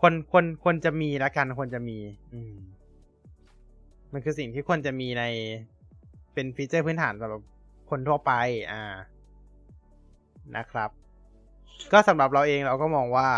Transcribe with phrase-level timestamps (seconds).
[0.00, 1.98] ควรควรควรจะมีละกันควรจะมี
[2.34, 2.54] อืม
[4.12, 5.24] มันคือสิ่งที่ควรจะมีใน
[6.34, 7.42] เป็นฟีเจอร์พื้นฐานสำหรับ
[7.90, 8.32] คนทั่วไป
[8.72, 8.94] อ่า
[10.56, 10.90] นะครับ
[11.92, 13.28] ก็สำหรับเราเองเราก็มองว่า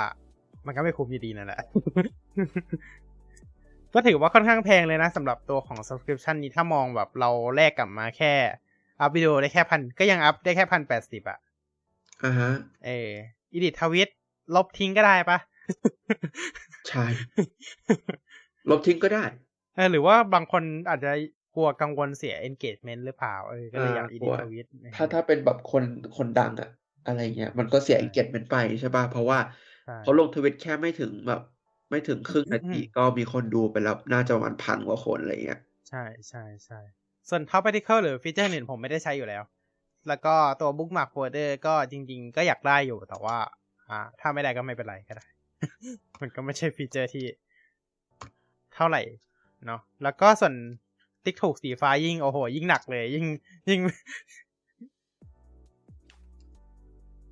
[0.67, 1.61] มันก็ไม่คุ้มอยู่ดีนั่นแหละ
[3.95, 8.33] ก็ถือว่าค่อนข้างแพงเลยนะสำหรับตัวของ subscription นี้ถ้ามองแบบเราแลกกลับมาแค่
[9.01, 11.39] อัพวิดีโอได้แค่พันก็ยังอัพได้แค่พันแปดสิบอะ
[12.25, 12.51] อ่าฮะ
[12.87, 13.11] เออ
[13.53, 14.09] อีดิททวิต
[14.55, 15.39] ลบทิ้งก็ได้ปะ
[16.89, 17.07] ใช่
[18.71, 19.25] ลบทิ้งก็ได้
[19.75, 21.11] เออหรือว่าบางคนอาจจะ
[21.55, 25.85] กลัวกังวลเสีย engagement หรือเปล่าเออก็เลยอยากอ่าอีกลัดิทวทวิตถ้าถ้าเป็นแบบคน
[26.17, 26.69] คนดังอะ
[27.05, 29.39] อะไรเงี้ยมันก็เสียใช่อิเกตเมนไปใช่ป่ะ เพราะว่า
[29.85, 31.41] ใช่เขาลงทวิตแค่ไม่ถึงแบบ
[31.91, 36.81] ไม่ถึงครึ่งนาทีอืมก็มีคนดูไปแล้วน่าจะประมาณพันกว่าคนอะไรเงี้ยใช่ใช่ใช่
[37.29, 39.43] ส่วน Top Article หรือฟีเจอร์อื่นผมไม่ได้ใช้อยู่แล้ว
[40.09, 43.37] แล้วก็ตัว Bookmark Folder ก็จริง ๆ ก็อยากได้อยู่แต่ว่า
[43.89, 45.27] อ่า ถ้าไม่ได้ก็ไม่เป็นไรก็ได้
[46.21, 47.25] มันก็ไม่ใช่ฟีเจอร์ที่
[48.75, 49.03] เท่าไหร่
[49.67, 50.55] เนาะแล้วก็ส่วน
[51.25, 53.27] ติ๊กถูกสีฟ้ายิ่งโอ้โห ยิ่งหนักเลย ยิ่ง
[53.71, 53.81] ยิ่ง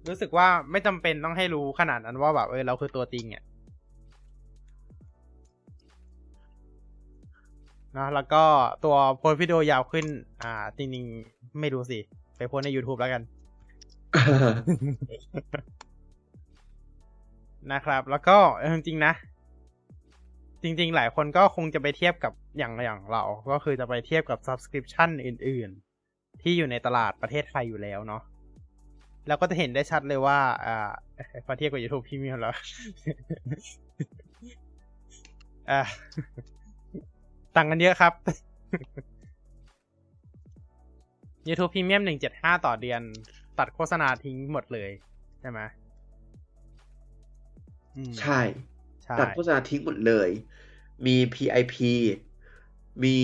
[0.09, 3.43] รู้สึกว่าไม่จำเป็นต้องให้รู้ขนาดนั้นว่าแบบเออเราคือตัวจริงอะ
[7.95, 8.43] เนะแล้วก็
[8.85, 10.07] ตัวโพสวิดีโอยาวขึ้น
[10.43, 11.99] อ่า จริงๆ ไม่รู้สิ
[12.37, 13.23] ไปโพสใน YouTube แล้วกัน
[17.73, 18.37] นะครับ แล้วก็
[18.75, 19.13] จริงๆนะ
[20.63, 25.71] จริง ๆ หลายคนก็คงจะไปเทียบกับอย่างอย่างเรา ก็คือจะไปเทียบกับ subscription อื่น
[26.07, 28.23] ๆ ที่อยู่ในตลาดประเทศไทยอยู่แล้วเนาะ
[29.27, 30.91] แล้วก็จะเห็นได้ชัดเลยว่า อ่า
[31.47, 32.55] พอเทียบกับ YouTube Premium แล้ว
[35.71, 35.81] อ่า
[37.57, 38.13] ต่างกันเยอะครับ
[41.49, 42.03] YouTube Premium
[42.35, 43.01] 175 ต่อเดือน
[43.59, 44.91] ตัดโฆษณาทิ้งหมดเลย
[45.41, 45.61] ใช่ไหม
[48.21, 48.41] ใช่
[49.05, 50.29] ใช่ ตัดโฆษณาทิ้งหมดเลย
[51.07, 51.75] มี PIP
[53.05, 53.17] มี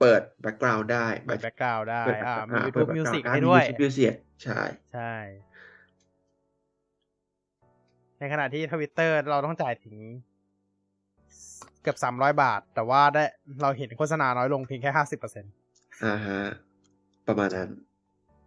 [0.00, 4.60] เปิด background ได้เปิด background ได้เปิดอ่ามีอ่า YouTube เปิด Music background ให้ด้วยมี YouTube Music ใช่
[4.92, 5.14] ใช่
[8.18, 9.96] ในขณะที่ทวิตเตอร์เราต้องจ่ายถึง
[11.82, 13.24] เกือบสามร้อยบาท แต่ว่าได้
[13.62, 15.52] เราเห็นโฆษณาน้อยลงเพียงแค่ห้าสิบเปอร์เซ็นต์
[16.04, 16.40] อ่าฮะ
[17.26, 17.68] ประมาณนั้น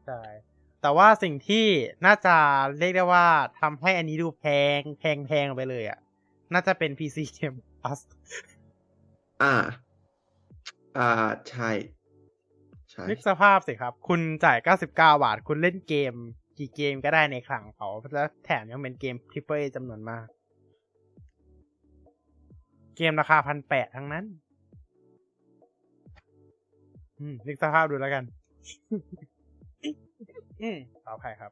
[0.05, 0.21] ใช่
[0.85, 1.66] แต่ว่าสิ่งที่
[2.06, 2.35] น่าจะ
[2.79, 3.25] เรียกได้ว่า
[3.59, 4.46] ทำให้อันนี้ดูแพ
[4.78, 6.00] งแพงแพงไปเลยอะ
[6.53, 8.00] น่าจะเป็น PC Game Plus
[9.44, 9.53] อ่า
[10.97, 11.09] อ่า
[11.50, 11.69] ใช่
[12.90, 16.13] ใช่นึกสภาพสิครับ คุณจ่าย 99 บาท คุณเล่นเกม
[16.57, 20.25] กี่เกมก็ได้ในคลังเขาแล้วแถมยังเป็นเกม Triple A จำนวนมาก
[22.97, 24.25] เกมราคาพันแปดทั้งนั้น
[27.19, 28.23] อืม นึกสภาพดูแล้วกัน
[30.61, 31.51] อืมขออภัยครับ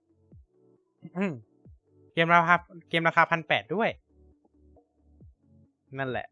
[1.18, 1.34] อืม
[2.14, 2.56] เกมราคา
[2.90, 3.90] เกมราคาพันแปดด้วย
[5.98, 6.28] นั่นแหละ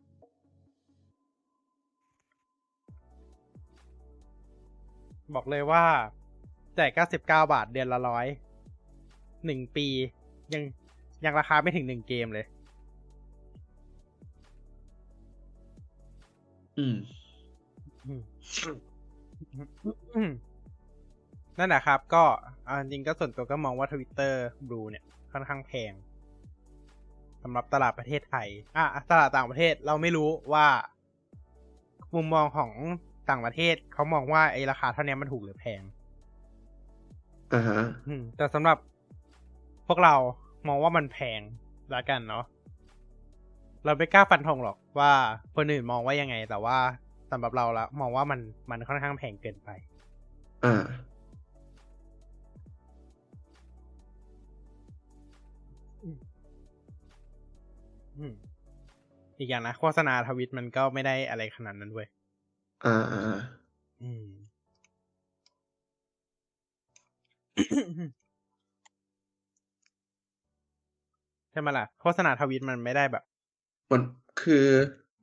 [5.34, 5.84] บอกเลยว่า
[6.78, 8.26] จ่ายเก้าสิบเก้าบาทเดือนละร้อย
[9.46, 9.88] หนึ่งปี
[10.54, 10.64] ยัง
[11.26, 12.46] ยังราคาไม่ถึงหนึ่งเกมเลย
[16.78, 16.96] อืม
[18.06, 18.22] อืม
[20.16, 20.32] อืม
[21.58, 25.94] นั่นแหละครับ ก็เอาจริงก็ส่วนตัวก็มองว่าทวิตเตอร์บลูเนี่ยค่อนข้างแพง
[27.44, 30.68] สำหรับตลาดประเทศไทย อะตลาดต่างประเทศเราไม่รู้ว่า
[32.16, 32.72] มุมมองของ
[33.30, 35.82] ต่างประเทศเขามองว่าไอ้ราคาเท่านี้มันถูกหรือแพง
[37.54, 38.78] อ่าฮะอืมแต่สำหรับ
[39.88, 40.16] พวกเรา
[40.68, 41.40] มองว่ามันแพง
[41.94, 42.46] ละกันเนาะ
[43.86, 45.12] เราไม่กล้าฟันธงหรอกว่า
[45.56, 46.78] คนอื่นมองว่ายังไง แต่ว่า
[47.32, 48.40] สำหรับเราละมองว่ามัน
[48.72, 49.70] มันค่อนข้างแพงเกินไป
[50.66, 50.84] อ่า
[58.18, 58.34] อืม
[59.40, 62.08] อีกอย่างนะโฆษณาทวิตมันก็ไม่ได้อะไรขนาดนั้นเว้ย
[62.86, 63.40] อ่าอ่า
[64.02, 64.26] อืม
[71.52, 73.24] ใช่ไหมล่ะโฆษณาทวิตมันไม่ได้แบบ
[73.92, 74.02] มัน
[74.42, 74.66] คือ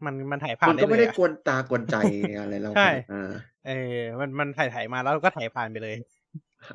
[0.05, 1.97] มันมันถ่ายผ่านมันได้ก็เลไม่ยได้อะกวนตากวนใจ
[2.39, 3.31] อะไรเราใช่อ่า
[3.67, 5.97] เออ มันมันถ่ายถ่ายมาแล้วก็ถ่ายผ่านไปเลย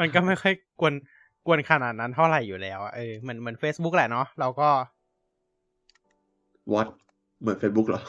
[0.01, 0.93] มันก็ไม่ค่อยกวน
[1.47, 4.69] กวนขนาดนั้นเท่าไหร่อยู่แล้วอะเออเหมือนเหมือน Facebook แหละเนาะเราก็
[6.73, 6.87] วัด
[7.39, 8.01] เหมือน Facebook เหรอ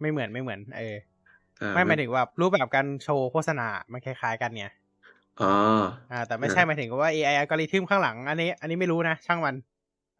[0.00, 0.96] ไม่เหมือนไม่เหมือน เออ
[1.62, 4.72] อ่าไม่หมายถึงว่ารูปแบบการโชว์โฆษณา มันคล้าย ๆ กันเนี่ย
[5.40, 5.52] อ๋อ
[6.12, 9.56] อ่า แต่ไม่ใช่หมายถึงว่า AI อัลกอริทึมข้างหลัง อันนี้ อันนี้ไม่รู้นะ ช่างมัน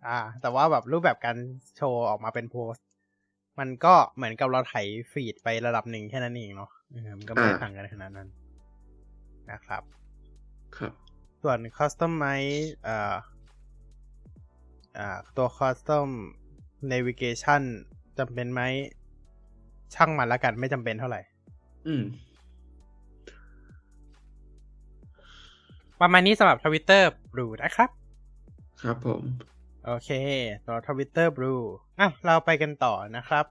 [0.07, 1.37] อ่า แต่ว่าแบบรูปแบบการ
[1.77, 2.85] โชว์ออกมาเป็นโพสต์
[3.59, 4.75] มันก็เหมือนกับเราไถ
[5.13, 8.29] ฟีดไประดับหนึ่งแค่นั้นเองเนาะเออมันก็ไม่ได้อ่าต่างกันขนาดนั้น
[9.51, 9.83] นะครับ
[10.77, 10.93] ครับ
[11.43, 12.27] ส่วน Custom ไหม
[12.85, 13.15] เอ่อ
[14.99, 16.09] อ่าตัว Custom
[16.93, 17.63] navigation
[18.19, 18.61] จำเป็นไหม
[19.95, 21.21] ช่างมันละกันไม่จำเป็นเท่าไหร่
[21.87, 22.03] อืม
[26.01, 27.91] ประมาณนี้สำหรับทวิตเตอร์บลูนะครับ
[28.83, 29.23] ครับผม
[29.87, 30.11] โอเค
[30.69, 31.55] ต่อทวิตเตอร์บลู
[31.99, 33.47] อะ เราไปกันต่อนะครับ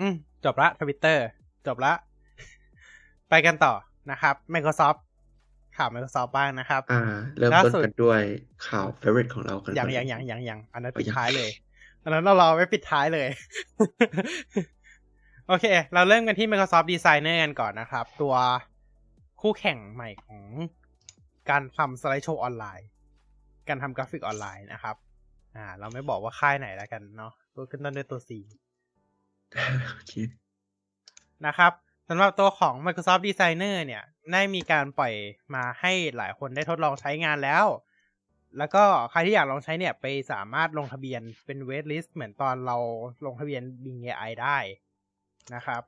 [0.00, 0.14] อืม
[0.44, 1.24] จบละทวิตเตอร์
[1.66, 1.92] จบละ
[3.30, 3.72] ไปกันต่อ
[4.10, 4.98] นะครับ Microsoft
[5.76, 7.02] ข่าว Microsoft บ้างนะครับอ่า
[7.38, 8.20] เริ่มล่าต้นสุดกันด้วย
[8.68, 11.50] ข่าว favorite ของเรากันยังก่อนยังยังยังยังอันนั้นอ๋อปิดยังท้ายเลย
[12.02, 13.28] อันนั้นเรารอไว้ปิดท้ายเลย
[15.48, 18.34] โอเค เราเริ่มกันที่ Microsoft Designer กันก่อนนะครับ ตัว
[19.40, 20.42] คู่แข่งใหม่ของ
[21.50, 22.88] การทำสไลด์โชว์ออนไลน์
[23.68, 24.96] การทำกราฟิกออนไลน์นะครับ
[25.56, 28.30] อ่า เราไม่บอกว่าค่ายไหนแล้วกันเนาะตัวขึ้นต้นด้วยตัว C
[29.92, 30.12] โอเค
[31.46, 31.72] นะครับ
[32.08, 34.02] สำหรับตัวของ Microsoft Designer เนี่ย
[34.32, 35.14] ได้มีการปล่อย
[35.54, 37.66] มาให้หลายคนได้ทดลองใช้งานแล้ว
[38.58, 42.76] แล้วก็ใครที่อยากลองใช้เนี่ย ไปสามารถลงทะเบียนเป็นเวทลิสต์เหมือนตอนเรา
[43.26, 44.58] ลงทะเบียน Bing AI ได้
[45.54, 45.82] นะครับ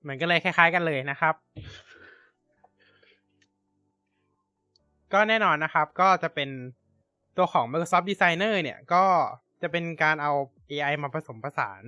[0.00, 1.34] เหมือนกันเลยคล้าย ๆ กันเลยนะครับ
[5.12, 6.50] ก็แน่นอนนะครับ ก็จะเป็น
[7.36, 9.04] ตัวของ Microsoft Designer เนี่ย ก็
[9.62, 10.32] จะเป็นการเอา
[10.70, 11.82] AI มาผสมผสาน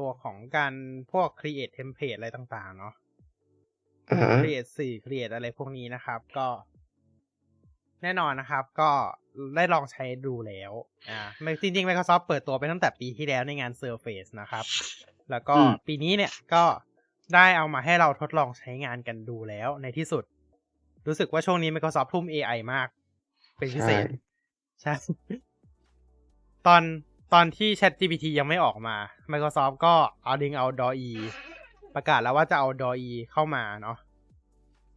[0.00, 0.72] ตัวของการ
[1.12, 2.94] พวก create template อะไรต่างๆ เนาะ
[4.10, 6.48] อ่าฮะ create สื่อ create อะไรพวกนี้นะครับ ก็
[8.02, 8.90] แน่นอนนะครับ ก็
[9.56, 10.72] ได้ลองใช้ดูแล้ว
[11.10, 14.64] อ่าไม่จริงๆ Microsoft เปิดตัวไปตั้งแต่ปีที่แล้วในงาน Surface นะครับ
[15.30, 16.64] แล้วก็อืมปีนี้เนี่ยก็
[17.34, 20.24] ได้เอามาให้เราทดลองใช้งานกันดูแล้วในที่สุด
[21.06, 22.88] รู้สึกว่าช่วงนี้ Microsoft ทุ่ม AI มาก
[23.58, 24.04] เป็นพิเศษ
[24.82, 24.94] ใช่
[26.66, 26.82] ตอน
[27.32, 28.96] ตอนที่ Chat GPT ยังไม่ออกมา
[29.32, 29.94] Microsoft ก็
[30.24, 31.10] เอาดึงเอา DALL-E
[31.94, 33.98] ประกาศแล้วว่าจะเอา DALL-E เข้ามาเนาะ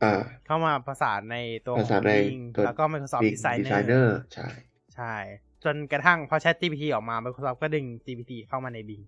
[0.03, 1.38] อ่าเข้ามาประสานใน
[1.68, 4.47] ตัวขปอระสานงใน Bing ตัวแล้วก็ Microsoft Big Designer Designer ใช่
[4.95, 5.13] ใช่
[5.63, 9.03] จนกระทั่งพอ Chat GPT ออกมา Microsoft ก็ดึง GPT เข้ามาใน Bing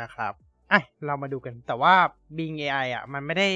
[0.00, 0.34] นะครับ
[0.72, 1.94] อะเรามาดูกัน แต่ว่า
[2.36, 3.48] Bing AI อะ มันไม่ได้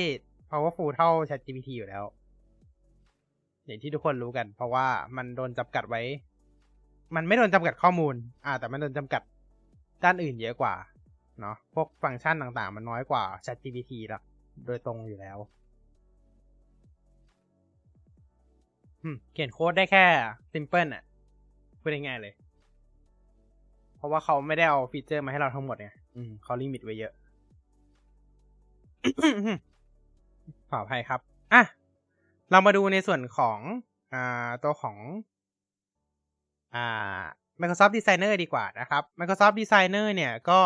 [0.51, 2.05] powerful เท่า Chat GPT อยู่แล้ว
[3.67, 6.03] อย่างที่ทุกคนรู้กัน เพราะว่ามันโดนจำกัดไว้
[7.15, 8.15] มันไม่โดนจำกัดข้อมูล
[8.47, 9.23] อ่า แต่มันโดนจำกัด
[10.05, 10.75] ด้านอื่นเยอะกว่า
[11.41, 14.23] เนาะพวกฟังก์ชันต่างๆ มันน้อยกว่า ChatGPT ละ
[14.67, 15.39] โดยตรงอยู่แล้ว
[19.33, 20.05] เขียนโค้ดได้แค่
[20.53, 21.03] simple อะ
[21.81, 22.35] พูดง่ายๆเลย
[23.97, 27.13] เพราะว่าเขาไม่ได้เอาฟีเจอร์มาให้เราทั้งหมดไงอืมเขา limit ไว้เยอะ
[30.71, 31.21] ขออภัยครับ
[31.53, 31.63] อะ
[32.51, 33.59] เรามาดูในส่วนของ
[34.15, 34.97] อ่า ตัวของ
[36.75, 37.23] อ่า
[37.61, 40.61] Microsoft Designer ดีกว่านะครับ Microsoft Designer เนี่ยก็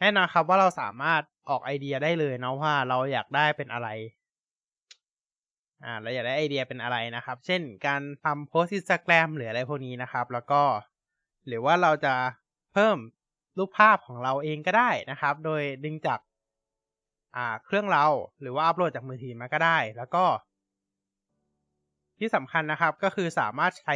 [0.00, 3.88] แน่นอนครับว่าเราสามารถออกไอเดียได้เลยเนาะว่าเราอยากได้เป็นอะไร
[5.84, 10.62] อ่า เราอยากได้ไอเดียเป็นอะไรนะครับ เช่นการทำโพสต์อินสตาแกรมหรืออะไรพวกนี้นะครับ แล้วก็
[11.46, 12.14] หรือว่าเราจะ
[12.72, 12.96] เพิ่ม
[13.58, 16.20] รูปภาพของเราเองก็ได้นะครับ โดยดึงจาก
[17.36, 18.06] อ่าเครื่องเรา
[18.40, 20.24] หรือว่าอัปโหลดจากมือถือมาก็ได้ แล้วก็
[22.18, 23.94] ที่สำคัญนะครับก็คือสามารถใช้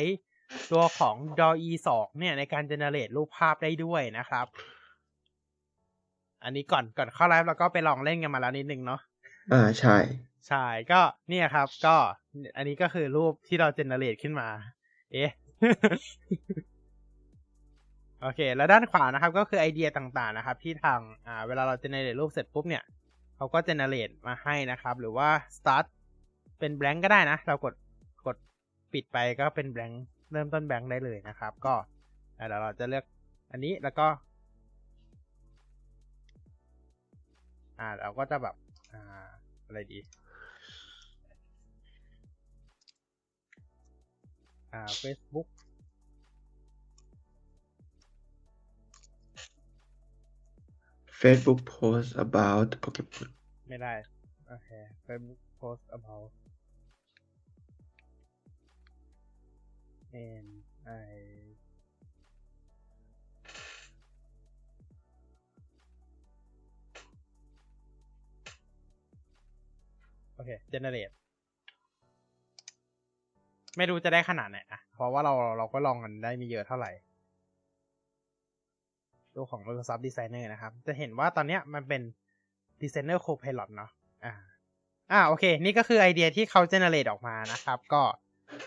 [0.72, 4.46] ตัวของ DALL-E 2เนี่ยในการ generate รูปภาพได้ด้วยนะครับ
[6.44, 9.00] อันนี้ก่อนก่อนเข้าไลฟ์เราก็ไปลองเล่นกันมาแล้วนิดนึงเนาะ
[9.52, 9.96] อ่าใช่
[10.48, 11.96] ใช่ก็เนี่ยครับ ก็
[12.56, 14.48] อันนี้ก็คือรูปที่เรา generate ขึ้นมา
[15.12, 15.30] เอ๊ะ
[18.22, 22.84] โอเค แล้วด้านขวานะครับก็คือไอเดียต่างๆนะครับ ที่ทางอ่าเวลาเรา generate รูปเสร็จปุ๊บเนี่ย
[23.36, 25.84] เขาก็ generate มาให้นะครับ หรือว่า start
[26.58, 27.74] เป็น blank ก็ได้นะ เรากด
[28.26, 28.36] กด
[28.92, 29.94] ปิดไปก็เป็น blank
[30.32, 31.74] เริ่มต้น blank ได้เลยนะครับ ก็
[32.38, 33.04] อ่าเดี๋ยวเราจะเลือก
[33.50, 34.06] อันนี้แล้วก็
[37.78, 38.54] อ่าเราก็จะแบบ
[38.92, 39.02] อ่า
[39.66, 39.98] อะไรดี
[44.72, 45.48] อ่า Facebook
[51.20, 53.28] Facebook post about Pokemon
[53.68, 53.92] ไม่ได้
[54.48, 54.68] โอเค
[55.06, 56.30] Facebook post about
[60.12, 60.48] and
[60.86, 61.50] I
[70.34, 71.14] โอเค generate
[73.76, 76.90] ไม่รู้จะได้ขนาดไหนนะเพราะว่าเราเราก็ลองกันได้ไมีเยอะเท่าไหร่
[79.34, 82.02] ตัวของ Microsoft Designer นะครับ จะเห็นว่าตอนเนี้ยมันเป็น
[82.82, 83.90] Designer Copilot เนาะ
[84.24, 84.34] อ่า
[85.12, 88.02] อ่าโอเค นี่ก็คือไอเดียที่เขา generate ออกมานะครับ ก็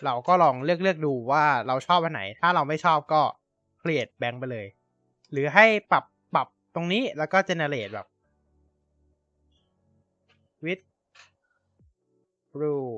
[0.05, 3.21] เราก็ลองเลือกเลือกดูว่าเราชอบอันไหน ถ้าเราไม่ชอบก็
[3.79, 4.67] เกลียดแบงไปเลย
[5.31, 6.03] หรือให้ปรับ
[6.35, 8.07] ปรับตรงนี้แล้วก็เจเนเรตแบบ
[10.65, 10.79] วิด
[12.59, 12.95] rule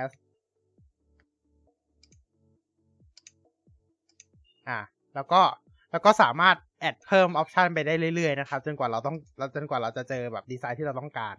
[0.00, 0.10] as
[4.68, 4.80] อะ
[5.14, 5.40] แล้วก็
[5.90, 9.16] แล้วก็สามารถแอดเพิ่มออปชันไปได้เรื่อยๆนะครับ จนกว่าเราต้อง
[9.54, 11.36] จนกว่าเราจะเจอแบบดีไซน์ที่เราต้องการ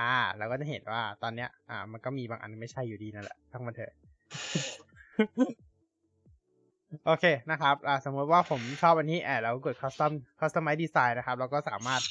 [0.02, 3.92] ่า เราก็จะเห็นว่าตอนเนี้ย อ่า มันก็มีบางอันไม่ใช่อยู่ดีนั่นแหละทั้งมันเถอะ
[7.06, 12.02] โอเคนะครับอ่าสมมติว่าผมชอบอันนี้ add แล้วกด custom customize design นะครับแล้วก็สามารถ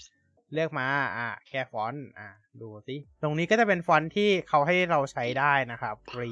[0.54, 2.28] เลือกมาอ่าแก้ฟอนต์อ่า
[2.62, 6.32] ดูสิตรงนี้ก็จะเป็นฟอนต์ที่เขาให้เราใช้ได้นะครับฟรี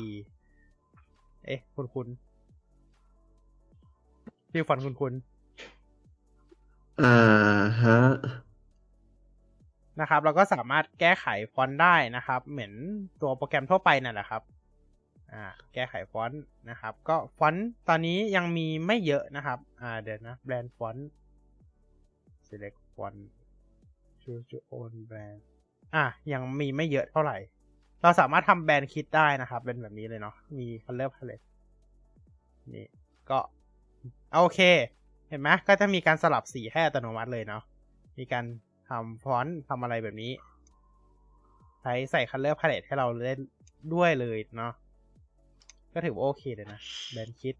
[1.46, 2.08] เอ๊ะ คุณคุณ
[4.52, 5.14] ชื่อฟอนต์คุณคุณ
[7.02, 7.16] อ่า
[7.82, 8.00] ฮะ
[10.02, 12.74] นะครับ เราก็สามารถแก้ไขฟอนต์ได้นะครับ เหมือน
[13.22, 14.42] ตัวโปรแกรมทั่วไปนั่นแหละครับ
[15.34, 21.10] อ่าแก้ไขฟอนต์นะครับ ก็ฟอนต์ตอนนี้ยังมีไม่เยอะนะครับอ่าเดี๋ยวนะแบรนด์ฟอนต์
[22.48, 23.20] select font
[24.22, 25.40] choose your own brand
[25.96, 27.38] อะยังมีไม่เยอะเท่าไหร่
[28.02, 31.46] เราสามารถทำแบรนด์คิดได้นะครับ เป็นแบบนี้เลยเนาะมี color palette
[32.76, 32.88] นี่
[33.30, 33.40] ก็
[34.34, 34.60] โอเค
[35.30, 37.64] เห็นไหมก็จะมีการสลับสีให้อัตโนมัติเลยเนาะ
[38.20, 40.32] มีการำฟอนต์ทำอะไรแบบนี้
[41.82, 43.40] ใช้ใส่ color palette ให้เราเล่น
[43.94, 44.74] ด้วยเลยเนาะ
[45.94, 46.80] ก็ถือว่าโอเคเลยนะ
[47.14, 47.56] แบนคิด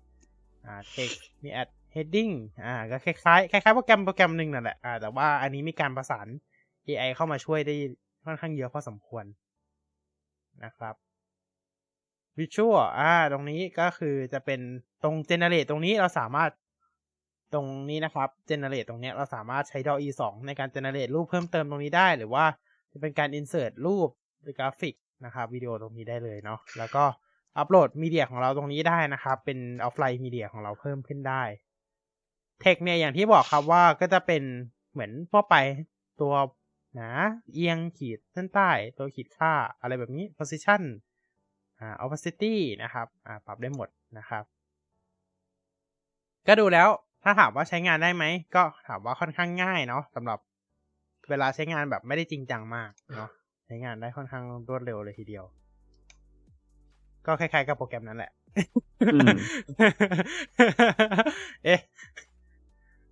[0.66, 2.34] อ่า text มี add heading
[2.66, 6.28] อ่าก็คล้ายๆคล้ายๆโปรแกรมโปรแกรมหนึ่งนั่นแหละอ่าแต่ว่าอันนี้มีการประสาน
[6.88, 7.76] AI เข้ามาช่วยได้
[8.26, 9.26] ค่อนข้างเยอะพอสมควร
[10.64, 10.96] นะครับ
[12.38, 14.60] Visual อ่า ตรงนี้ก็คือจะเป็น
[15.04, 16.52] ตรง Generate ตรงนี้เราสามารถ
[17.54, 22.46] ตรงนี้นะครับ Generate ตรงนี้เราสามารถใช้ DALL-E 2ในการ Generate รูปเพิ่มเติมตรงนี้ได้ หรือว่า
[22.92, 24.10] จะเป็นการ Insert รูป
[24.44, 24.96] หรือกราฟิก
[25.26, 27.04] นะครับวิดีโอตรงนี้ได้เลยเนาะแล้วก็
[27.58, 31.44] อัปโหลด media ของเราตรงนี้ได้นะครับ เป็นออฟไลน์ media ของเราเพิ่มขึ้นได้
[32.62, 34.44] เทคเนี่ยอย่างที่บอกครับว่าก็จะเป็น
[34.92, 35.56] เหมือนทั่วไป
[36.22, 36.34] ตัว
[36.96, 37.10] หนา
[37.54, 40.82] เอียงขีดเส้นใต้ ตัวขีดฆ่าอะไรแบบนี้ position
[41.80, 44.44] อ่า opacity นะครับอ่าปรับได้หมดนะครับ
[46.48, 46.90] ก็ดูแล้ว
[47.24, 48.26] ถ้าถามว่าใช้งานได้ไหม
[48.56, 50.40] ก็ถามว่าค่อนข้างง่ายเนาะสำหรับ
[51.30, 53.30] เวลาใช้งานแบบไม่ได้จริงจังมากเนาะ
[53.66, 55.46] ใช้งานได้ค่อนข้างรวดเร็วเลยทีเดียว
[57.26, 58.32] ก็คล้ายๆกับโปรแกรมนั้นแหละ
[59.14, 59.38] อืม
[61.66, 61.80] เอ๊ะ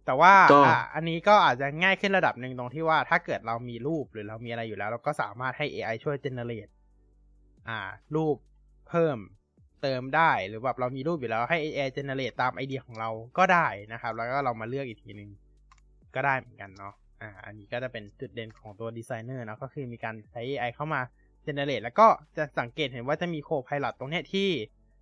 [0.06, 6.72] แต่ว่าก็อะอันนี้ก็อาจจะง่ายขึ้นระดับหนึ่งตรงที่ว่าถ้าเกิดเรามีรูปหรือเรามีอะไรอยู่แล้ว เราก็สามารถให้ AI ช่วย generate
[7.70, 7.80] อ่า
[8.16, 8.36] รูป
[8.90, 9.18] เพิ่ม
[9.82, 15.30] เติมได้หรือแบบเรามีรูปอยู่แล้วให้ AI generate ตามไอเดียของเราก็ได้นะครับ แล้วก็เรามาเลือกอีกทีหนึ่ง
[16.16, 21.02] ก็ได้เหมือนกันเนาะอ่าอันนี้ก็จะเป็นจุดเด่นของตัวดีไซเนอร์เนาะก็คือมีการใช้ AI เข้ามา
[21.46, 22.08] generate แล้วก็
[22.38, 24.50] จะสังเกตเห็นว่าจะมีโคพาย o t ตรงเนี้ยที่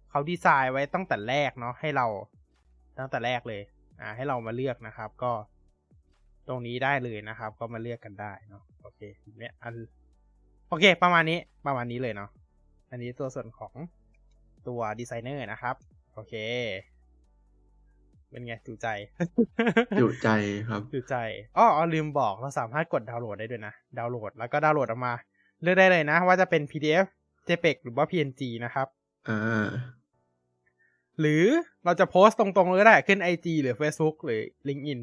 [0.10, 2.08] เขาดีไซน์ไว้ตั้งแต่แรกเนาะให้เรา
[2.98, 3.62] ตั้งแต่แรกเลย
[4.02, 5.32] อ่าให้เรามาเลือกนะครับก็
[6.48, 9.02] ตรงนี้ได้เลยนะครับ ก็มาเลือกกันได้เนาะโอเค
[9.40, 9.74] เนี่ยอัน
[10.70, 12.30] โอเค ประมาณนี้ประมาณนี้เลยเนาะ
[12.92, 13.74] อันนี้ตัวส่วนของ
[14.68, 15.76] ตัวดีไซเนอร์นะครับ
[16.14, 16.34] โอเค
[18.30, 18.88] เป็นไงจูใจ
[20.02, 20.30] จุใจ
[20.70, 21.16] ครับจูใจ
[21.58, 25.14] อ้ออ๋อลืมบอกเราสามารถกดดาวน์โหลดได้ด้วยนะ ดาวน์โหลดแล้วก็ดาวน์โหลดออกมา
[25.62, 27.06] เลือกได้เลยนะ ว่าจะเป็น PDF
[27.48, 28.88] JPEG หรือว่า PNG นะครับ
[29.30, 29.68] อ่า
[31.20, 31.46] หรือ
[31.86, 35.00] เราจะโพสต์ตรงๆเลยก็ได้ ขึ้น IG หรือ Facebook หรือ LinkedIn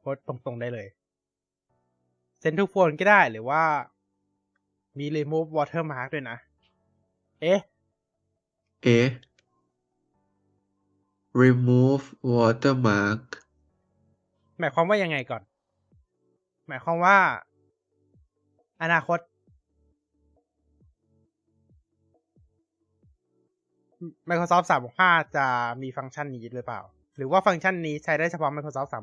[0.00, 0.86] โพสต์ตรงๆได้เลย
[2.40, 3.62] เซ็นทุกโฟนก็ได้หรือว่า
[4.98, 6.38] มี remove watermark ด้วยนะ
[7.42, 7.60] เอ๊ะ
[8.84, 9.06] เอ๊ะ
[11.42, 13.22] remove watermark
[14.58, 15.42] หมายความว่ายังไงก่อน
[16.68, 17.16] หมายความว่า
[18.82, 19.18] อนาคต
[24.28, 24.66] Microsoft
[25.00, 25.46] 365 จะ
[25.82, 26.80] มีฟังก์ชันนี้หรือเปล่า
[27.16, 28.94] หรือว่าฟังก์ชันนี้ใช้ได้เฉพาะ Microsoft 365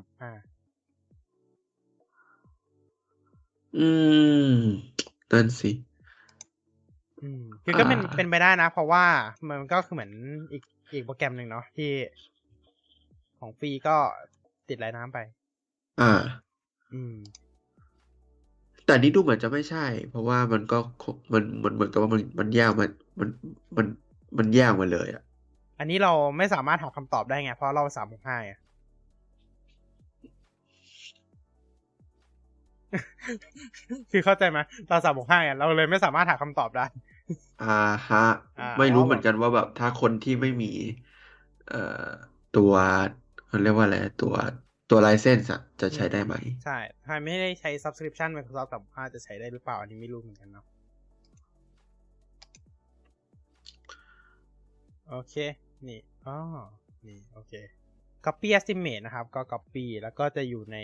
[3.77, 3.87] อื
[4.51, 4.53] ม
[5.31, 5.90] นั่นสิอืม
[7.65, 9.05] คือก็เป็นอ่าเป็นไปได้นะ เพราะว่า
[9.49, 10.11] มันก็คือเหมือน
[10.51, 10.63] อีก
[10.93, 11.91] อีกโปรแกรมหนึ่งเนาะที่
[13.39, 13.95] ของฟรีก็
[14.69, 15.19] ติดไร้น้ำไป
[16.01, 16.11] อ่า
[16.93, 17.15] อืม
[18.85, 23.29] แต่นี่ดูเหมือนจะไม่ใช่ เพราะว่ามันก็คงมันมันเหมือนกับว่ามันมันแยกมันมัน
[23.77, 23.85] มัน
[24.37, 25.23] มันแยกมาเลยอะ
[25.79, 28.37] อันนี้เราไม่สามารถหาคำตอบได้ไง เพราะเราสามหกห้า
[34.11, 34.59] คือเข้าใจไหม
[34.89, 36.85] เราสามหกห้าเราเลยไม่สามารถหาคำตอบได้
[37.63, 37.77] อ่า
[38.09, 38.25] ฮะ
[38.59, 40.71] อ่าไม่รู้เพราะเหมือนกันว่าแบบถ้าคนที่ไม่มี
[41.69, 42.07] เอ่อ
[42.57, 42.73] ตัว
[43.47, 44.33] เขาเรียกว่าอะไรตัว
[44.89, 46.35] ตัวไลเซนส์อะจะใช้ได้ไหม
[46.65, 50.65] ใช่ถ้าไม่ได้ใช้ subscription Microsoft สามห้าจะใช้ได้หรือเปล่า อันนี้ไม่รู้เหมือนกันเนาะ
[55.09, 55.35] โอเค
[55.87, 56.37] นี่อ๋อ
[57.07, 57.53] นี่ โอเค
[58.25, 60.77] copy estimate นะครับ ก็ copy แล้วก็จะอยู่ใน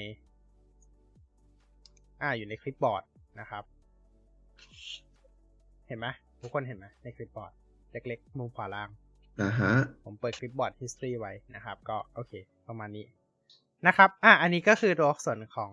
[2.22, 3.04] อ่าอยู่ในคลิปบอร์ด
[3.40, 3.64] นะครับ
[5.88, 6.08] เห็นไหม
[6.42, 7.52] ทุกคนเห็นไหมในคลิปบอร์ด
[7.92, 8.90] เล็กๆ มุมขวาล่าง
[9.42, 9.72] นะฮะ
[10.04, 12.34] ผมเปิดคลิปบอร์ด history ไว้นะครับ ก็โอเค
[12.68, 13.06] ประมาณนี้
[13.88, 15.72] นะครับ อะ อันนี้ก็คือตัวส่วนของ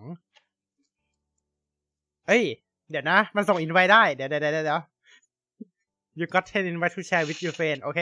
[2.26, 2.44] เอ้ย
[2.90, 4.82] เดี๋ยวนะ มันส่งอินไว้ได้ เดี๋ยวเดี๋ยวเดี๋ยวเดี๋ยว
[6.18, 8.00] you got 10 invite to share with your friend โอเค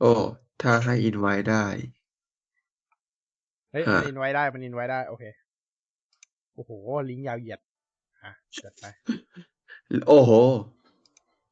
[0.00, 0.12] โอ้
[0.62, 1.64] ถ้าให้อินไว้ได้
[3.70, 5.24] เฮ้ยฮะมันอินไว้ได้ มันอินไว้ได้ โอเค
[6.54, 6.70] โอ้โห
[7.10, 7.60] ลิงก์ยาวเหยียด
[8.22, 8.84] อะเกิดไป
[10.08, 10.30] โอ้โห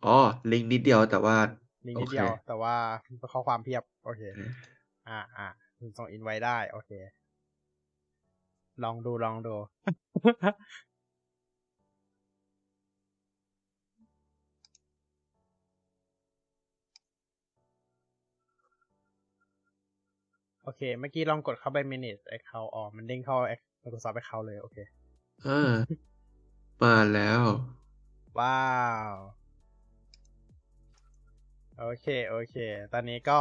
[0.06, 0.18] อ๋อ
[0.52, 1.37] ลิงก์นิดเดียวแต่ว่า
[1.87, 2.75] ลิงก์นิดโอเคเดียว แต่ว่า
[3.32, 4.50] ข้อความเพียบ โอเคเออ
[5.08, 5.46] อ่าอ่า
[5.99, 6.90] ส่งอินไว้ได้ โอเค
[8.84, 9.54] ลองดูลองดู
[20.62, 23.37] โอเค เมื่อกี้ลองกดเข้าไป manage account อ๋อมันเด้งเข้า
[23.82, 24.76] Microsoft account เลย โอเค
[25.46, 25.73] อ่า
[26.82, 27.42] มาแล้ว
[28.38, 28.62] ว้า
[29.12, 29.14] ว
[31.78, 32.57] โอเค โอเค
[32.93, 33.38] ตอนนี้ก็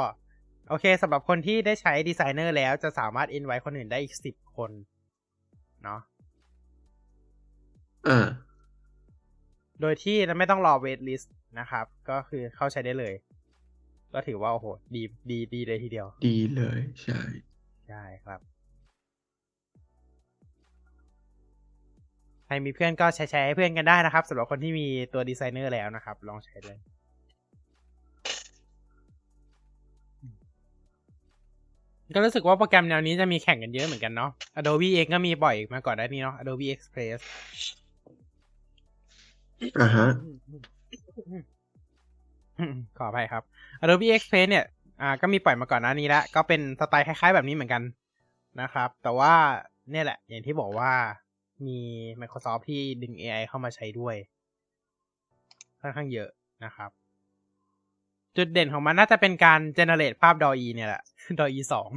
[0.69, 4.71] โอเคสำหรับคนที่ได้ใช้ดีไซเนอร์แล้วจะสามารถ invite คนอื่นได้อีกสิบคน
[5.83, 5.99] เนาะ
[8.07, 8.27] อ่า
[9.81, 11.27] โดยที่ไม่ต้องรอ wait list
[11.59, 13.13] นะครับ ก็คือเข้าใช้ได้เลย
[14.13, 17.21] ก็ถือว่า โอ้โห ดีดีดีเลยทีเดียว ดีเลย ใช่
[17.87, 18.39] ใช่ครับ
[22.45, 26.77] ใครมีเพื่อนก็แชร์แชร์ให้เพื่อนกันได้นะครับสำหรับคนที่มีตัวดีไซเนอร์แล้วนะครับ ลองใช้เลย
[32.15, 37.19] ก็รู้สึกว่าโปรแกรมแนวนี้จะมีแข่งกันเยอะเหมือนกันเนาะ Adobe เองก็มีบ่อยมาก่อนหน้านี้เนาะ Adobe Express
[39.81, 40.07] อ่าฮะ
[42.97, 43.43] ขออภัยครับ
[43.83, 44.65] Adobe Express เนี่ย
[45.01, 47.83] อ่า ก็มีปล่อยมาก่อนหน้านี้แล้ว ก็เป็นสไตล์คล้ายๆแบบนี้เหมือนกัน
[48.61, 49.33] นะครับ แต่ว่า
[49.91, 50.91] เนี่ยแหละ อย่างที่บอกว่า
[51.67, 51.79] มี
[52.21, 54.15] Microsoft ที่ดึง AI เข้ามาใช้ด้วย
[55.81, 56.29] ค่อนข้างเยอะ
[56.65, 56.91] นะครับ
[58.37, 61.03] จุดเด่นของมันน่าจะเป็นการ generate ภาพ DALL-E เนี่ยแหละ
[61.39, 61.89] DALL-E สอง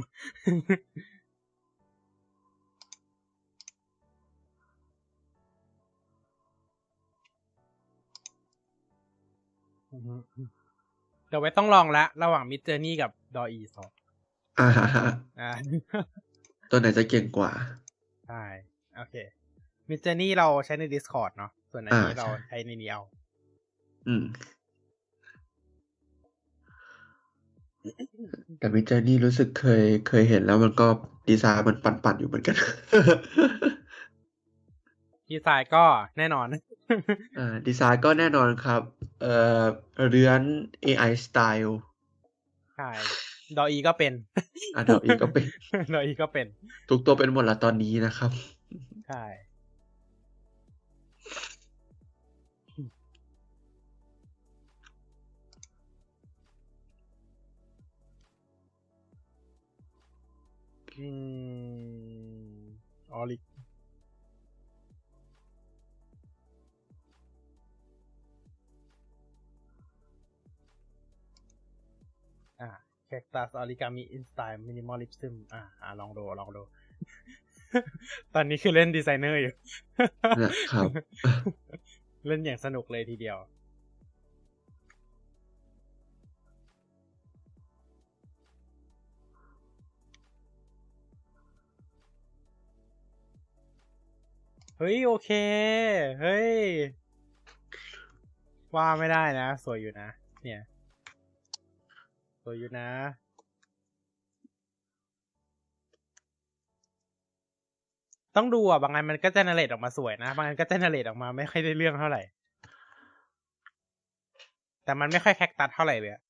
[11.29, 13.89] เดี๋ยวไว้ต้องลองละ ระหว่าง Mid Journey กับ DALL-E สอง
[14.59, 14.85] อ่าฮะ
[15.41, 15.51] อ่า
[16.69, 17.51] ตัวไหนจะเก่งกว่า
[18.27, 18.43] ใช่
[18.97, 19.15] โอเค
[19.89, 23.01] Mid Journey เราใช้ใน Discord เนาะ ส่วนอันนี้อ่าเราใช่ใช้ในนี้เอา
[24.07, 24.23] อืม
[28.59, 30.87] แต่มิจเจอนี่รู้สึกเคยเคยเห็นแล้วมันก็
[31.29, 32.55] ดีไซน์มันปั่นๆอยู่เหมือนกัน
[35.31, 35.85] ดีไซน์ก็
[36.17, 36.47] แน่นอน
[37.39, 38.81] อ่าดีไซน์ก็แน่นอนครับ
[39.21, 39.63] เอ่อ
[40.09, 40.41] เรือน
[40.85, 41.73] AI style
[42.75, 42.89] ใช่
[43.57, 44.13] DALL-E ก็เป็น
[44.75, 45.43] อะเดี๋ยวอีกก็เป็น
[45.93, 46.47] DALL-E ก็เป็น
[46.89, 48.31] ทุกตัวเป็นหมดละตอนนี้นะครับ
[49.07, 49.23] ใช่
[60.97, 61.07] อื
[62.59, 62.63] ม
[63.13, 63.37] ออริ
[72.59, 72.69] อ่า
[73.07, 76.61] cactus origami in style minimalism อ่าอ่าลองดูลองดู
[78.35, 79.53] ตอนนี้คือเล่นดีไซเนอร์อยู่
[80.41, 80.89] นะครับ
[82.27, 83.37] เล่นอย่างสนุกเลยทีเดียว
[94.79, 95.29] เฮ้ยโอเค
[96.21, 96.57] เฮ้ย
[98.75, 100.07] ว่าไม่ได้นะ สวยอยู่นะ
[100.43, 100.61] เนี่ย
[102.43, 102.89] สวยอยู่นะ
[108.35, 112.21] ต้องดูอะบางอันมันก็เจเนเรตออกมาสวยนะ บางอันก็เจเนเรตออกมาไม่ค่อยได้เรื่องเท่าไหร่
[114.83, 116.21] แต่มันไม่ค่อยแคคตัสเท่าไหร่เลยอะ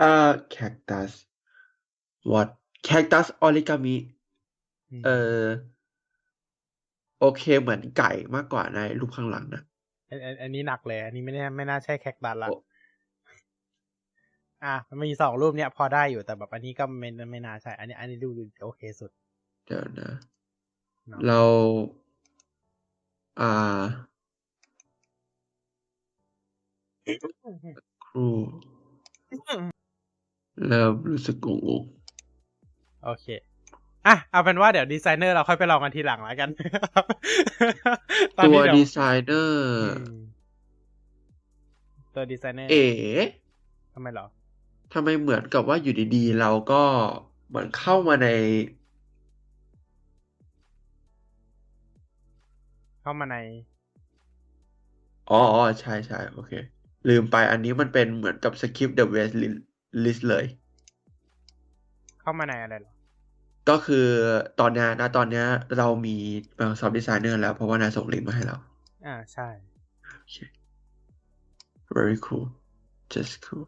[0.00, 1.12] เอ่อ cactus
[2.30, 2.48] what
[2.88, 3.96] cactus origami
[5.06, 5.10] เอ
[5.42, 5.44] อ
[7.24, 9.62] โอเคเหมือนไก่มากกว่าในรูปข้างหลังนะ
[10.08, 12.56] อันอันอันนี้หนักเลย อันนี้ไม่น่าไม่น่าใช่แคคตัสละโอ้
[14.64, 19.10] อะมันมีสองรูปเนี้ยพอได้อยู่แต่แบบอันนี้ก็ไม่ไม่น่าใช่ อันนี้ อันนี้ดูดูโอเคสุด
[19.66, 20.10] เดี๋ยวนะ
[21.08, 21.40] เนาะเรา
[23.40, 23.82] อ่า
[28.06, 28.26] ครู
[30.68, 31.48] เริ่มรู้สึกง
[31.80, 31.82] ง
[33.04, 33.26] โอเค
[34.06, 36.50] อะเอาเป็นว่าเดี๋ยวดีไซเนอร์เราค่อยไปลองกันทีหลังแล้วกันๆ
[38.36, 39.62] ตอนตัวนี้เดี๋ยวดีไซเนอร์
[39.98, 40.16] อืม
[42.14, 42.86] ตัวดีไซเนอร์เอ๋
[43.94, 44.26] ทำไมเหรอ
[44.92, 46.82] ทำไมเหมือนกับว่าอยู่ดีๆ เราก็
[47.48, 48.28] เหมือนเข้ามาใน
[53.02, 53.36] เข้ามาใน
[55.30, 56.52] อ๋ออ๋อใช่ใช่โอเค
[57.08, 59.34] ลืมไปอันนี้มันเป็นเหมือนกับสคริปต์ The West
[60.04, 60.44] List เลย
[62.20, 62.91] เข้ามาในอะไรเหรอ
[63.68, 64.06] ก็คือ
[64.60, 65.46] ตอนเนี้ยนะตอนเนี้ย
[65.78, 66.16] เรามี
[66.58, 68.56] Microsoft Designer แล้ว เพราะว่านายส่งลิงก์มาให้เรา
[69.04, 69.48] อ่าใช่
[70.10, 70.36] โอเค
[71.94, 72.46] very cool
[73.12, 73.66] just cool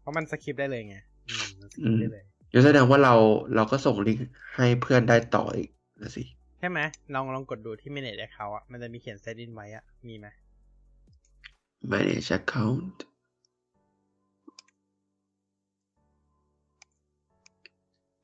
[0.00, 0.96] เพราะมันสคริปต์ได้เลยไง
[1.28, 3.14] อืมมันสคอืริปมต์ได้เลยงั้นแสดงว่าเรา
[3.54, 4.26] เราก็ส่งลิงก์
[4.56, 6.22] ให้เพื่อนได้ต่ออีกนะสิ
[6.58, 6.78] ใช่ไหม
[7.14, 10.26] ลองลองกดดูที่ manage account อะ มันจะมีเขียน set in ไว้อะ มีไหม
[11.90, 12.96] manage account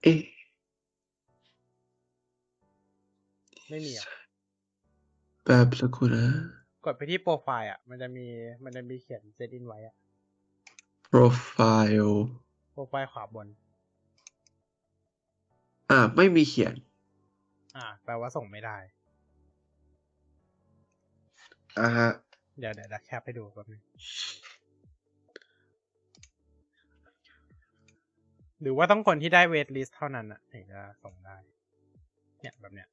[0.03, 0.21] เอ๊ะ
[3.69, 4.07] ไม่มีอะ
[5.45, 6.27] แบบสักครู่นะ
[6.85, 8.27] กดไปที่โปรไฟล์อะ มันจะมี
[8.65, 9.95] มันจะมีเขียน set in ไว้อะ
[11.12, 12.15] profile
[12.73, 13.49] โปรไฟล์ขวาบน
[15.91, 16.75] อ่า ไม่มีเขียน
[17.77, 18.77] อ่า แปลว่าส่งไม่ได้
[21.81, 22.09] อ่าฮะ
[22.59, 23.83] เดี๋ยวเดี๋ยวเดี๋ยวแคปให้ดูแป๊บนึง
[28.62, 31.37] หรือว่าต้องคนที่ได้เวทลิสเท่านั้นอะถึงจะส่งได้
[32.40, 32.88] เนี่ยแบบเนี้ย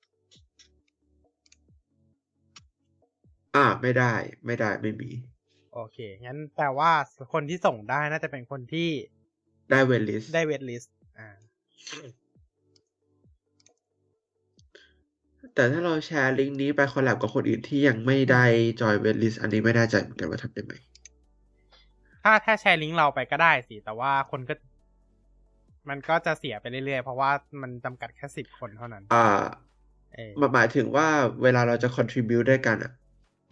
[3.55, 4.13] อ่าไม่ได้
[4.45, 5.09] ไม่ได้ไม่มี
[5.73, 6.91] โอเค งั้นแปลว่า
[7.33, 8.89] คนที่ส่งได้น่าจะเป็นคนที่
[9.71, 10.83] ได้ waitlist ได้ waitlist
[11.19, 11.29] อ่า
[15.55, 18.43] แต่ถ้าเราแชร์ลิงก์นี้ไป collab กับคนอื่นที่ยังไม่ได้
[18.81, 20.73] จอยเวลิสอันนี้ไม่แน่ใจเหมือนกันว่าทำได้ไหม
[22.23, 24.53] ถ้าถ้าแชร์ลิงก์เราไปก็ได้สิ แต่ว่าคนก็
[25.89, 29.17] มันก็จะเสียไปเรื่อยๆ เพราะว่ามันจำกัดแค่สิบคนเท่านั้น อ่า
[30.13, 31.07] เออหมายถึงว่า
[31.43, 32.91] เวลาเราจะ contribute ด้วยกันอะ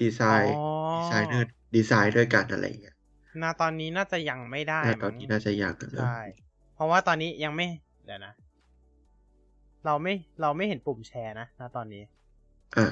[0.01, 2.95] ดีไซน์อ๋อดีไซเนอร์ดีไซน์ด้วยกันอะไรอย่างเงี้ย
[3.41, 6.19] ณตอนนี้น่าจะยังไม่ได้แต่ตอนมั้งน่าจะยากนะใช่
[6.75, 7.67] เพราะว่าตอนนี้ยังไม่
[8.05, 8.33] เดี๋ยวนะ
[9.85, 12.03] เราไม่เราไม่เห็นปุ่มแชร์นะณตอนนี้
[12.75, 12.85] อ่า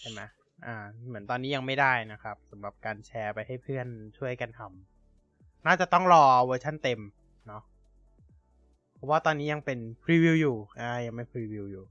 [0.00, 0.20] ใช่ไหม
[0.66, 0.74] อ่า
[1.06, 3.86] เหมือนตอนนี้ยังไม่ได้นะครับสำหรับการแชร์ไปให้เพื่อน
[4.18, 7.00] ช่วยกันทำน่าจะต้องรอเวอร์ชันเต็ม
[7.46, 7.71] เนาะเพ
[9.02, 11.84] ราะว่าตอนนี้ยังเป็นพรีวิวอยู่ อ่า ยังไม่พรีวิวอยู่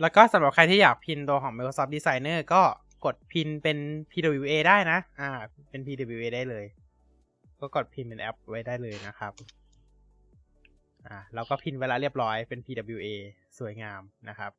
[0.00, 2.62] แล้วก็สำหรับใครที่อยากพินตัวของ Microsoft Designer ก็
[3.04, 3.78] กดพินเป็น
[4.10, 5.30] PWA ได้นะ อ่า
[5.70, 6.64] เป็น PWA ได้เลย
[7.60, 9.32] ก็กดพินเป็นแอปไว้ได้เลยนะครับ
[11.06, 13.06] อ่าเราก็พินเวลาเรียบร้อยเป็น PWA
[13.58, 14.52] สวยงามนะครับ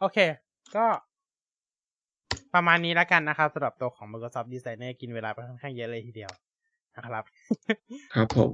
[0.00, 0.18] โอเค
[0.76, 0.86] ก็
[2.54, 6.30] ประมาณนี้แล้วกันนะครับสำหรับตัวของ Microsoft Designer กินเวลาไปค่อนข้างเยอะเลยทีเดียว
[6.96, 7.24] นะครับ
[8.14, 8.50] ครับผม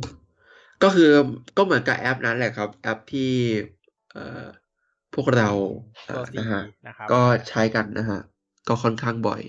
[0.82, 1.10] ก็คือ
[1.56, 3.32] ก็เหมือนกับแอปนั้นแหละครับ แอปที่
[4.12, 4.44] เอ่อ
[5.14, 5.50] พวกเรา
[6.06, 8.20] เอ่ตัวอสีนะฮะนะครับก็ใช้กันนะฮะ
[8.68, 9.42] ก็ค่อนข้างบ่อย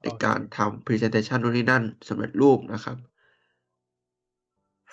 [0.00, 2.96] ในโอเคการทำ presentation นู่นนี่นั่นสำเร็จรูปนะครับ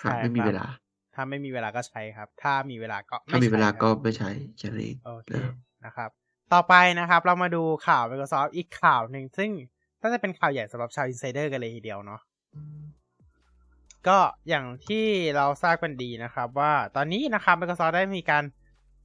[0.02, 0.66] หากใช่ไม่มีครับเวลา
[1.14, 6.10] ถ้าไม่มีเวลาก็ใช้ครับ ถ้ามีเวลาก็ถ้ามีเวลาใช้ครับก็ไม่ใช้แค่นั้นเองโอเคนะครับนะครับ
[6.52, 9.50] ต่อไปนะครับ เรามาดูข่าว Microsoft อีกข่าวหนึ่งซึ่ง
[10.00, 12.20] น่าจะเป็นข่าวใหญ่สำหรับชาว Insider กันเลยทีเดียวเนาะ
[14.08, 18.44] ก็อย่างที่เราทราบกันดีนะครับ ว่าตอนนี้นะครับ Microsoft ได้มีการ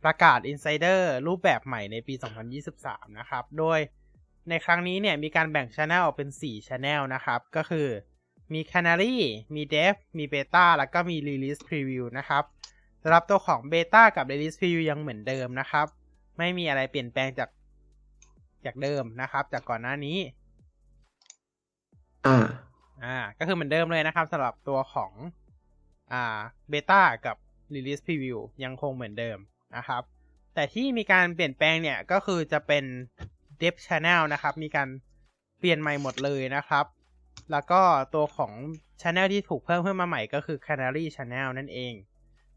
[0.04, 2.14] ประกาศ Insider รูปแบบใหม่ในปี
[2.66, 3.80] 2023 นะครับ โดย
[4.50, 7.88] ในครั้งนี้เนี่ยมีการแบ่ง Channel ออกเป็น 4 Channel นะครับ ก็คือ
[8.54, 9.16] มี Canary
[9.56, 12.44] มี Dev มี Beta แล้วก็มี Release Preview นะครับ
[13.04, 15.88] สำหรับตัวของ Beta กับ Release Preview ยังเหมือนเดิมนะครับ
[16.38, 17.50] ไม่มีอะไรเปลี่ยนแปลงจาก
[18.66, 20.18] จากเดิมนะครับ จากก่อนหน้านี้
[22.26, 22.46] อ่า
[23.04, 25.12] อ่า ก็คือเหมือนเดิมเลยนะครับสำหรับตัวของ
[26.14, 27.36] อ่าเบต้ากับ
[27.74, 29.38] Release Preview ยังคงเหมือนเดิม
[29.76, 30.02] นะครับ
[30.54, 32.84] แต่ที่มีการเปลี่ยนแปลงเนี่ยก็คือจะเป็น
[33.62, 34.88] Dev Channel นะครับ มีการ
[35.60, 36.86] เปลี่ยนใหม่หมดเลยนะครับ
[37.52, 37.82] แล้วก็
[38.16, 38.52] ตัวของ
[39.02, 41.94] Channel ที่ถูกเพิ่มขึ้นมาใหม่ก็คือ Canary Channel นั่นเอง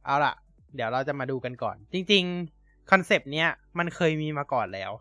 [0.05, 0.35] เอาล่ะ
[0.75, 2.58] เดี๋ยวเราจะมาดูกันก่อน จริง ๆ
[2.91, 3.49] คอนเซปต์เนี้ย
[3.79, 4.93] มันเคยมีมาก่อนแล้ว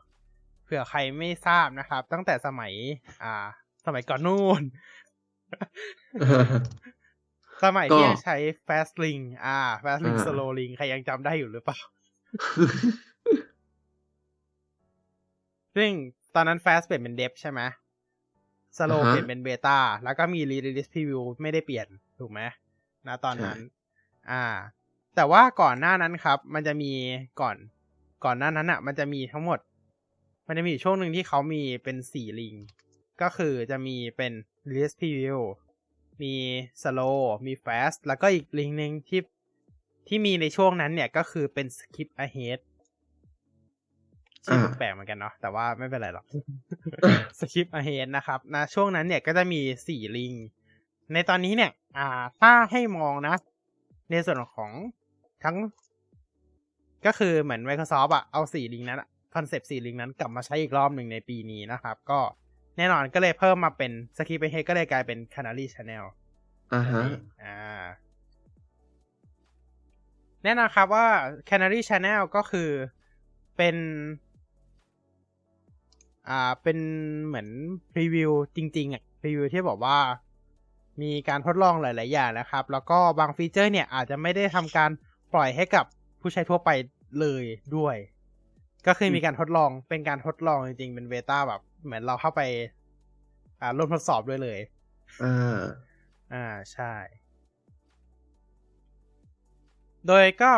[0.64, 2.74] เผื่อใครไม่ทราบนะครับ ตั้งแต่สมัย
[3.24, 3.36] อ่า
[3.86, 4.64] สมัยก่อนนู่น
[7.64, 11.80] สมัยที่ก็ยังใช้ Fast Link อ่า Fast Link อ่า Slow Link ใครยังจำได้อยู่หรือเปล่า
[15.76, 15.92] ซึ่ง
[16.36, 17.62] ตอนนั้น Fast เปลี่ยนเป็น Dev ใช่ไหม
[18.78, 21.88] Slow อ่าฮะเปลี่ยนเป็น Beta แล้วก็มี Release Preview ไม่ได้เปลี่ยน
[22.20, 22.42] ถูกไหม
[23.08, 24.46] นะตอนนั้นใช่อ่า
[25.16, 26.92] แต่ว่าก่อนหน้านั้นครับ มันจะมี
[27.42, 27.56] ก่อน
[28.28, 29.60] ก่อนหน้านั้นอะ มันจะมีทั้งหมด
[30.48, 32.66] มันจะมีอยู่ช่วงหนึ่งที่เขามีเป็นสี่ลิงก์
[33.22, 34.34] ก็คือจะมีเป็น
[34.70, 35.40] release preview
[36.24, 36.34] มี
[36.82, 39.22] slow มี fast แล้วก็อีกลิงก์หนึ่งที่
[40.08, 42.60] ที่มีในช่วงนั้นเนี่ยก็คือเป็น skip ahead
[44.46, 46.26] ชื่ออ่าแปลกๆเหมือนกันเนาะแต่ว่าไม่เป็นไรหรอก
[47.40, 50.34] Skip Ahead นะครับนะช่วงนั้นเนี่ยก็จะมีสี่ ring
[51.14, 52.08] ในตอนนี้เนี่ย อ่า
[52.40, 53.36] ถ้าให้มองนะ
[54.12, 54.72] ในส่วนของ
[55.44, 55.56] ทั้ง
[57.08, 59.04] ก็คือเหมือน Microsoft อะเอาสี่ ring นั้น
[59.36, 62.20] คอนเซปต์สี่ ring นั้นกลับมาใช้อีกรอบหนึ่งในปีนี้นะครับ ก็
[62.78, 66.06] แน่นอนก็เลยเพิ่มมาเป็น Skip Ahead ก็เลยกลายเป็น Canary Channel
[66.74, 67.04] อ่าฮะ
[67.44, 67.84] อ่า
[70.44, 71.08] แน่นอนครับว่า
[71.50, 72.70] Canary Channel ก็คือ
[73.58, 73.76] เป็น
[76.30, 76.78] อ่าเป็น
[77.26, 77.48] เหมือน
[77.94, 79.98] พรีวิวจริง ๆอะพรีวิวที่บอกว่า
[81.02, 84.90] มีการทดลองหลาย ๆ อย่างนะครับ แล้วก็บางฟีเจอร์เนี่ยอาจจะไม่ได้ทำการ
[85.34, 85.86] ปล่อยให้กับ
[86.20, 86.70] ผู้ใช้ทั่วไป
[87.20, 87.44] เลย
[87.76, 87.96] ด้วย
[88.88, 92.42] ก็คือมีการทดลองเป็นการทดลองจริงๆ เป็นเบต้าแบบ เหมือนเราเข้าไป
[93.62, 94.60] อ่าร่วมทดสอบด้วยเลย
[95.24, 95.60] อ่า
[96.34, 96.94] อ่าใช่
[100.08, 100.50] โดยก็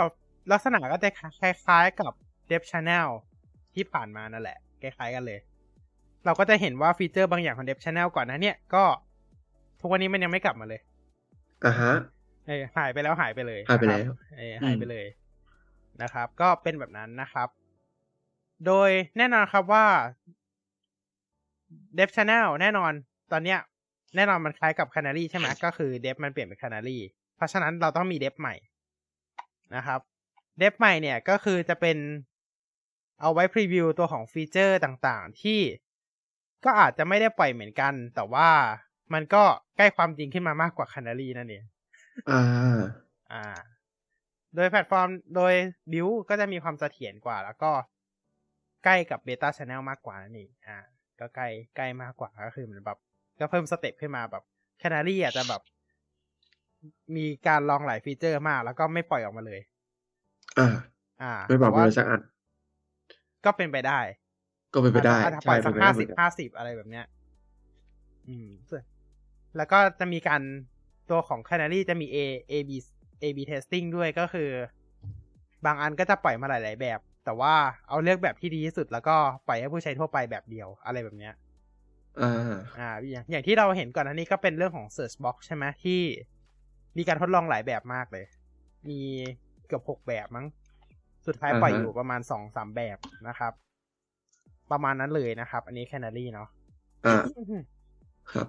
[0.51, 1.09] ลักษณะก็จะ
[1.39, 2.11] คล้ายๆกับ
[2.49, 3.07] Dev Channel
[3.75, 5.39] ที่ผ่านมานั่นแหละ คล้ายๆกันเลย
[6.25, 8.83] เราก็จะเห็นว่าฟีเจอร์บางอย่างของ Dev Channel ก่อนหนะเนี่ยก็
[9.79, 10.81] ทุกวันนี้มันยังไม่กลับมาเลย
[11.65, 11.93] อ่าฮะ
[12.47, 15.05] เออหายไปแล้วหายไปเลยหายไปแล้วนะครับเออหายไปเลย
[16.01, 17.49] นะครับ ก็เป็นแบบนั้นนะครับ
[18.65, 19.85] โดยแน่นอนครับว่า
[21.97, 22.91] Dev Channel แน่นอน
[23.31, 23.59] ตอนเนี้ย
[24.15, 26.97] แน่นอนมันคล้ายกับ Canary ใช่ไหมก็คือ Dev มันเปลี่ยนเป็น Canary
[27.35, 28.55] เพราะฉะนั้นเราต้องมี Dev ใหม่
[29.75, 29.99] นะครับ
[30.61, 31.97] Dev ใหม่เนี่ยก็คือจะเป็น
[33.21, 35.59] เอาไว้พรีวิวตัวของฟีเจอร์ต่างๆ ที่
[36.65, 38.49] ก็อาจจะไม่ได้ปล่อยเหมือนกัน แต่ว่า
[39.13, 39.43] มันก็
[39.77, 41.63] ใกล้ความจริงขึ้นมามากกว่า Canary นั่นเอง
[42.31, 42.79] อ่า
[43.33, 43.43] อ่า
[44.55, 45.53] โดยแพลตฟอร์มโดย
[45.91, 47.71] บิวก็จะมีความเสถียรกว่า แล้วก็
[48.83, 50.77] ใกล้กับเบต้าช n แนลมากกว่านั่นเองอ่า
[51.19, 52.97] ก็ใกล้ใกล้มากกว่าก็คือเหมือนแบบ
[53.39, 54.43] ก็เพิ่มสเต็ปขึ้นมาแบบ
[54.79, 55.61] Canary อาจจะแบบ
[57.15, 59.61] มีการลองหลายฟีเจอร์มาก แล้วก็ไม่ปล่อยออกมาเลย
[60.57, 60.63] อ่า
[61.21, 62.21] อ่า ไม่บอกแต่ว่าเลยสักอัน
[63.45, 63.99] ก็เป็นไปได้
[64.73, 67.05] ก็เป็นไปได้อาจจะปล่อยสัเป็นไปห้าได้เหมือนกันห้าสิบห้าสิบอะไรแบบเนี้ย
[68.27, 68.47] อืม
[69.55, 70.41] แล้วก็จะมีการ
[71.09, 72.17] ตัวของ Canary จะมี A
[72.51, 72.71] A B
[73.23, 74.49] A B testing ด้วยก็คือ
[75.65, 77.53] บางอันก็จะปล่อยมาหลาย ๆ แบบ แต่ว่า
[77.87, 79.15] เอาเลือกแบบที่ดีที่สุดแล้วก็
[79.47, 81.33] ปล่อยให้ผู้ใช้ทั่วไปแบบเดียวอะไรแบบเนี้ย
[82.21, 82.33] อ่า
[82.79, 86.01] อ่าอย่างอย่างที่เราเห็นก่อนอันนี้ก็เป็นเรื่องของ Search Box ใช่ไหมที่
[86.97, 88.25] มีการทดลองหลายแบบมากเลย
[88.89, 89.01] มี
[89.67, 90.45] เกือบหกแบบมั้ง
[91.27, 93.53] สุดท้ายปล่อยอ่าฮะอยู่ประมาณสองสามแบบนะครับ
[94.71, 96.49] ประมาณนั้นเลยนะครับ อันนี้ Canary เนาะ
[97.05, 97.21] อ่า
[98.31, 98.47] ครับ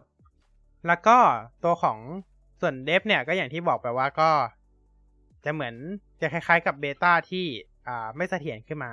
[0.86, 1.18] แล้วก็
[1.64, 1.98] ตัวของ
[2.60, 4.30] ส่วนเดฟเนี่ยก็อย่างที่บอกไปว่าก็
[5.44, 5.74] จะเหมือน
[6.20, 7.46] จะคล้ายๆกับเบต้าที่
[7.88, 8.92] อ่าไม่เสถียรขึ้นมา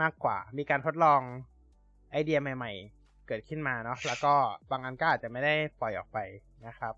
[0.00, 1.20] มากกว่า มีการทดลอง
[2.10, 4.34] ไอเดียใหม่ ๆ เกิดขึ้นมาเนาะแล้วก็
[4.70, 6.18] บางอันก็อาจจะไม่ได้ปล่อยออกไป
[6.66, 6.94] นะครับ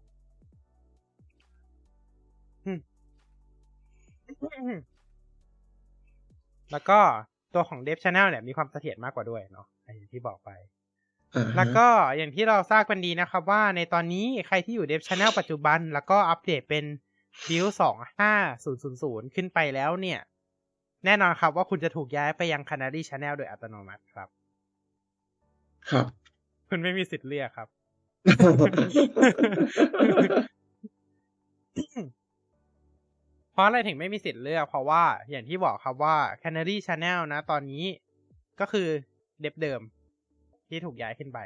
[2.66, 2.78] อืม
[6.72, 6.98] แล้วก็
[7.54, 10.50] ตัวของ Dev Channel เนี่ยมีความเสถียรมากกว่าด้วยเนาะอย่างที่บอกไป
[11.34, 16.84] อ่าฮะแล้วก็อย่างที่เราทราบกันดีนะครับว่าในตอนนี้ใครที่อยู่ Dev Channel ปัจจุบัน แล้วก็อัปเดตเป็น
[17.46, 17.72] build
[18.32, 20.20] 25000ขึ้นไปแล้วเนี่ย
[21.04, 24.28] แน่นอนครับว่าคุณจะถูกย้ายไปยัง Canary Channel โดยอัตโนมัติครับ
[25.90, 26.06] ครับ
[26.68, 27.68] คุณไม่มีสิทธิ์เลือกครับ
[33.52, 37.84] เพราะอะไรถึงไม่มีสิทธิ์เลือก เพราะว่าอย่างที่บอกครับว่า Canary Channel นะ ตอนนี้
[38.60, 38.88] ก็คือ
[39.40, 39.80] Dev เดิม
[40.68, 41.38] ที่ถูกย้ายขึ้นไป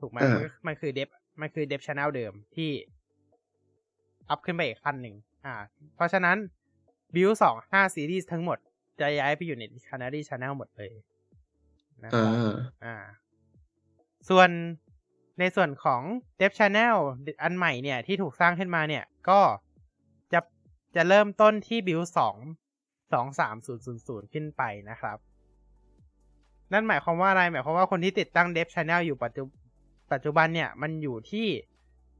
[0.00, 1.08] ถูกไหมอ่ามันก็มันคือเดฟ
[1.40, 2.70] มันคือเดฟช n แนลเดิมที่
[4.28, 5.14] อัพขึ้นไปอีกขั้นหนึ่ง
[5.44, 5.54] อ่า
[5.96, 6.36] เพราะฉะนั้น
[7.14, 8.58] บิวสองห้าซีรีส์ทั้งหมด
[9.00, 10.92] จะย้ายไปอยู่ใน Canary Channel หมดเลย
[12.04, 12.96] นะครับ อ่าอ่า
[14.28, 14.50] ส่วน
[15.38, 16.02] ในส่วนของ
[16.40, 16.96] Dev Channel
[17.42, 19.40] อันใหม่เนี่ยที่ถูกสร้างขึ้นมาเนี่ย ก็
[20.32, 20.40] จะ
[20.96, 22.36] จะเริ่มต้นที่บิลสอง
[23.12, 25.18] สองสามศูนย์ศูนย์ศูนย์ขึ้นไปนะครับ
[26.72, 29.42] นั่นหมายความว่าอะไร หมายความว่าคนที่ติดตั้ง Dev Channel อยู่ปัจจุ
[30.12, 31.48] ปัจจุบันเนี่ย มันอยู่ที่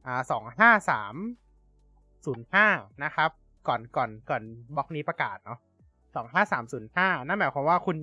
[0.05, 1.15] อ่าสองห้าสาม
[2.25, 2.67] ศูนย์ห้า
[3.03, 3.29] นะครับ
[3.67, 4.43] ก่อนก่อนก่อน
[4.75, 5.59] บล็อกนี้ประกาศเนาะ
[6.15, 7.97] สองห้าสามศูนย์ห้านั่นหมายความว่าคุณ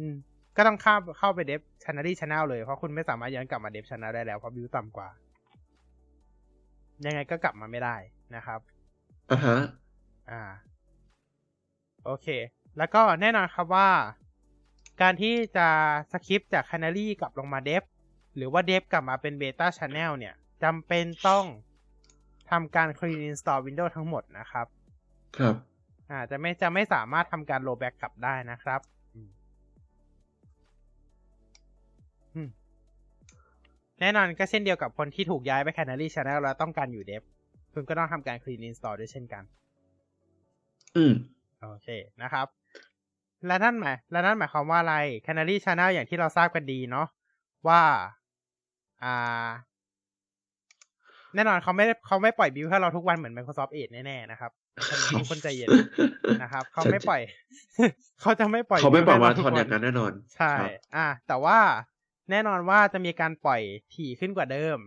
[0.57, 5.09] ก็ต้องเข้าเข้าไปเดฟช n น l ช Channel เลยเพราะคุณไม่สามารถย้อนกลับมาเดฟช n น l ได้แล้วเพราะวิวต่ำกว่า
[7.05, 7.96] ยังไงก็กลับมาไม่ได้
[8.37, 8.61] นะครับ
[9.31, 9.59] อ่าฮะ
[10.31, 10.42] อ่า
[12.05, 12.26] โอเค
[12.79, 13.88] แล้วก็แน่นอนครับว่า
[15.02, 15.68] การที่จะ
[16.12, 17.83] สคริปต์จาก Canary กลับลงมาเดฟ
[18.37, 21.44] หรือว่าเดฟกลับมาเป็น Beta Channel เนี่ยจำเป็นต้อง
[22.50, 24.66] ทำการ clean install Windows ทั้งหมดนะครับ
[25.38, 25.54] ครับ
[26.11, 28.80] อ่าจะไม่จะไม่สามารถทำการ rollback กลับได้นะครับ
[29.14, 29.30] อืม
[32.35, 32.48] อืม
[34.00, 37.22] แน่นอนก็เช่นเดียวกับคนที่ถูกย้ายไป Canary Channel แล้วต้องการอยู่เดฟ
[37.72, 39.42] คุณก็ต้องทำการ clean install ด้วยเช่นกัน
[40.96, 41.14] อืม
[41.62, 41.88] โอเค
[42.22, 42.46] นะครับ
[43.46, 47.06] และนั่นหมายและนั่นหมายความว่าอะไร Canary Channel อย่างที่เราทราบกันดีเนาะ
[47.68, 47.82] ว่า
[49.02, 49.48] อ่า
[51.34, 54.50] แน่นอนเขาไม่เขาไม่ปล่อยบิวให้เราทุกวันเหมือน Microsoft Edge แน่ๆนะครับ
[55.14, 55.68] ทุกคนใจเย็น
[56.42, 57.20] นะครับเขาไม่ปล่อย
[58.20, 60.52] เขาจะไม่ปล่อยเขาไม่ปล่อยมาราธอนอย่างนั้นแน่นอน ใช่
[60.96, 61.58] อ่า แต่ว่า
[62.30, 63.60] แน่นอนว่าจะมีการปล่อย
[63.94, 64.78] ถี่ขึ้นกว่าเดิม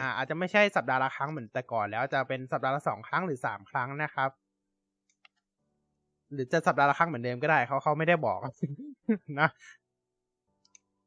[0.00, 4.30] อ่า อาจจะไม่ใช่สัปดาห์ละครั้งเหมือนแต่ก่อน แล้วจะเป็นสัปดาห์ละสองครั้งหรือสามครั้งนะครับ
[6.32, 8.40] หรือจะสัปดาห์ละครั้งเหมือนเดิมก็ได้เขาเขาไม่ได้บอก
[9.40, 9.48] นะ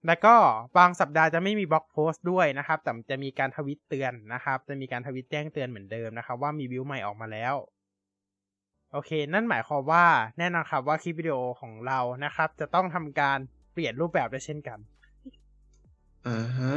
[0.08, 0.36] แล้วก็
[0.78, 7.56] บางสัปดาห์จะไม่มีบล็อกโพสต์ด้วยนะครับ แต่จะมีการทวิตเตือนนะครับ จะมีการทวิตแจ้งเตือนเหมือนเดิมนะครับ ว่ามีวิวใหม่ออกมาแล้ว
[8.92, 10.06] โอเค นั่นหมายความว่า
[10.38, 13.40] แน่นอนครับว่าคลิปวิดีโอของเรานะครับ จะต้องทำการ
[13.74, 14.80] เปลี่ยนรูปแบบด้วยเช่นกัน
[16.28, 16.74] อ่าฮะ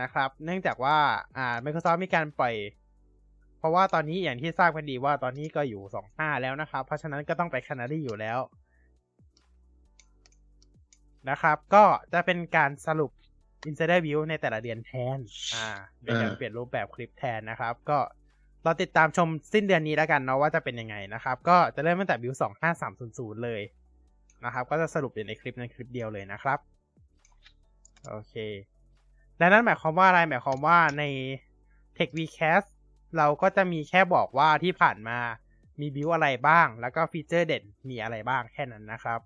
[0.00, 0.98] นะครับ เนื่องจากว่า
[1.36, 2.54] อ่า Microsoft มีการปล่อย
[3.58, 8.38] เพราะว่าตอนนี้อย่างที่ทราบกันดีว่าตอนนี้ก็อยู่สองห้าแล้วนะครับ เพราะฉะนั้นก็ต้องไป Canary อยู่แล้ว
[11.30, 13.10] นะครับ ก็จะเป็นการสรุป
[13.68, 15.18] Insider View ในแต่ละเดือนแทน
[15.54, 15.68] อ่า
[16.02, 17.98] โดยการอ่าเปลี่ยนรูปแบบคลิปแทนนะครับ ก็
[18.64, 23.62] เราติดตามชมสิ้นเดือนนี้แล้วกันเนาะว่าจะเป็นยังไงนะครับ ก็จะเริ่มตั้งแต่วิวสองห้าสามศูนย์ศูนย์เลย
[24.44, 26.58] นะครับ ก็จะสรุปอยู่ในคลิปนั้นคลิปเดียวเลยนะครับ
[28.08, 28.34] โอเค
[29.38, 31.04] และนั่นหมายความว่าอะไรหมายความว่าใน
[31.96, 32.66] Tech Vcast
[33.16, 35.18] เราก็จะมีแค่บอกว่าที่ผ่านมา
[35.80, 39.20] มีบิวอะไรบ้าง แล้วก็ฟีเจอร์เด่นมีอะไรบ้างแค่นั้นนะครับ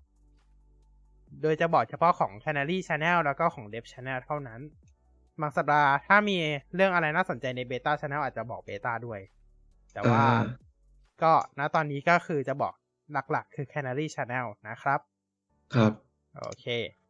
[1.41, 4.61] โดยจะบอกเฉพาะของ Canary Channel แล้วก็ของ Dev Channel เท่านั้น
[5.41, 6.37] บางสัปดาห์ถ้ามี
[6.75, 9.19] เรื่องอะไรน่าสนใจใน Beta Channel อาจจะบอก Beta ด้วย
[9.93, 10.43] แต่ว่าอ่า
[11.23, 12.73] ก็ณตอนนี้ก็คือจะบอก
[13.31, 14.99] หลักๆ คือ Canary Channel นะครับ
[15.75, 15.91] ครับ
[16.37, 16.65] โอเค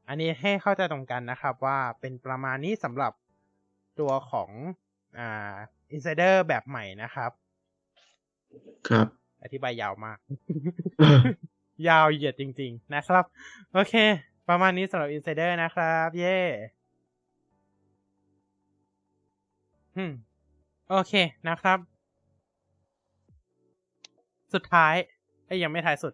[0.08, 3.14] อันนี้ให้เข้าใจตรงกันนะครับว่าเป็นประมาณนี้สำหรับ
[4.00, 4.50] ตัวของ
[5.20, 5.54] อ่า
[5.96, 7.32] Insider แบบใหม่นะครับ
[8.90, 9.08] ครับ
[9.44, 10.18] อธิบายยาวมาก
[11.88, 13.26] ยาวเหยียดจริง ๆ นะครับ
[13.74, 13.94] โอเค
[14.50, 16.40] ประมาณนี้สำหรับ Insider นะครับ เย่
[19.98, 20.12] อืม
[20.90, 21.14] โอเค
[21.50, 21.78] นะครับ
[24.54, 24.94] สุดท้าย
[25.46, 26.14] ไอ้ยังไม่ท้ายสุด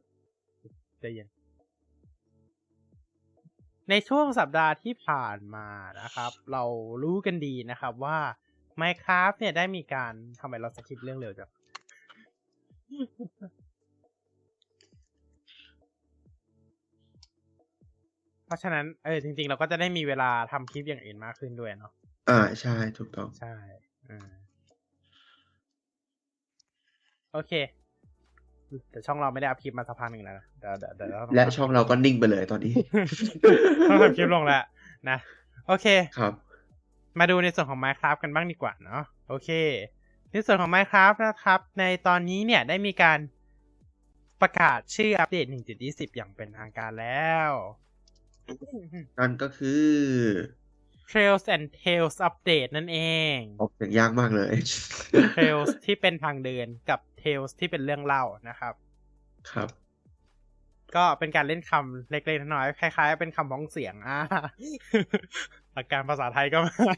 [1.00, 1.28] ใจเย็น
[3.90, 5.68] ในช่วงสัปดาห์ที่ผ่านมา
[6.02, 6.64] นะครับ เรา
[7.04, 8.18] รู้กันดีนะครับว่า
[8.82, 11.50] Minecraft เนี่ยได้มีการทำไมเราสคริปเรื่องเร็วจัง
[18.48, 21.92] เพราะฉะนั้นเออจริง ๆ เราก็จะได้มีเวลาทำคลิปอย่างอื่นมากขึ้นด้วยเนาะ
[22.30, 23.54] อ่าใช่ถูกต้องใช่
[24.10, 24.28] อ่า
[27.34, 27.54] โอเค
[28.92, 32.74] แต่ช่องเราไม่ได้อัพคลิปมาสักพักหนึ่งแล้วนะเดี๋ยวเดี๋ยวเดี๋ยวเราต้องและทำช่องเราก็นิ่งไปเลยตอนนี้
[33.90, 34.64] ต้องทำคลิปลงแล้ว
[35.10, 35.18] นะ
[35.68, 35.88] โอเค
[36.20, 36.34] ครับ
[37.20, 39.50] มาดูในส่วนของ Minecraft กันบ้างดีกว่าเนาะโอเค
[40.32, 43.20] ในส่วนของ Minecraft นะครับ ในตอนนี้เนี่ยได้มีการ
[44.42, 45.46] ประกาศชื่ออัปเดต
[45.82, 47.50] 1.20 อย่างเป็นทางการแล้ว
[49.20, 49.86] นั่นก็คือ
[51.10, 53.00] Trails and Tales Update นั่นเอ
[53.36, 54.54] งออกเสียงยากมากเลย
[55.36, 58.74] Trails ที่เป็นทางเดินกับ Tales ที่เป็นเรื่องเล่านะครับ
[59.52, 59.70] ครับ
[60.96, 64.20] ก็เป็นการเล่นคำเล็กๆน้อยๆคล้ายๆ เป็นคำพ้องเสียงอ่า
[65.74, 66.92] หลักการภาษาไทยก็มา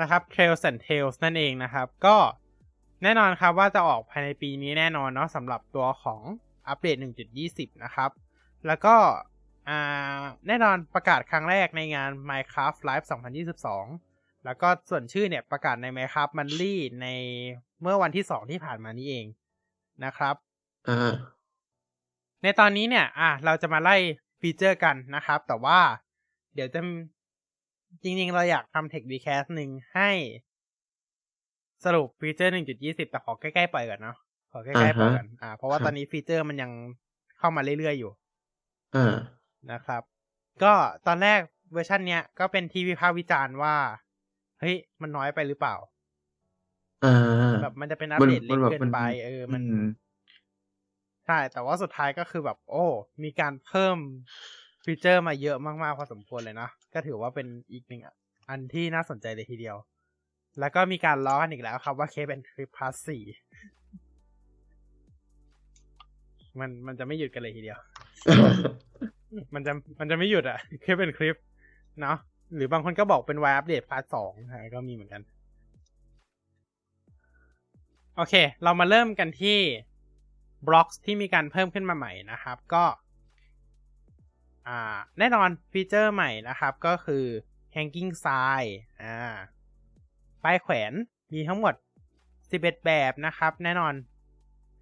[0.00, 2.16] นะครับ Trails and Tales นั่นเองนะครับ ก็
[3.02, 6.20] แน่นอนครับว่าจะออกภายในปีนี้แน่นอนเนาะสำหรับตัวของ
[6.68, 6.96] อัปเดต
[7.40, 8.10] 1.20 นะครับ
[8.66, 8.96] แล้วก็
[9.68, 13.06] อ่าแน่นอนประกาศครั้งแรกในงาน Minecraft Live
[13.74, 17.06] 2022 แล้วก็ส่วนชื่อเนี่ยประกาศใน Minecraft Monthly ใน
[17.82, 19.26] เมื่อวันที่2ที่ผ่านมานี้เอง
[20.04, 20.34] นะครับ
[20.88, 21.14] อ่า
[22.42, 23.96] ในตอนนี้เนี่ย อะเราจะมาไล่
[24.40, 25.78] ฟีเจอร์กันนะครับ แต่ว่า
[26.54, 26.80] เดี๋ยวจะ
[28.02, 30.10] จริงๆ เราอยากทำ Tech v c a s t หนึ่งให้
[31.84, 34.16] สรุปฟีเจอร์ 1.20 แต่ขอใกล้ๆปล่อยก่อนเนาะ
[34.52, 36.70] ขอใกล้ๆปล่อยก่อนอ่าเพราะว่าตอนนี้ฟีเจอร์มันยัง
[37.38, 38.12] เข้ามาเรื่อยๆอยู่
[38.96, 39.16] อ่า
[39.72, 40.02] นะครับ
[40.62, 40.72] ก็
[41.06, 41.40] ตอนแรก
[41.72, 43.76] เวอร์ชันเนี้ยก็เป็นที่วิพากษ์วิจารณ์ว่า
[44.60, 45.76] เฮ้ย มันน้อยไปหรือเปล่า
[47.04, 49.86] อ่าแบบมันจะเป็นอัปเดตเล็กเกินไปเออมันอืม
[51.26, 52.86] ใช่ แต่ว่าสุดท้ายก็คือแบบ โอ้
[53.24, 53.96] มีการเพิ่ม
[54.84, 58.02] ฟีเจอร์มาเยอะมากๆพอสมควรเลยนะ ก็ถือว่าเป็นอีกหนึ่ง
[58.48, 59.76] อันที่น่าสนใจเลยทีเดียว
[60.60, 63.22] แล้วก็มีการล้อกันอีกแล้วครับว่า Caves and Cliffs Part สี่
[66.60, 67.78] มันมันจะไม่หยุดกันเลยทีเดียว
[69.54, 71.36] มันจะมันจะไม่หยุดอะ Caves and Cliffs
[72.00, 72.16] เนาะ
[72.54, 74.32] หรือบางคนก็บอกเป็น Wild Update Part สอง
[74.74, 75.22] ก็มีเหมือนกัน
[78.16, 79.58] โอเค เรามาเริ่มกันที่
[80.68, 82.84] บล็อกที่มีการเพิ่มขึ้นมาใหม่นะครับ ก็
[84.66, 87.24] อ่าแน่นอนฟีเจอร์ใหม่นะครับก็คือ
[87.74, 88.66] hanging sign
[89.02, 89.36] อ่า
[90.44, 90.92] ป้ายแขวน
[91.34, 91.74] มีทั้งหมด
[92.30, 93.94] 11 แบบนะครับ แน่นอน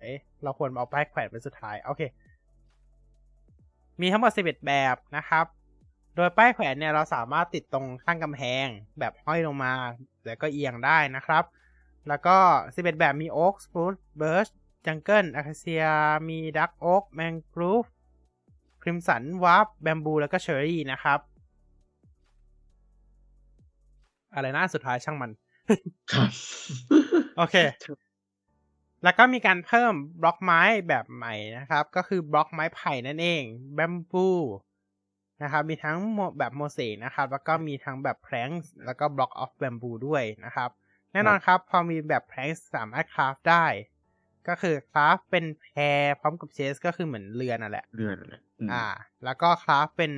[0.01, 2.03] เอ๊ะ เราควรเอาป้ายแขวนเป็นสุดท้าย โอเค
[4.01, 5.45] มีทั้งหมด 11 แบบนะครับ
[6.17, 8.67] โดยป้ายแขวนเนี่ยเราสามารถติดตรงข้างกำแพง
[8.99, 9.73] แบบห้อยลงมา
[10.27, 11.45] แล้วก็เอียงได้นะครับ
[12.09, 12.37] แล้วก็
[12.75, 14.49] 11 แบบมี oak spruce birch
[14.87, 15.85] jungle acacia
[16.29, 17.85] มี dark oak mangrove
[18.83, 21.21] crimson warped bamboo แล้วก็ cherry นะครับ
[24.35, 25.31] อะไรนะสุดท้ายช่างมัน
[26.13, 26.31] ครับ
[27.37, 27.57] โอเค
[29.05, 33.43] แล้วก็มีการเพิ่มบล็อกไม้แบบใหม่นะครับ ก็คือบล็อกไม้ไผ่นั่นเอง
[33.75, 34.29] bamboo
[35.43, 35.97] นะครับ มีทั้ง
[36.39, 38.49] แบบโมเสกนะครับ แล้วก็มีทั้งแบบ plank
[38.85, 40.71] แล้วก็ block of bamboo ด้วยนะครับ
[41.13, 43.67] แน่นอนครับ พอมีแบบ plank สามารถ craft ได้
[44.49, 45.81] ก็คือ craft เป็นแพ
[46.21, 48.35] พร้อมกับ chest ก็คือเหมือนเรือนั่นแหละเลื่อนอะไร
[48.73, 48.87] อ่า
[49.25, 50.13] แล้วก็ craft เป็น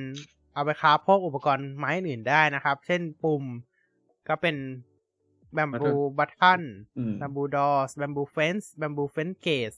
[0.53, 3.43] เอาไป craft พวกอุปกรณ์ไม้อื่นได้นะครับ เช่นปุ่ม
[4.27, 4.55] ก็เป็น
[5.53, 6.61] bamboo button
[6.97, 9.73] อืม bamboo door bamboo fence bamboo fence gate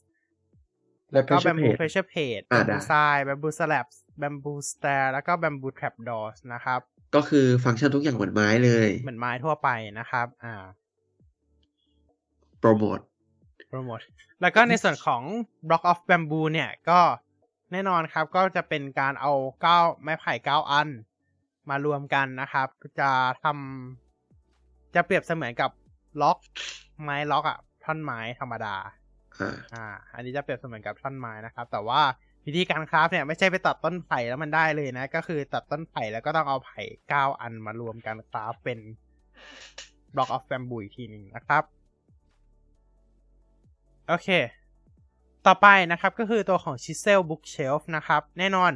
[1.13, 2.93] และก็ bamboo pressure plate pressure plate อ่า bamboo ได้ sign
[3.23, 3.87] bamboo slab
[4.19, 6.79] bamboo stair แล้วก็ bamboo trapdoor นะครับ
[7.15, 9.69] ก็คือฟังก์ชันทุกอย่างเหมือนไม้เลย เหมือนไม้ทั่วไป
[9.99, 10.55] นะครับ อ่า
[12.59, 12.99] โปรโมท
[13.69, 13.99] โปรโมท
[14.41, 15.21] แล้วก็ในส่วนของ
[15.67, 16.99] Block of Bamboo เนี่ยก็
[17.71, 20.89] แน่นอนครับก็จะเป็นการเอาเก้าไม้ไผ่เก้าอัน
[21.69, 22.67] มารวมกันนะครับ
[22.99, 23.11] จะ
[23.43, 24.02] ทำ
[24.95, 25.71] จะเปรียบเสมือนกับ
[26.21, 26.37] ล็อก
[27.03, 28.75] ไม้ล็อกอะท่อนไม้ธรรมดา
[29.41, 32.01] อ่าอ่า อันนี้จะเปรียบเสมือนกับท่อนไม้นะครับ แต่ว่า
[32.45, 38.79] วิธีการคราฟเนี่ยไม่ใช่ไปตัดต้นไผ่แล้วมันได้เลยนะ ก็คือตัดต้นไผ่แล้วก็ต้องเอาไผ่เก้าอันมารวมกันคราฟเป็น
[40.15, 41.63] Block of Bamboo อีกทีหนึ่งนะครับ
[44.07, 44.27] โอเค
[45.47, 48.71] ต่อไปนะครับก็คือตัวของ Chisel Bookshelf นะครับ แน่นอน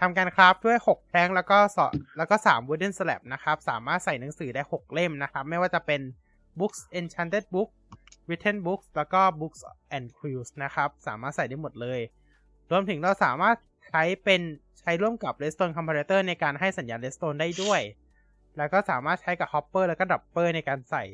[0.00, 1.86] ทำการคราฟด้วย 6แพลงแล้วก็สอ
[2.16, 6.00] แล้วก็ 3 Wooden Slab นะครับ สามารถใส่หนังสือได้ 6 เล่มนะครับ ไม่ว่าจะเป็น
[6.58, 7.70] Books Enchanted Book
[8.28, 9.60] Written Books แล้วก็ Books
[9.96, 12.00] and Quills นะครับ สามารถใส่ได้หมดเลย
[12.70, 13.56] รวมถึงเราสามารถ
[13.88, 14.40] ใช้เป็น
[14.80, 17.80] ใช้ร่วมกับ Redstone Comparator ในการให้สัญญาณ Redstone ได้ด้วย
[18.56, 21.04] แล้วก็สามารถใช้กับ Hopper แล้วก็ Dropper ในการใส่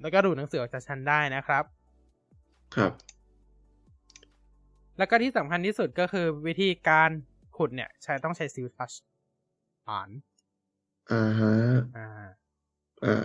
[0.00, 1.64] แล้วก็ดูดหนังสือออกจากชั้นได้นะครับ
[2.76, 2.92] ครับ
[4.98, 7.10] แล้วก็ที่สำคัญที่สุดก็คือวิธีการ
[7.56, 8.92] ขุดเนี่ย ใช้ต้องใช้ซิลทัช
[9.88, 10.10] อ่าน
[11.12, 11.54] อ่าฮะ
[11.96, 12.08] อ่า
[13.04, 13.22] อ่า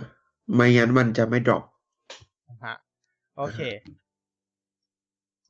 [0.54, 1.62] ไม่งั้นมันจะไม่ drop
[2.48, 2.76] นะฮะ
[3.36, 3.60] โอเค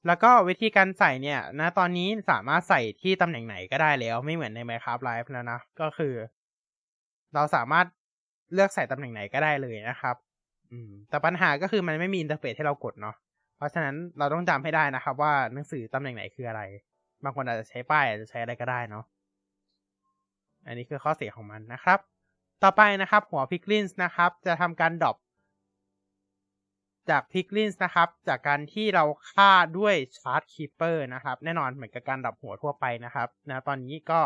[0.07, 6.15] แล้วก็วิธีการใส่เนี่ย นะ ตอนนี้สามารถใส่ที่ตำแหน่งไหนก็ได้แล้ว ไม่เหมือนใน Minecraft Live แล้วนะ ก็คือ
[7.35, 7.87] เราสามารถ
[8.53, 10.17] เลือกใส่ตำแหน่งไหนก็ได้เลยนะครับ
[10.73, 13.17] อืม แต่ปัญหาก็คือมันไม่มีอินเทอร์เฟซให้เรากดเนาะ
[13.57, 16.63] เพราะฉะนั้นเราต้องจำให้ได้นะครับ ว่าหนังสือตำแหน่งไหนคืออะไร
[17.25, 19.05] บางคนอาจจะใช้ป้ายอาจจะใช้อะไรก็ได้เนาะ
[20.67, 21.99] อันนี้คือข้อเสียของมันนะครับ
[22.63, 25.17] ต่อไปนะครับหัว piglin นะครับ จะทำการ drop
[27.11, 34.21] จาก piglin นะครับ จากการที่เราฆ่าด้วย charged creeper นะครับ แน่นอนเหมือนกับการ drop หัวทั่วไปนะครับนะตอนนี้ก็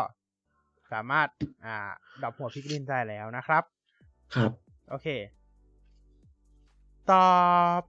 [0.91, 1.27] สามารถ
[1.65, 1.91] อ่า
[2.21, 3.63] drop หัว piglin ได้แล้วนะครับ
[4.35, 4.51] ครับ
[4.89, 5.07] โอเค
[7.11, 7.29] ต่อ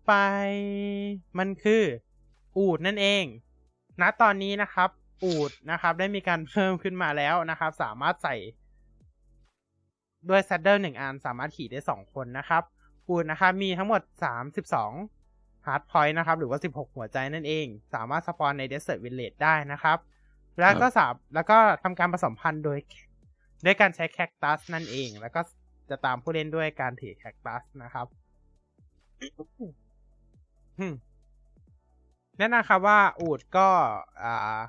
[0.06, 0.12] ไป
[1.38, 1.82] มันคือ
[2.58, 3.24] อูดนั่นเอง
[4.02, 4.90] ณตอนนี้นะครับ
[5.24, 8.36] อูดนะครับ ได้มีการเพิ่มขึ้นมาแล้วนะครับ สามารถใส่
[10.28, 12.62] ด้วย s ซดเดิลหนึ่งอันสามารถขี่ได้สองคนนะครับ
[13.08, 14.92] อูดนะครับมีทั้งหมดสามสิบสอง
[15.66, 19.98] heart point นะครับ หรือว่าสิบหกหัวใจนั่นเอง สามารถ spawn ใน Desert Village ได้นะครับ
[20.60, 22.78] แล้วก็สามแล้วก็ทำการผสมพันธุ์โดย
[23.64, 25.40] ด้วยการใช้แคคตัสนั่นเอง แล้วก็
[25.90, 28.06] จะตามผู้เล่นด้วยการถือแคคตัสนะครับ
[30.78, 30.94] อืม
[32.38, 33.68] แน่นอนครับว่าอูดก็
[34.22, 34.60] อ่า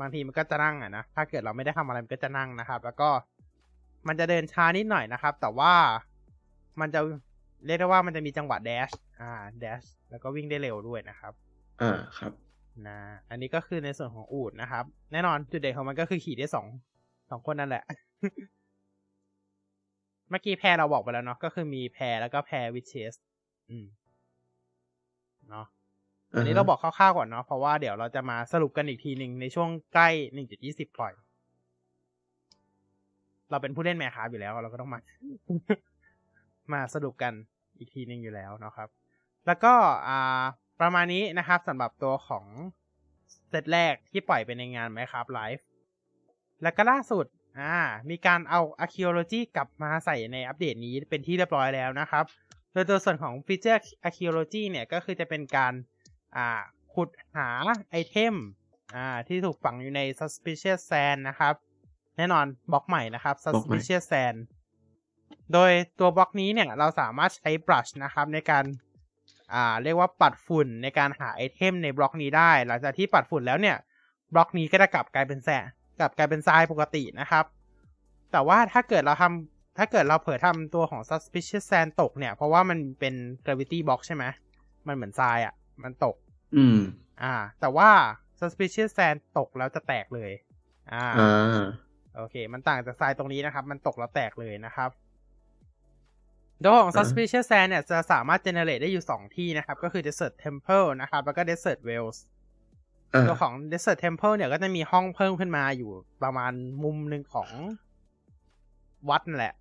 [0.00, 3.08] บางทีมันก็จะนั่งอะนะ ถ้าเกิดเราไม่ได้ทำอะไรมันก็จะนั่งนะครับ แล้วก็
[4.08, 5.72] มันจะเดินช้านิดหน่อยนะครับ แต่ว่า
[6.80, 7.00] มันจะ
[7.66, 11.32] เรียกได้ว่ามันจะมีจังหวะแดช อ่า แดช แล้วก็วิ่งได้เร็วด้วยนะครับ
[11.82, 12.32] อ่า ครับ
[12.88, 12.98] นะ
[13.30, 16.66] อันนี้ก็คือในส่วนของอูดนะครับ แน่นอนจุดเด่นของมันก็คือขี่ได้สอง
[17.30, 17.84] สองคนนั่นแหละ
[20.30, 23.14] เมื่อกี้แพรเราบอกไปแล้วเนาะ ก็คือมีแพรแล้วก็แพรวิเชส
[23.70, 23.86] อืม
[25.48, 25.66] เนาะ
[26.34, 30.08] อันนี้เราบอกคร่าวๆก่อนเนาะเพราะว่าเดี๋ยวเราจะมาสรุปกันอีกทีหนึ่งในช่วงใกล้
[30.52, 31.12] 1.20ปล่อย
[33.50, 35.00] เราเป็นผู้เล่นแมคคาอยู่แล้ว เราก็ต้องมา
[36.72, 37.32] มาสรุปกัน
[37.78, 38.88] อีกทีหนึ่งอยู่แล้วเนาะครับ
[39.46, 39.74] แล้วก็
[40.08, 40.42] อ่า
[40.80, 42.46] ประมาณนี้นะครับสำหรับตัวของ
[43.50, 45.62] เซตแรกที่ปล่อยไปในงาน Minecraft Live
[46.62, 47.26] แล้วก็ล่าสุด
[47.60, 47.76] อ่า
[48.10, 52.24] มีการเอา Archaeology กลับมาใส่ในอัปเดตนี้เป็นที่เรียบร้อยแล้วนะครับ
[52.72, 55.72] โดยตัวส่วนของฟีเจอร์ Archaeology เนี่ยก็คือจะเป็นการ
[56.36, 56.48] อ่า
[56.94, 57.48] ขุดหา
[57.90, 58.34] ไอเทม
[58.96, 61.54] อ่าที่ถูกฝังอยู่ใน Suspicious Sand นะครับ
[62.16, 64.38] แน่นอนบล็อกใหม่นะครับบล็อกใหม่ Suspicious Sand
[65.52, 68.64] โดยตัวบล็อกนี้เนี่ยเราสามารถใช้ brush นะครับในการ
[69.52, 73.76] อ่าเรียกว่าปัดฝุ่นในการหาไอเทมในบล็อกนี้ได้ หลังจากที่ปัดฝุ่นแล้วเนี่ย
[74.34, 75.50] บล็อกนี้ก็จะกลับกลายเป็นแส
[75.98, 77.44] กลับกลายเป็นทรายปกตินะครับ
[78.32, 83.14] แต่ว่าถ้าเกิดเราทำถ้าเกิดเราเผลอทำตัวของ suspicious sand ตกเนี่ย เพราะว่ามันเป็น
[83.44, 84.24] gravity box ใช่ไหม
[84.86, 85.54] มันเหมือนทรายอะ่ะ
[85.84, 86.16] มันตก
[86.56, 86.78] อืม
[87.22, 87.90] อ่า แต่ว่า
[88.40, 90.30] suspicious sand ตกแล้วจะแตกเลย
[90.92, 91.64] อ่าอ่า
[92.16, 94.90] โอเค มันต่างจากทรายตรงนี้นะครับ มันตกแล้วแตกเลยนะครับ
[96.64, 102.18] ตัวของอ่า suspicious sand เนี่ยจะสามารถ generate ได้อยู่ 2 ที่นะครับ ก็คือ desert temple นะครับ แล้วก็ desert wells
[103.12, 105.90] อ่าตัวของ desert temple เนี่ยก็จะมีห้องเพิ่มขึ้นมาอยู่
[106.22, 106.52] ประมาณ
[106.84, 107.50] มุมหนึ่งของ
[109.10, 109.54] วัดนั่นแหละ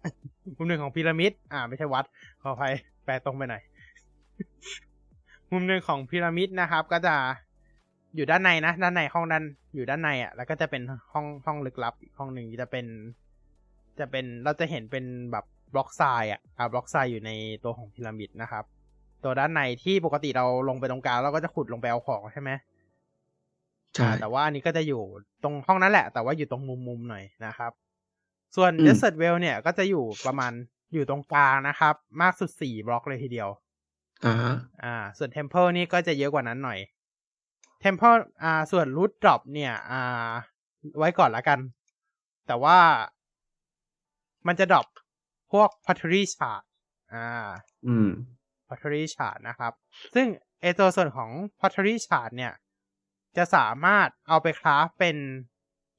[0.55, 2.05] มุมหนึ่งของพีระมิด อ่า ไม่ใช่วัด
[2.41, 2.73] ขออภัย
[3.05, 3.61] แปลตรงไปหน่อย
[5.51, 7.15] มุมหนึ่งของพีระมิดนะครับ ก็จะ
[8.15, 9.43] อยู่ด้านในนะด้านในห้องด้าน
[9.75, 10.81] อยู่ด้านในอะ แล้วก็จะเป็น
[11.13, 12.85] ห้องห้องลึกลับอีกห้องหนึ่งจะเป็น
[13.99, 17.31] จะเป็นเราจะเห็นเป็นแบบบล็อกทรายอะอ่าบล็อกทรายอยู่ใน
[17.63, 18.63] ตัวของพีระมิดนะครับ
[19.23, 22.49] ตัวด้านในที่ปกติเราลงไปตรงกลางเราก็จะขุดลงไปเอาของใช่ไหม
[23.93, 25.01] ใช่อ่าแต่ว่าอันนี้ก็จะอยู่
[25.43, 27.71] ตรงห้องนั้นแหละ แต่ว่าอยู่ตรงมุมมุมๆหน่อยนะครับ
[28.55, 30.51] ส่วนอืม Desert Well เนี่ยก็จะอยู่ประมาณ
[30.93, 33.49] อยู่ตรงกลางนะครับ มากสุดสี่บล็อกเลยทีเดียว
[34.25, 36.79] อ่าฮะอ่า ส่วน Temple นี่ก็จะเยอะกว่านั้นหน่อย
[37.83, 40.29] Temple อ่า ส่วน Root Drop เนี่ย อ่า
[40.97, 41.59] ไว้ก่อนละกัน
[42.47, 42.77] แต่ว่า
[44.47, 44.87] มันจะดรอป
[45.51, 46.63] พวก Pottery Shard
[47.13, 47.27] อ่า
[47.87, 48.09] อืม
[48.71, 49.73] pottery shard นะครับ
[50.15, 50.27] ซึ่ง
[50.61, 52.53] ไอตัวส่วนของ pottery shard เนี่ย
[53.37, 55.15] จะสามารถเอาไปคราฟเป็น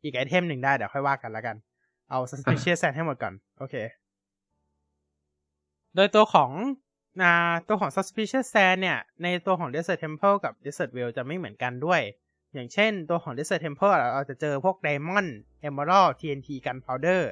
[0.03, 1.57] อีกไอเทมหนึ่งได้ เดี๋ยวค่อยว่ากันแล้วกัน
[2.11, 3.75] เอา suspicious sand ให้หมดก่อน โอเค
[5.95, 6.82] โดยตัวของอ่า
[7.69, 12.01] ตัวของ suspicious sand เนี่ย ในตัวของ desert temple กับ desert well จะไม่เหมือนกันด้วย
[12.55, 15.31] อย่างเช่นตัวของ desert temple เราจะเจอพวก diamond
[15.69, 17.25] emerald TNT gunpowder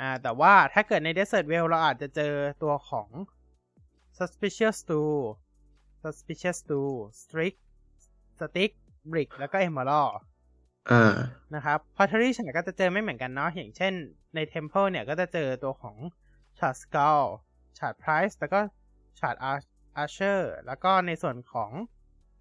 [0.00, 3.08] อ่าแต่ว่าถ้าเกิดใน desert well เราอาจจะเจอตัวของ
[4.18, 5.20] suspicious tool
[6.02, 7.54] suspicious tool stick
[8.40, 8.72] stick
[9.10, 10.14] brick แล้วก็ emerald
[10.90, 11.14] อ่า
[11.54, 13.92] นะครับ pottery ฉากก็จะเจอไม่เหมือนกันเนาะอย่างเช่น
[14.34, 15.96] ใน temple เนี่ยก็จะเจอตัวของ
[17.78, 18.60] shard skull shard price แล้วก็
[19.18, 19.70] shard Ar-
[20.02, 21.70] archer แล้วก็ในส่วนของ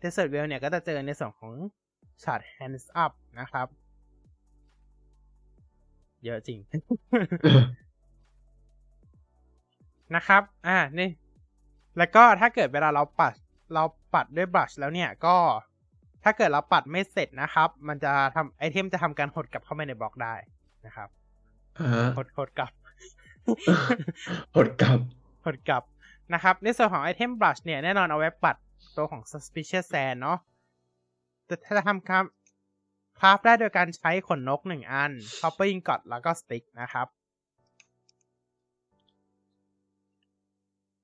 [0.01, 1.53] desert well เนี่ย ก็จะเจอในส่วนของ
[2.23, 3.67] shard hands up นะครับ
[6.23, 6.59] เยอะจริง
[10.15, 11.09] นะครับ อ่า นี่
[11.97, 13.33] แล้วก็ถ้าเกิดเวลาเราปัด
[13.73, 15.35] เราปัดด้วยบลัชแล้วเนี่ย ก็
[16.23, 20.35] ถ้าเกิดเราปัดไม่เสร็จนะครับ มันจะทำไอเทมจะทำการหดกลับเข้าไปในบล็อกได้
[20.85, 21.09] นะครับ
[21.79, 22.71] อ่าฮะหดหดกลับ
[24.55, 24.99] หดกลับ
[25.45, 25.83] หดกลับ
[26.33, 28.55] นะครับในส่วนของไอเทมบลัชเนี่ย แน่นอนเอาไว้ปัด
[28.97, 30.37] ตัวของ suspicious sand เนาะ
[31.45, 32.23] แต่ถ้าจะทำครับ
[33.19, 37.07] คราฟได้โดยการใช้ขนนกหนึ่งอัน copper ingot แล้วก็ stick นะครับ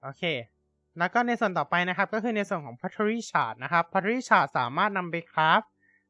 [0.01, 0.23] โอเค
[0.97, 5.61] แล้วก็ในส่วนต่อไปนะครับ ก็คือในส่วนของ pottery shard นะครับ pottery shard สามารถนำไปคราฟ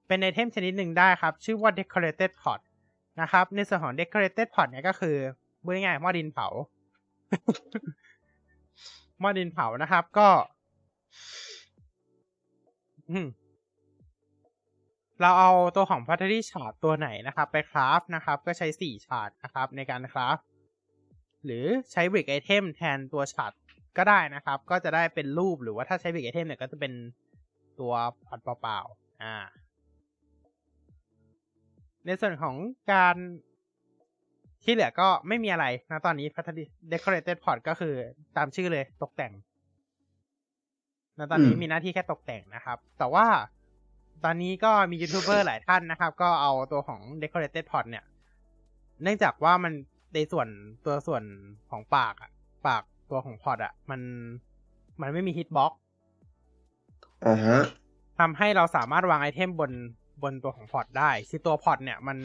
[0.07, 2.59] เป็นไอเทมชนิดหนึ่งได้ครับ ชื่อว่า decorated pot
[3.21, 5.15] นะครับ ในส่วนของ decorated pot เนี่ยก็คือ
[5.63, 6.47] พูดง่ายๆหม้อดินเผา
[9.19, 10.29] หม้อดินเผานะครับ ก็
[15.21, 20.37] เราเอาตัวของ pottery shard ตัวไหนนะครับ ไปคราฟนะครับ ก็ใช้สี่ชาร์ดนะครับ ในการคราฟ
[21.45, 23.51] หรือใช้ brick item แทนตัวฉาด
[23.97, 26.93] ก็ได้นะครับ ก็จะได้เป็นรูปหรือว่าถ้าใช้ brick item เนี่ยก็จะเป็น
[27.79, 27.93] ตัว
[28.27, 29.35] พอดเปล่าๆอ่า
[32.05, 32.55] ในส่วนของ
[32.93, 33.15] การ
[34.63, 37.93] ที่เหลือก็ไม่มีอะไรนะตอนนี้ Pottery decorated pot ก็คือ
[38.37, 39.33] ตามชื่อเลยตกแต่ง
[41.17, 43.25] นะตอนนี้อืมมีหน้าที่แค่ตกแต่งนะครับ แต่ว่า
[44.23, 48.05] ตอนนี้ก็มียูทูบเบอร์หลายท่านนะครับ ก็เอาตัวของ decorated pot เนี่ย
[49.03, 49.73] เนื่องจากว่ามัน
[50.13, 50.47] ในส่วน
[50.85, 51.23] ตัวส่วน
[51.69, 52.31] ของปากอะ
[52.67, 54.01] ปากตัวของ pot อะมัน
[55.01, 55.71] มันไม่มี hitbox
[57.27, 57.59] อ่าฮะ
[58.19, 59.71] ทำให้เราสามารถวางไอเทมบน
[60.23, 62.17] บนตัวของ pot ได้คือตัว pot เนี่ย มัน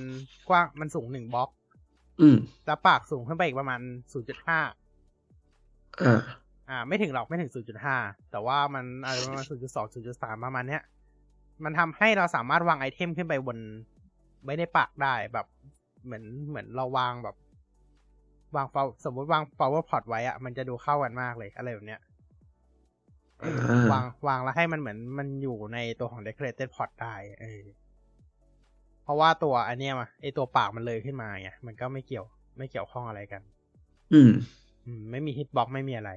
[0.49, 1.51] กว้างมันสูงหนึ่งบล็อก
[2.21, 2.37] อืม
[2.67, 3.81] แล้วปากสูงขึ้นไปอีกประมาณ
[4.15, 4.49] 0.5
[6.03, 6.21] อ่า
[6.71, 7.51] อ่า ไม่ถึงหรอกไม่ถึง
[7.91, 9.55] 0.5แต่ว่ามันอะไรประมาณ0.2
[10.13, 10.83] 0.3ประมาณเนี้ย
[11.65, 13.59] มันทำให้เราสามารถวางไอเทมขึ้นไปบน
[14.45, 15.47] ไว้ในปากได้แบบ
[16.05, 17.37] เหมือนเหมือนเราวางแบบ
[18.57, 22.01] วาง power- สมมติวาง power pot ไว้อะมันจะดูเข้ากันมากเลยอะไรแบบเนี้ย
[23.43, 23.53] อ่า
[23.93, 27.61] วางวางแล้วให้มันเหมือนมันอยู่ในตัวของ decorated pot ได้ เออ
[29.05, 32.27] เพราะว่าตัวอันเนี้ยมาไอตัวปากมันเลยขึ้นมาไงมันก็ไม่เกี่ยว
[32.59, 33.43] ไม่เกี่ยวข้องอะไรกัน
[34.13, 34.33] อืม
[34.85, 36.13] อืม ไม่มีฮิตบ็อกไม่มีอะไร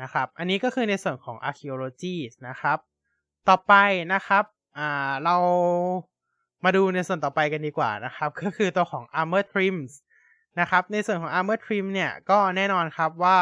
[0.00, 2.16] นะครับ อันนี้ก็คือในส่วนของ archaeology
[2.48, 2.78] นะครับ
[3.48, 3.74] ต่อไป
[4.12, 4.44] นะครับ
[4.78, 5.36] อ่า เรา
[6.64, 9.92] มาดูในส่วนต่อไปกันดีกว่านะครับ ก็คือตัวของ armor trims
[10.60, 13.38] นะครับ ในส่วนของ armor trim เนี่ย ก็แน่นอนครับว่า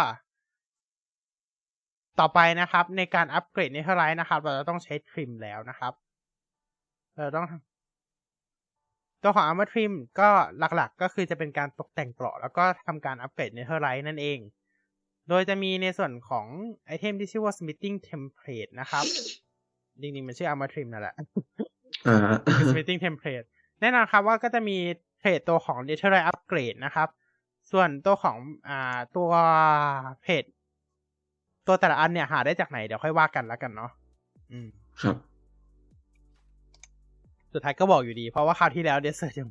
[2.20, 5.92] ต่อไปนะครับ ในการอัปเกรด netherite นะครับ เราจะต้องใช้ trim แล้วนะครับ
[7.16, 7.46] เราต้อง
[9.22, 14.38] ตัวของ Armor Trim ก็หลักๆ ก็คือจะเป็นการตกแต่งเกราะแล้วก็ทำการอัปเกรด netherite นั่นเอง
[15.28, 16.46] โดยจะมีในส่วนของ
[16.86, 19.04] ไอเทมที่ชื่อว่า Smithing Template นะครับ
[20.00, 21.14] จริงๆ มันชื่อ Armor Trim นั่นแหละ
[22.08, 23.46] อ่า Smithing Template
[23.80, 24.76] แน่นอนครับว่าก็จะมี
[25.18, 27.08] เทรดตัวของ n e t h e r i t e Upgrade นะครับ
[27.70, 28.36] ส่วนตัวของ
[28.68, 29.30] อ่าตัว
[30.22, 30.44] เพจ
[31.66, 33.90] ตัวแต่ละอันเนี่ยหาได้จากไหนเดี๋ยวค่อยว่ากันแล้วกันเนาะ
[34.52, 34.68] อืม
[35.02, 35.16] ครับ
[37.52, 39.50] สุดท้ายก็บอกอยู่ดี เพราะว่าคราวที่แล้วเดซเซอร์ยัง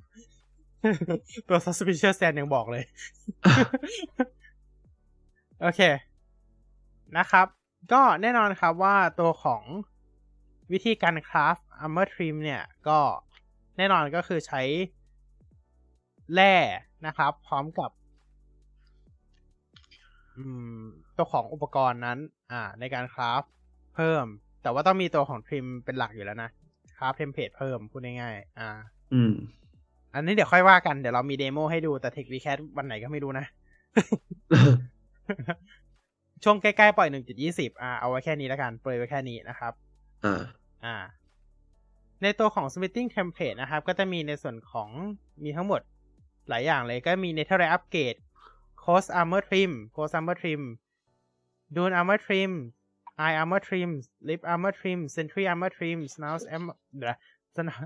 [1.48, 2.84] ตัว suspicious stand ยังบอกเลย
[5.62, 5.82] โอเค
[7.18, 7.48] นะครับ
[7.94, 9.64] ก็แน่นอนครับว่าตัวของ
[10.72, 13.00] วิธีการคราฟ armor trim เนี่ยก็
[13.78, 14.62] แน่นอนก็คือใช้
[16.34, 16.56] แร่
[17.08, 17.92] นะครับ พร้อมกับ
[21.18, 22.18] ตัวของอุปกรณ์นั้น
[22.52, 23.44] อ่า ในการคราฟ
[23.96, 24.26] เพิ่ม
[24.64, 26.50] แต่ว่าต้องมีตัวของทริมเป็นหลักอยู่แล้วนะ
[27.00, 28.70] craft template เพิ่มพูดง่ายๆอ่า
[29.14, 29.34] อืม
[30.14, 33.46] อันนี้เดี๋ยวค่อยว่ากันเดี๋ยวเรามี demo ให้ดูแต่ TechWeCast วันไหนก็ไม่รู้นะ
[36.44, 37.10] ช่วงใกล้ๆปล่อย
[37.46, 39.74] 1.20อ่าเอาไว้แค่นี้แล้วกันเปรยไว้แค่นี้นะครับ
[40.26, 40.42] อ่า
[40.86, 40.96] อ่า
[42.24, 44.90] ในตัวของ Smithing Template นะครับ ก็จะมีในส่วนของ
[45.44, 45.82] มีทั้งหมด
[46.50, 48.20] หลายอย่างเลยก็มี Netherite Upgrade
[48.84, 50.62] Coast Armor Trim Coast Armor Trim
[51.76, 52.52] Dune Armor Trim
[53.24, 53.90] Eye Armor Trim
[54.28, 57.18] Lip Armor Trim Sentry Armor Trim Snout Armor เดี๋ยว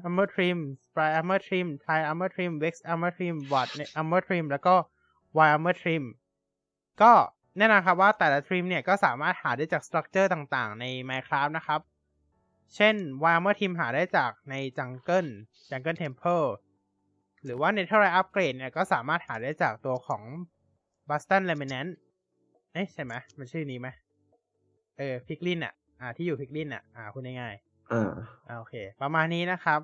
[0.07, 3.69] Armor Trim Spry Armor Trim Tie Armor Trim Vex Armor Trim Watt
[3.99, 4.75] Armor Trim แล้วก็
[5.45, 6.03] Y Armor Trim
[7.01, 7.13] ก็
[7.57, 11.81] แน่นอนครับว่าแต่ละทริมเนี่ยก็สามารถหาได้จากสตรัคเจอร์ต่างๆ ใน Minecraft นะครับ
[12.75, 15.29] เช่น Warhammer Team หาได้จากใน Jungle
[15.69, 16.45] Jungle Temple
[17.43, 20.23] หรือว่า Netherite Upgrade เนี่ยก็สามารถหาได้จากตัวของ
[21.09, 21.91] Bastion Remnant
[22.73, 23.87] เอ๊ะใช่ไหมมันชื่อนี้ไหม
[24.97, 27.55] เออพิกลินอะ อ่า ที่อยู่พิกลินอะ อ่าพูดง่าย
[27.91, 29.79] อ่าๆอ่าโอเค ประมาณนี้นะครับ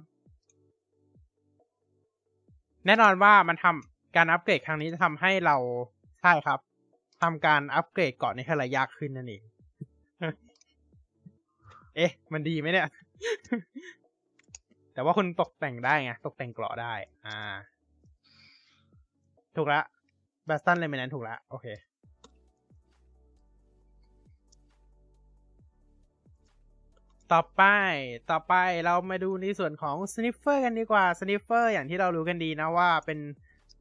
[2.86, 5.56] แน่นอนว่ามันทำการอัปเกรดครั้งนี้จะทำให้เรา
[6.22, 6.60] ใช่ครับ
[7.22, 9.44] ทำการอัปเกรดเกาะในทะเลยากขึ้นนั่นเอง
[11.96, 12.88] เอ๊ะ มันดีไหมเนี่ย
[14.94, 16.94] แต่ว่าคุณตกแต่งได้ไงตกแต่งเกราะได้
[17.28, 17.40] อ่า
[19.56, 19.82] ถูกละ
[20.46, 21.68] bastion เลยไม่นั้นถูกละ โอเค
[27.34, 27.64] ต่อไป
[28.32, 28.54] ต่อไป
[28.86, 33.20] เรามาดูในส่วนของ sniffer กันดีกว่า sniffer อย่างที่เรารู้กันดีนะว่าเป็น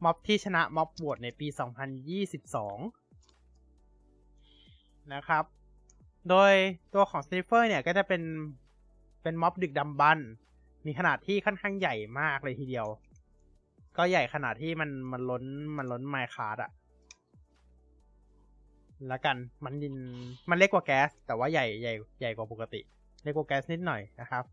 [0.04, 1.56] ม็อบที่ชนะ mob vote ในปี 2022
[5.14, 5.44] นะครับ
[6.28, 6.52] โดย
[6.94, 8.22] ตัวของ sniffer เนี่ยก็จะเป็น
[9.22, 10.18] เป็นม็อบดึกดำบรร
[10.86, 12.86] มีขนาดที่ค่อนข้างใหญ่มากเลยทีเดียว
[13.96, 15.44] ก็ใหญ่ขนาดที่มันมันล้น
[15.76, 16.70] มันล้นไมค์คาร์ดอะ
[19.12, 19.94] ล้วกันมันยิน
[20.50, 22.80] มันเล็กกว่าแก๊ส แต่ว่าใหญ่ใหญ่ใหญ่กว่าปกติ
[23.22, 24.44] เล็กกว่าแก๊สนิดหน่อยนะครับ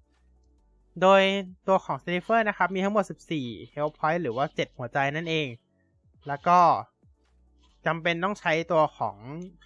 [1.02, 1.22] โดย
[1.68, 3.04] ตัวของ s n i f f e r นะครับ มีทั้งหมด
[3.40, 5.48] 14 Health Point หรือว่า 7 หัวใจนั่นเอง
[6.28, 6.60] แล้วก็
[7.86, 9.16] จำเป็นต้องใช้ตัวของ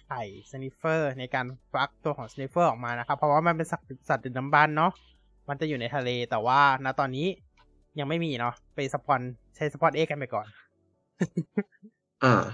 [0.04, 2.62] ไข่ s n i f f e r ในการฟักตัวของ s n i f f e
[2.62, 4.92] r ออกมานะครับ เพราะว่ามันเป็นสัตว์สัตว์ดึกดำบรรพ์เนาะ
[5.48, 7.26] มันจะอยู่ในทะเลแต่ว่าณตอนนี้
[7.98, 9.20] ยังไม่มีเนาะไปสปอน
[9.56, 10.46] ใช้สปอนเอกันไปก่อน
[12.24, 12.44] อ่า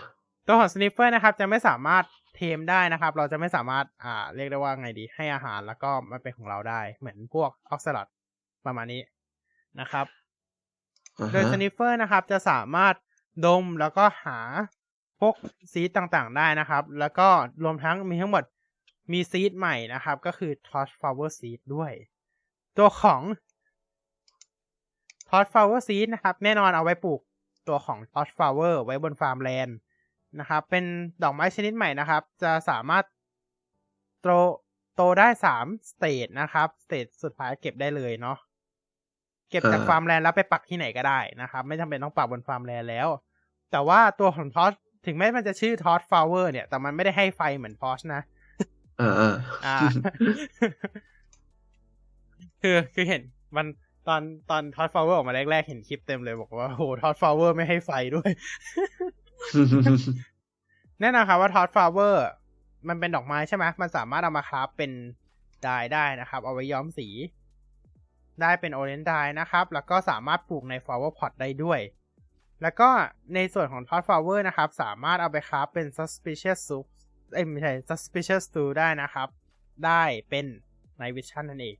[0.46, 2.04] ตัวของ sniffer นะครับ จะไม่สามารถ
[2.36, 8.06] เทมได้นะครับ เราจะไม่สามารถอ่าเรียกได้ว่าไงดี ให้อาหารแล้วก็มันเป็นของเราได้ เหมือนพวกออกซลอด
[8.66, 9.02] ประมาณนี้
[9.80, 10.06] นะครับ
[11.18, 12.94] อ่าโดยฮะ sniffer นะครับ จะสามารถ
[13.46, 14.38] ดมแล้วก็หา
[15.20, 15.34] พวก
[15.72, 17.28] seed ต่างๆได้นะครับ แล้วก็
[17.64, 18.44] รวมทั้งมีทั้งหมด
[19.12, 21.92] มี seed ใหม่นะครับ ก็คือ torch flower seed ด้วย
[22.78, 23.22] ตัวของ
[25.28, 27.20] torch flower seed นะครับ แน่นอนเอาไว้ปลูก
[27.68, 29.76] ตัวของ torch flower ไว้บน farmland
[30.40, 30.84] นะครับ เป็น
[31.22, 33.04] ดอกไม้ชนิดใหม่นะครับ จะสามารถ
[34.22, 34.26] โต
[34.96, 38.36] โตได้สาม stage นะครับ stage สุดท้ายเก็บได้เลยเนาะ
[39.50, 43.08] เก็บจากอ่า farmland แล้วไปปักที่ไหนก็ได้นะครับ ไม่จำเป็นต้องปักบน farmland แล้ว
[43.70, 44.72] แต่ว่าตัวของ torch
[45.06, 48.22] ถึงแม้มันจะชื่อ torch flower เนี่ย แต่มันไม่ได้ให้ไฟเหมือน torch นะ
[49.00, 49.34] อ่าอ่า
[49.66, 49.76] อ่า
[52.62, 53.22] คือคือเห็น
[53.56, 53.66] มัน
[54.08, 58.30] ตอนตอน torch flower ออกมาแรกๆ เห็นคลิปเต็มเลยบอกว่าโห torch flower ไม่ให้ไฟด้วย
[61.00, 62.26] แน่นอนครับว่า torch flower
[62.88, 64.92] มันเป็นดอกไม้ใช่ไหมมันสามารถเอามา craft เป็น
[65.66, 67.08] dye ได้นะครับ เอาไว้ย้อมสี
[68.40, 71.80] ได้เป็น orange dye นะครับ แล้วก็สามารถปลูกใน flower pot ได้ด้วย
[72.62, 72.88] แล้วก็
[73.34, 76.86] ในส่วนของ torch flower นะครับ สามารถเอาไป craft เป็น suspicious soup
[77.34, 79.28] เอ้ไม่ใช่ suspicious stew ได้นะครับ
[79.86, 80.46] ได้เป็น
[81.00, 81.76] night vision นั่นเอง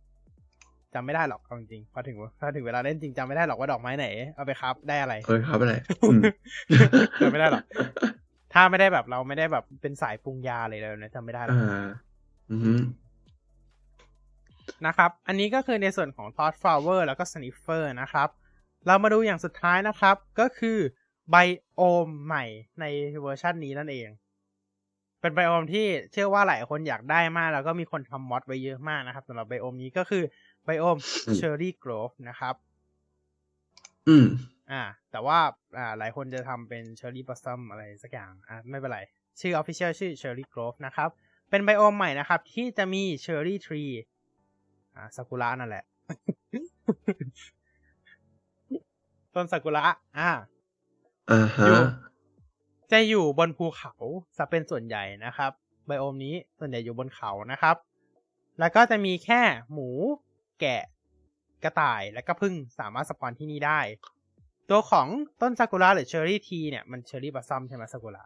[0.97, 6.20] จำไม่ได้หรอกเอาจริงๆพอถึงพอถึงเวลาเล่นจริงจำไม่ได้หรอกว่าดอกไม้ไหน เอาไป craft ได้อะไรเออครับอะไรอืม
[7.20, 7.64] จำไม่ได้หรอก
[8.53, 11.86] ถ้าไม่ได้แบบเราไม่ได้แบบเป็นสายปรุงยาเลยเลยนะจำไม่ได้หรอกอ่า
[12.51, 12.74] อือฮึ
[14.86, 18.28] นะครับ อันนี้ก็คือในส่วนของ t o d Flower แล้วก็ Sniffer นะครับ
[18.86, 20.78] เรามาดูอย่างสุดท้ายนะครับ ก็คือ
[21.30, 21.36] ไบ
[21.76, 22.44] โอมใหม่
[22.80, 22.84] ใน
[23.22, 24.09] เวอร์ชันนี้นั่นเอง
[25.20, 30.22] เป็นไบโอมที่เชื่อว่าหลายคนอยากได้มาก แล้วก็มีคนทำมอดไว้เยอะมากนะครับสำหรับไบโอมนี้ก็คือ
[30.66, 30.98] ไบโอม
[31.38, 32.54] Cherry Grove นะครับ
[34.08, 34.26] อืม
[34.72, 35.38] อ่า แต่ว่า
[35.78, 39.00] อ่าหลายคนจะทำเป็น Cherry Blossom อะไรสักอย่าง อ่าไม่เป็นไร
[39.40, 41.08] ชื่อ Official ชื่อ Cherry Grove นะครับ
[41.50, 43.92] เป็นไบโอมใหม่นะครับ ที่จะมี Cherry Tree
[44.96, 45.84] อ่าซากุระนั่นแหละ
[49.34, 49.84] ต้นซากุระ
[50.18, 50.30] อ่า
[51.30, 51.80] อ่าฮะอยู่
[52.92, 53.92] จะอยู่บนภูเขา
[54.38, 55.52] จะเป็นส่วนใหญ่นะครับ
[55.86, 57.76] ไบโอมนี้ส่วนใหญ่อยู่บนเขานะครับ
[58.60, 59.42] แล้วก็จะมีแค่
[59.72, 59.88] หมู
[60.61, 60.82] แกะ
[61.64, 63.80] กระต่ายและก็พึ่งสามารถสปอนที่นี่ได้
[64.70, 65.07] ตัวของ
[65.42, 68.22] ต้นซากุระหรือ cherry tree เนี่ยมัน cherry blossom ใช่ไหมซากุระ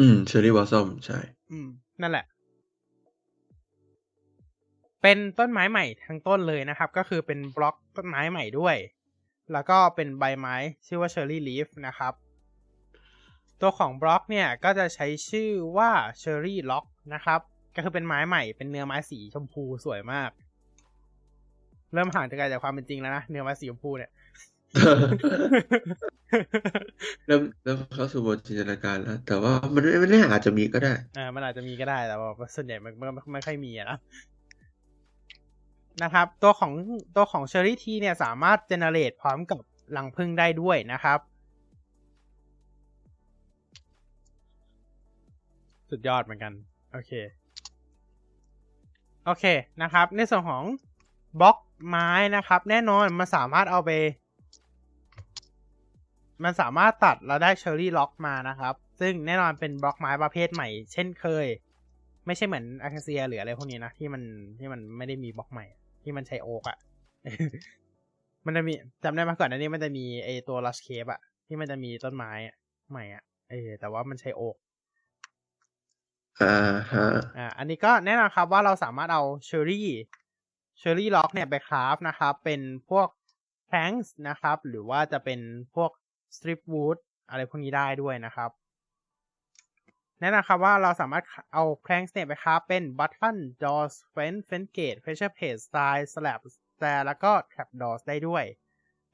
[0.00, 1.18] อืม cherry blossom ใช่
[1.50, 1.68] อืม
[2.00, 2.24] นั่นแหละ
[5.02, 8.76] เป็นต้นไม้ใหม่ทั้งต้นเลยนะครับ ก็คือเป็นบล็อกต้นไม้ใหม่ด้วย
[9.52, 10.56] แล้วก็เป็นใบไม้
[10.86, 12.12] ชื่อว่า cherry leaf นะครับ
[13.60, 17.40] ตัวของบล็อกเนี่ยก็จะใช้ชื่อว่า cherry log นะครับ
[17.74, 20.30] ก็คือเป็นไม้ใหม่เป็นเนื้อไม้สีชมพูสวยมาก
[21.94, 24.10] เริ่มห่างจากไกลจากความเป็นจริงแล้วนะเนื้อไม้สีชมพูเนี่ย
[27.26, 33.98] เริ่มเริ่มเข้าสู่บทจินตนาการแล้วแต่ว่ามันไม่ไม่แน่อาจจะมีก็ได้อ่ามันอาจจะมีก็ได้แต่ว่าส่วนใหญ่มันมันมันไม่ค่อยมีอะนะ
[36.02, 36.72] นะครับ ตัวของ
[37.16, 39.58] ตัวของเชอรี่ทีเนี่ยสามารถเจเนเรตพร้อมกับ
[39.96, 41.18] รังผึ้งได้ด้วยนะครับ
[45.90, 46.52] สุดยอดเหมือนกัน
[46.92, 47.12] โอเค
[49.24, 49.44] โอเค
[49.82, 50.62] นะครับ ในส่วนของ
[51.40, 51.58] บล็อก
[51.88, 53.90] ไม้นะครับ แน่นอนมันสามารถเอาไป
[56.44, 61.46] มันสามารถตัดแล้วได้เชอร์รี่ล็อกมานะครับ ซึ่งแน่นอนเป็นบล็อกไม้ประเภทใหม่ เช่นเคย
[62.26, 64.22] ไม่ใช่เหมือนอาคาเซียหรืออะไรพวกนี้นะที่มัน
[64.58, 65.66] ที่มันไม่ได้มีบล็อกใหม่
[66.02, 66.78] ที่มันใช้โอ๊กอะ
[68.46, 68.72] มันจะมี
[69.04, 72.56] จำได้มาก่อนอันนี้มันจะมีไอตัวลัชเคปอะที่มันจะมีต้นไม้อะ
[72.90, 74.56] ใหม่อะเออแต่ว่ามันใช้โอ๊ก
[76.40, 76.56] อ่า
[76.92, 77.06] ฮะ
[77.38, 82.60] อ่าอันนี้ก็แน่นอนครับว่าเราสามารถเอา cherry cherry log เนี่ยไป craft นะครับ เป็น
[82.90, 83.08] พวก
[83.68, 85.40] planks นะครับ หรือว่าจะเป็น
[85.74, 85.90] พวก
[86.36, 86.98] stripped wood
[87.28, 88.50] อะไรพวกนี้ได้ด้วยนะครับ
[90.20, 96.40] แน่นอนครับว่าเราสามารถเอา planks เนี่ยไป craft เป็น button door fence fence gate pressure plate stairs slab
[96.80, 98.44] แต่แล้วก็ trapdoor ได้ด้วย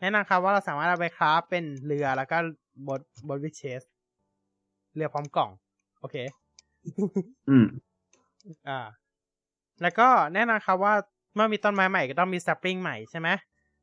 [0.00, 2.38] แน่นอนครับว่าเราสามารถเอาไป craft เป็นเรือแล้วก็
[2.88, 3.82] boat boat with chest
[4.94, 5.50] เรือพร้อมกล่อง
[6.00, 6.16] โอเค
[7.48, 7.66] อืม
[8.68, 8.80] อ่า
[9.82, 10.94] แล้วก็แน่นอนครับว่า
[11.34, 13.28] เมื่อมีต้นไม้ใหม่ก็ต้องมี sapling ใหม่ใช่ไหม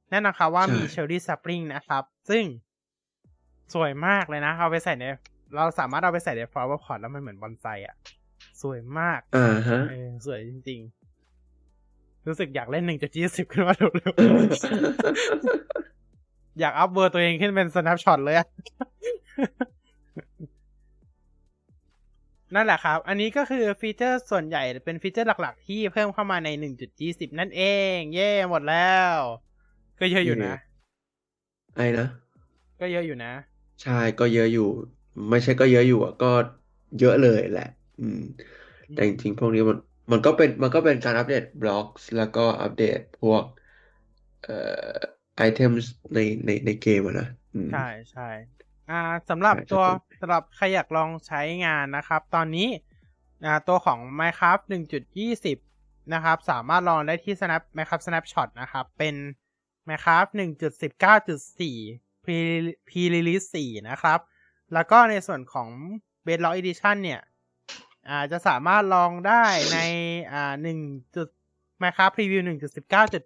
[0.09, 2.43] แน่นอนครับว่าใช่มี cherry sapling นะครับ ซึ่ง
[3.73, 5.03] สวยมากเลยนะ เอาไปใส่ใน
[5.55, 7.95] เราสามารถเอาไปใส่ใน flower pot แล้วมันเหมือนบอนไซอะ
[8.61, 10.79] สวยมากอ่าฮะเออสวยจริง
[11.53, 18.47] ๆ รู้สึกอยากเล่นหนึ่งจุดยี่สิบขึ้นมาเร็วๆอยากอัพ ver ตัวเองขึ้นเป็น snapshot เลยอะ
[22.55, 27.61] นั่นแหละครับ อันนี้ก็คือ feature ส่วนใหญ่เป็น feature หลักๆ ที่เพิ่มเข้ามาใน 1.20 นั่นเอ
[27.95, 29.15] ง เย่หมดแล้ว
[29.99, 30.53] ก็เยอะอยู่นะ
[31.75, 32.05] ไอ้นะ
[32.79, 33.33] ก็เยอะอยู่นะ
[33.81, 34.61] ใช่ก็เยอะอยู่
[35.29, 36.27] ไม่ใช่ก็เยอะอยู่อะก็
[36.97, 37.61] เยอะเลยแหละ
[37.97, 38.17] อืม
[38.91, 39.77] แต่จริงๆพวกนี้มัน
[40.11, 41.85] มันก็เป็นมันก็เป็นการอัปเดตบล็อก
[42.15, 43.43] แล้วก็อัปเดตพวก
[44.41, 44.51] เอ่อ
[45.35, 45.71] ไอเทม
[46.13, 48.29] ในในในเกมอะนะอืมใช่ใช่
[48.89, 52.67] อ่าสำหรับใช่ตัวครับผมสำหรับใครอยากลองใช้งานนะครับ ตอนนี้
[53.45, 54.63] อ่าตัวของ Minecraft
[55.38, 59.15] 1.20 นะครับ สามารถลองได้ที่ Snap Minecraft Snapshot นะครับ เป็น
[59.88, 61.59] Minecraft 1.19.4
[62.23, 62.38] Pre
[62.88, 64.19] Pre Release 4 นะครับ
[64.73, 65.69] แล้วก็ในส่วนของ
[66.25, 67.21] Bedrock Edition เนี่ย
[68.09, 69.79] อ่าจะสามารถลองได้ใน
[70.31, 71.27] อ่า1จุด
[71.81, 73.23] Minecraft Preview 1.19จุด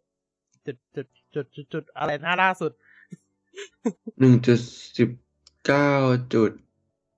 [0.66, 2.72] จุดจุดจุดจุดจุดอะไรหน้าล่าสุด
[4.20, 4.60] หนึ่งจุด
[4.98, 5.10] สิบ
[5.68, 5.94] เก้า
[6.34, 6.52] จุด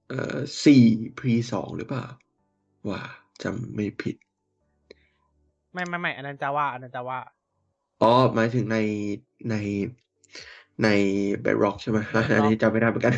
[0.10, 0.84] เอ่อสี่
[1.18, 2.06] พรีสองหรือเปล่า
[2.90, 3.02] ว่า
[3.44, 4.16] จำไม่ผิด
[5.74, 7.20] ไม่ไม่ไม่อันนั้นจะว่าอันนั้นจะว่า
[8.02, 8.78] อ๋อหมายถึงใน
[9.50, 9.56] ใน
[10.84, 10.88] ใน
[11.44, 12.00] Bedrock ใช่ไหม
[12.36, 13.14] อันนี้จำไม่ได้เหมือนกัน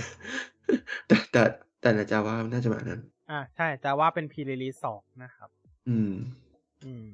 [1.07, 1.43] แต่แต่
[1.81, 5.49] แต่ในจาว่าน่าจะแบบนั้น อ่าใช่จะว่าเป็นพีรีลีสองนะครับ
[5.89, 6.13] อืม
[6.85, 7.05] อืม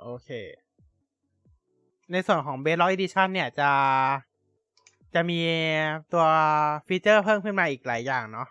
[0.00, 0.28] โอเค
[2.12, 3.70] ในส่วนของ b a s e l o c Edition เนี่ยจะ
[5.14, 5.38] จะมี
[6.12, 6.24] ตัว
[6.86, 8.48] ฟีเจอร์เพิ่มขึ้นมาอีกหลายอย่างเนาะ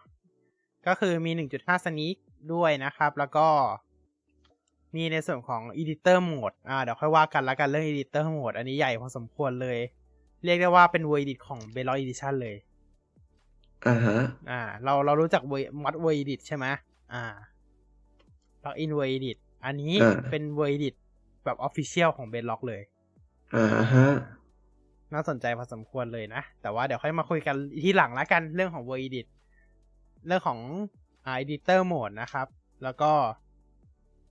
[0.87, 2.17] ก็คือมี 1.5 Sneak
[2.53, 3.47] ด้วยนะครับ แล้วก็
[4.95, 9.77] มีในส่วนของ Editor Mode อ่า เดี๋ยวค่อยว่ากันละกันเรื่อง Editor Mode อันนี้ใหญ่พอสมควรเลย
[10.43, 12.55] เรียกได้ว่าเป็น w o r Edit ของ b a s e l o c Edition เลย
[13.87, 14.19] อ่าฮะ
[14.51, 16.65] อ่า เราเรารู้จัก World- mod WorldEdit ใช่ไหม
[17.13, 17.23] อ่า
[18.61, 20.95] plugin WorldEdit อันนี้อ่าเป็น WorldEdit
[21.45, 22.81] แบบ official ของ Bedrock เลย
[23.55, 24.07] อ่าฮะ
[25.13, 29.27] น่าสนใจพอสมควรเลยนะ แต่ว่าเดี๋ยวค่อยมาคุยกันที่หลังละกันเรื่องของ Word Edit
[30.27, 30.59] เรื่องของ
[31.25, 32.47] อ่า Editor Mode นะครับ
[32.83, 33.11] แล้วก็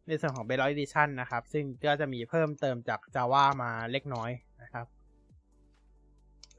[0.06, 4.30] ในส่วนของ b e l o c Edition นะครับ ซึ่งก็จะมีเพิ่มเติมจาก Java มาเล็กน้อย
[4.62, 4.86] นะครับ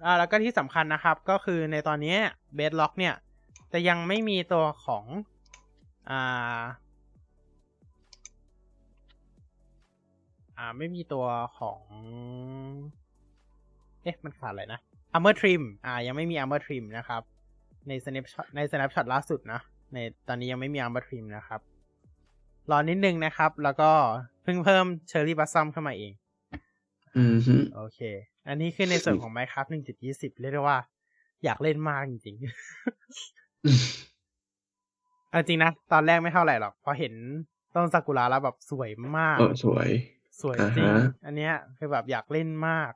[0.04, 2.16] อ่าแล้วก็ที่สำคัญนะครับก็คือในตอนนี้
[2.58, 3.16] Bedrock เนี่ย
[3.74, 5.06] จะยังไม่มีตัวของ
[6.10, 6.62] อ่า
[10.58, 11.26] อ่าไม่มีตัว
[11.60, 11.82] ของ
[14.04, 14.80] เอ๊ะ มันขาดอะไรนะ
[15.16, 17.22] Armor Trim อ่า ยังไม่มี Armor Trim นะครับ
[17.88, 19.62] ใน snapshot ใน snapshot ล่าสุดนะ
[19.94, 19.98] ใน
[20.28, 21.60] ตอนนี้ยังไม่มี Armor Trim นะครับ
[22.72, 23.92] รอนิดนึงนะครับ แล้วก็
[24.44, 26.14] เพิ่งเพิ่ม Cherry Blossom เข้ามาเอง
[27.18, 28.00] อืมฮึโอเค
[28.48, 29.70] อันนี้คือในส่วนของ Minecraft
[30.06, 30.78] 1.20 เรียกได้ว่า
[31.44, 32.42] อยากเล่นมากจริงๆ
[35.30, 37.14] เอาจริงนะ ตอนแรกไม่เท่าไหร่หรอก พอเห็น
[37.76, 39.90] ต้นซากุระแล้วแบบสวยมากเออสวย
[40.42, 42.92] สวยจริงอ่าฮะอันเนี้ยคือแบบอยากเล่นมาก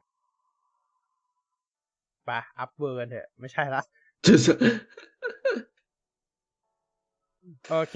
[2.25, 3.81] ไปอัพ ver กันเถอะ ไม่ใช่ละ
[7.71, 7.95] โอเค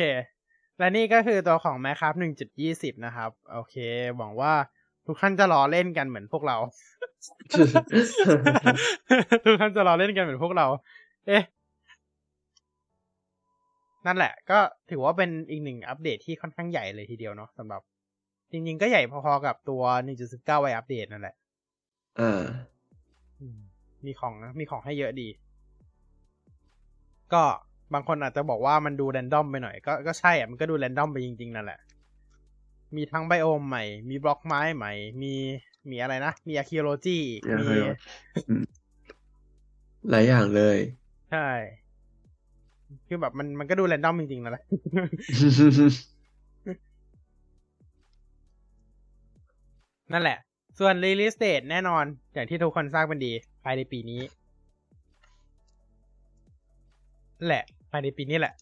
[0.78, 2.17] และนี่ก็คือตัวของ Minecraft
[2.61, 3.75] 1.20 นะครับ โอเค
[4.17, 4.53] หวังว่า
[5.07, 6.57] ทุกท่านจะรอเล่นกันเหมือนพวกเรา
[9.45, 10.67] ทุกท่านจะรอเล่นกันเหมือนพวกเรา
[11.28, 11.43] เอ๊ะ
[14.05, 14.59] นั่นแหละ ก็
[14.89, 17.82] ถือว่าเป็นอีกหนึ่งอัปเดตที่ค่อนข้างใหญ่เลยทีเดียวเนาะสำหรับ
[18.51, 19.82] จริง ๆ ก็ใหญ่พอๆกับตัว
[20.28, 21.36] 1.19 ไว้อัปเดตนั่นแหละ
[22.19, 22.41] อ่า
[22.73, 22.76] อื
[24.04, 25.28] มมีของนะมีของให้เยอะดี
[27.34, 27.43] ก็
[27.93, 31.80] บางคนอาจจะบอกว่ามันดูแรนดอมไปหน่อย ก็ก็ใช่อะมันก็ดูแรนดอมไปจริงๆนั่นแหละ
[32.95, 34.91] มีทั้งไบโอมใหม่ มีบล็อกไม้ใหม่
[35.22, 35.34] มี
[35.89, 37.18] มีอะไรนะ มีอะคิโลจี
[37.60, 37.98] มีมี archaeology
[38.50, 38.64] อืม
[40.10, 40.78] หลายอย่างเลย
[41.32, 41.48] ใช่
[43.08, 44.64] คือแบบมันมันก็ดูแรนดอมจริงๆนั่นแหละ
[50.14, 50.38] นั่นแหละ
[50.80, 54.22] ส่วน release date แน่นอน อย่างที่ทุกคนทราบกันดีภายในปีนี้
[57.45, 58.53] แหละ ภายในปีนี้แหละ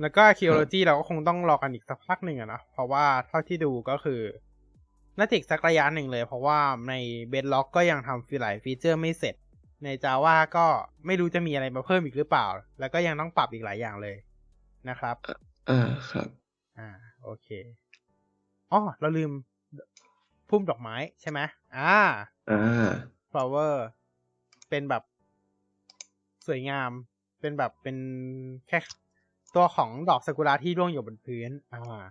[0.00, 4.20] แล้วก็ archaeology เราก็คงต้องรอกันอีกสักพักหนึ่งอะนะ เพราะว่าเท่าที่ดูก็คือ
[5.18, 6.58] น่าจะอีกสักระยะหนึ่งเลย เพราะว่า
[6.88, 6.94] ใน
[7.32, 9.34] bedrock ก็ยังทำฟีหลายฟีเจอร์ไม่เสร็จ
[9.84, 10.66] ใน Java ก็
[11.06, 12.46] ไม่รู้จะมีอะไรมาเพิ่มอีกหรือเปล่า
[12.80, 14.16] แล้วก็ยังต้องปรับอีกหลายอย่างเลย
[14.88, 15.16] นะครับ
[15.70, 16.28] อ่าครับ
[16.78, 16.88] อ่า
[17.22, 17.48] โอเค
[18.72, 19.30] อ๋อเราลืม
[20.48, 21.40] พุ่มดอกไม้ใช่ไหม
[21.76, 21.96] อ่า
[22.50, 22.90] อ่า
[23.30, 23.74] flower
[24.68, 25.02] เป็นแบบ
[26.46, 26.90] สวยงาม
[27.40, 27.96] เป็นแบบเป็น
[28.68, 28.78] แค่
[29.54, 32.04] ตัวของดอกซากุระที่ร่วงอยู่บนพื้น อ่า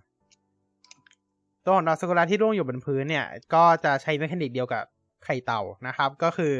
[1.64, 4.84] ตัวของดอกซากุระที่ร่วงอยู่บนพื้นเนี่ย ก็จะใช้เมคานิกเดียวกับ
[5.24, 6.54] ไข่เต่านะครับ ก็คือ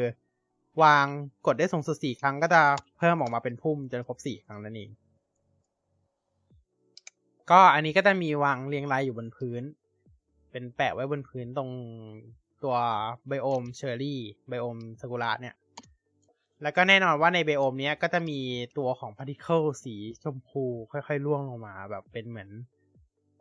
[0.83, 1.05] วาง
[1.45, 2.61] กดได้สูงสุดสี่ครั้งก็จะ
[2.97, 4.89] เพิ่มออกมาเป็นพุ่มจนครบสี่ครั้งนั่นเอง
[7.51, 9.61] ก็อันนี้ก็จะมีวางเรียงรายอยู่บนพื้น
[10.51, 11.69] เป็นแปะไว้บนพื้นตรง
[12.63, 12.75] ตัว
[13.27, 15.55] biome cherry biome ซากุระเนี่ย
[16.63, 18.39] แล้วก็แน่นอนว่าใน biome เนี้ยก็จะมี
[18.77, 22.49] ตัวของ particle สีชมพูค่อยๆร่วงลงมา แบบเป็นเหมือน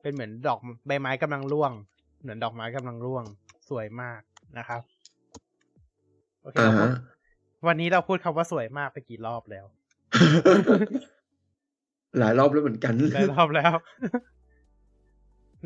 [0.02, 1.72] เป็นเหมือนดอกใบไม้กำลังร่วง
[2.20, 3.24] เหมือนดอกไม้กำลังร่วง
[3.68, 4.20] สวยมาก
[4.58, 4.82] นะครับ
[6.42, 6.90] โอเคอ่าเราพูฮะด
[7.66, 9.66] วันนี้เราพูดคำว่าสวยมากไปกี่รอบแล้ว
[12.18, 13.72] หลายรอบแล้วเหมือนกันหลายรอบแล้ว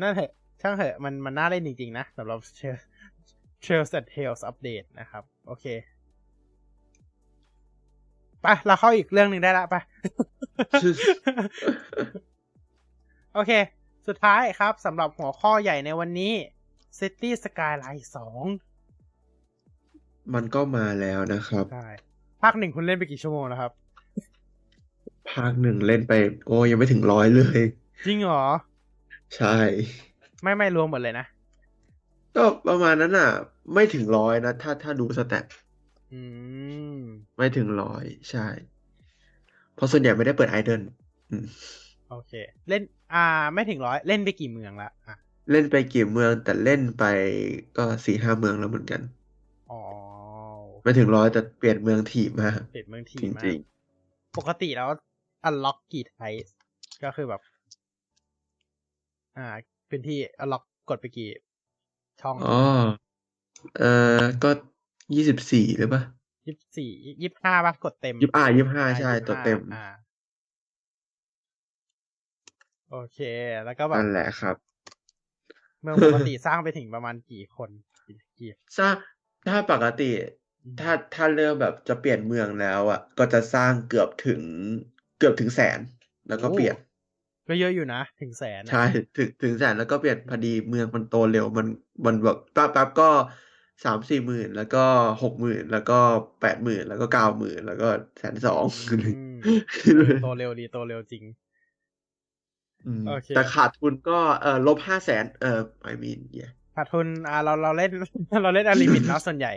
[0.01, 0.31] นั่นเถอะ
[0.65, 2.83] ช่างเถอะมันมันน่าเล่นจริง ๆ นะสำหรับ Trails
[3.63, 5.65] Trails and Tales Update นะครับ โอเค
[8.41, 9.75] ไปเราเข้าอีกเรื่องหนึ่งได้ละไป
[13.33, 13.51] โอเค
[14.07, 16.33] สุดท้ายครับสำหรับหัวข้อใหญ่ในวันนี้
[16.99, 18.03] City Skyline
[19.17, 21.87] 2 มันก็มาแล้วนะครับใช่
[22.41, 23.71] ภาคหนึ่งคุณเล่นไปกี่ชั่วโมงแล้วครับ
[25.33, 26.13] ภาคหนึ่งเล่นไป
[26.47, 27.59] โอ้ยังไม่ถึงร้อยเลย
[28.05, 28.45] จริงเหรอ
[29.35, 29.55] ใช่
[30.43, 31.25] ไม่ไม่รวมหมดเลยนะ
[32.35, 33.29] ก็ประมาณนั้นอะ
[33.73, 35.45] ไม่ถึงร้อยนะ ถ้าถ้าดูสแตท
[36.11, 36.19] อื
[37.01, 37.03] ม
[37.37, 38.47] ไม่ถึงร้อยใช่
[39.75, 40.81] เพราะส่วนใหญ่ไม่ได้เปิดไอเดิล
[41.29, 41.45] อืม
[42.09, 42.31] โอเค
[42.67, 42.83] เล่น
[43.13, 45.15] อ่า ไม่ถึงร้อย เล่นไปกี่เมืองละอะ
[45.49, 47.03] เล่นไปกี่เมืองแต่เล่นไป
[47.77, 49.01] ก็สี่ห้าเมืองแล้วเหมือนกัน
[49.69, 49.75] อ๋อ
[50.81, 53.57] ไม่ถึงร้อยแต่เปลี่ยนเมืองถี่มากเปลี่ยนเมืองทีจมาริงก
[54.37, 54.89] ปกติแล้ว
[55.43, 56.53] อันล็อกกี่ไทป์
[57.03, 57.41] ก็คือแบบ
[59.35, 61.29] อ่า พื้นที่อันล็อกกดไปกี่
[62.21, 62.59] ช่องๆอ๋อ
[63.77, 64.49] เอ่อก็
[65.15, 66.01] ยี่สิบสี่หรือปะ
[66.45, 66.89] ยี่สิบสี่
[67.21, 69.85] ยี่สิบห้าป่ะกดเต็มยี่สิบอ่ายี่สิบห้าอ่าใช่25ตัวเต็มอ่า
[72.91, 73.19] โอเค
[73.65, 74.55] แล้วก็แบบนั่นแหละครับ
[75.81, 77.69] เมืองปกติสร้างไปถึงประมาณกี่คน
[78.07, 78.89] กี่กี่ถ้า
[79.47, 80.09] ถ้าปกติ
[80.79, 84.41] ถ้าถ้าเริ่มแบบจะเปลี่ยนเมืองแล้ว อะ ก็จะสร้างเกือบถึง
[85.17, 85.79] เกือบถึงแสน
[86.27, 86.75] แล้วก็เปลี่ยน
[87.47, 88.83] ก็เยอะอยู่นะ ถึงแสนใช่
[89.15, 91.67] ถึงถึงแสนแล้วก็เปลี่ยนพอดีเมืองมันโตเร็วมัน
[92.05, 93.09] มันแบบแป๊บแป๊บก็
[93.83, 94.85] สามสี่หมื่นแล้วก็
[95.23, 95.99] หกหมื่นแล้วก็
[96.41, 97.87] แปดหมื่นแล้วก็เก้าหมื่นแล้วก็
[98.17, 98.65] แสนสอง
[100.23, 101.23] โตเร็วดีโตเร็วจริง
[103.07, 105.59] โอเคแต่ขาดทุนก็เออลบห้าแสนเออ
[105.91, 107.91] I mean yeah ขาดทุนอ่าเราเราเล่น
[108.43, 109.51] เราเล่น unlimit เนาะส่วนใหญ่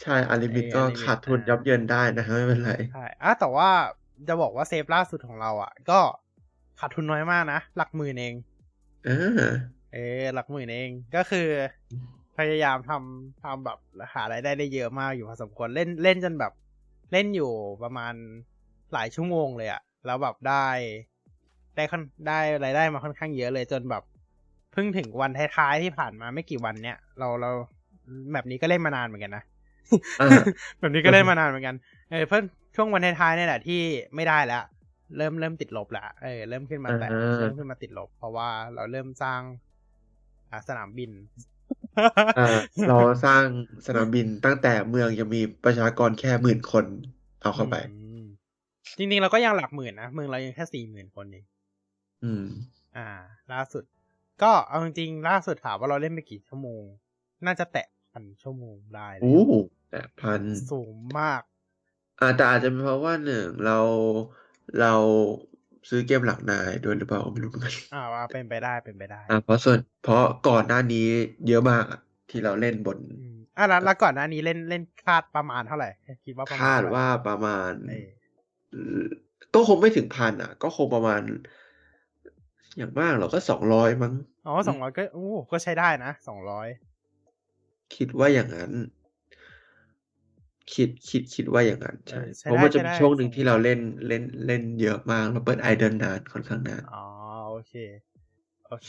[0.00, 3.70] ใช่ unlimit ก็ขาดทุนยับเยินได้นะฮะไม่เป็นไรใช่อะแต่ว่า
[4.28, 6.00] จะบอกว่า save ล่าสุดของเราอะ ก็
[6.80, 8.34] ขาดทุนน้อยมากนะ หลักหมื่นเอง
[9.06, 9.10] เอ
[9.46, 9.52] อ
[9.92, 11.48] เออหลักหมื่นเองก็คือ
[12.38, 13.78] พยายามทำทำแบบ
[14.12, 16.52] หารายได้ได้เยอะมากอยู่พอสมควรเล่นเล่นจนแบบ
[17.12, 17.52] เล่นอยู่
[17.82, 18.14] ประมาณ
[18.92, 20.66] หลายชั่วโมงเลยอะแล้วแบบได้
[21.76, 24.02] ได้ค่อนได้รายได้มาค่อนข้างเยอะเลยจนแบบ
[24.72, 27.50] เพิ่งถึงวันท้ายๆที่ผ่านมาไม่กี่วันเนี้ยเราเรา
[28.32, 29.44] แบบนี้ก็เล่นมานานเหมือนกันนะ
[30.80, 31.76] แบบนี้ก็เล่นมานานเหมือนกัน
[32.10, 32.42] เออเพิ่ง
[32.76, 33.80] ช่วงวันท้ายๆนี่แหละที่
[34.14, 34.64] ไม่ได้แล้ว
[35.16, 37.08] เริ่มเริ่มติดลบละเออเริ่มขึ้นมาแต่
[37.40, 39.40] เริ่มขึ้นมาติดลบ เพราะว่าเราเริ่มสร้าง
[40.68, 41.10] สนามบิน
[42.88, 43.44] เราสร้าง
[43.86, 46.84] สนามบินตั้งแต่เมืองยังมีประชากรแค่หมื่นคน
[47.42, 47.76] เอาเข้าไป
[48.98, 51.44] จริงๆเราก็ยังหลักหมื่นนะเมืองเรายังแค่สี่หมื่นคนเอง
[52.24, 52.44] อืม
[52.96, 53.08] อ่า
[53.52, 53.84] ล่าสุด
[54.42, 56.82] ก็เอาจริงๆล่าสุดถามว่าเราเล่นไปกี่ชั่วโมง
[57.46, 59.38] น่าจะแตะพันชั่วโมงได้โอ้
[59.90, 60.42] แตะพัน
[60.72, 61.42] สูงมาก
[62.20, 63.78] อาแต่อาจจะเป็นเพราะว่าหนึ่งเรา
[64.80, 64.94] เรา
[65.88, 71.06] ซื้อเกมหลักนายด้วยหรือเปล่าไม่รู้เหมือนกันอ่าว่าเป็นไปได้เป็นไปได้อ่าเพราะส่วนเพราะก่อนหน้านี้
[71.48, 72.00] เยอะมากอะ
[72.30, 72.98] ที่เราเล่นบน
[73.58, 75.90] อ่าแล้วแล้วก่อนหน้านี้เล่นเล่นคาดประมาณเท่าไหร่
[76.24, 77.72] คิดว่าคาดว่าประมาณ
[79.54, 81.20] ก็คงไม่ถึงพันอะ ก็คงประมาณ
[82.76, 84.12] อย่างมากเราก็สองร้อยมั้ง
[84.46, 86.68] อ๋อสองร้อยก็โอ้ก็ใช้ได้นะสองร้อย
[87.96, 88.70] คิดว่าอย่างนั้น
[90.74, 97.04] คิดคิดคิดว่าอย่างนั้นใช่เพราะมันจะมีช่วงหนึ่งที่เราเล่นเล่นเล่นเยอะมากเราเปิด idle นานค่อนข้างนานอ๋อ
[97.50, 97.74] โอเค
[98.68, 98.86] โอเค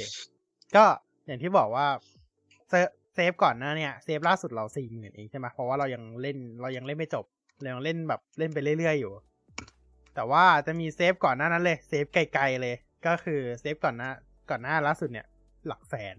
[0.76, 0.86] ก็
[1.28, 1.88] อย่างที่บอกว่า
[3.14, 7.26] save ก่อนนะเนี่ย save ล่าสุดเราสี่หมื่นเองใช่ไหมเพราะว่าเรายังเล่นเรายังเล่นไม่จบ
[7.60, 9.14] เรายังเล่นแบบเล่นไปเรื่อยๆอยู่
[10.16, 12.76] แต่ว่าจะมี save ก่อนหน้านั้นเลย save ไกลๆเลย
[13.06, 14.12] ก็คือ save ก่อนหน้า
[14.50, 15.28] ก่อนหน้าล่าสุดเนี่ย
[15.68, 16.18] หลักแสน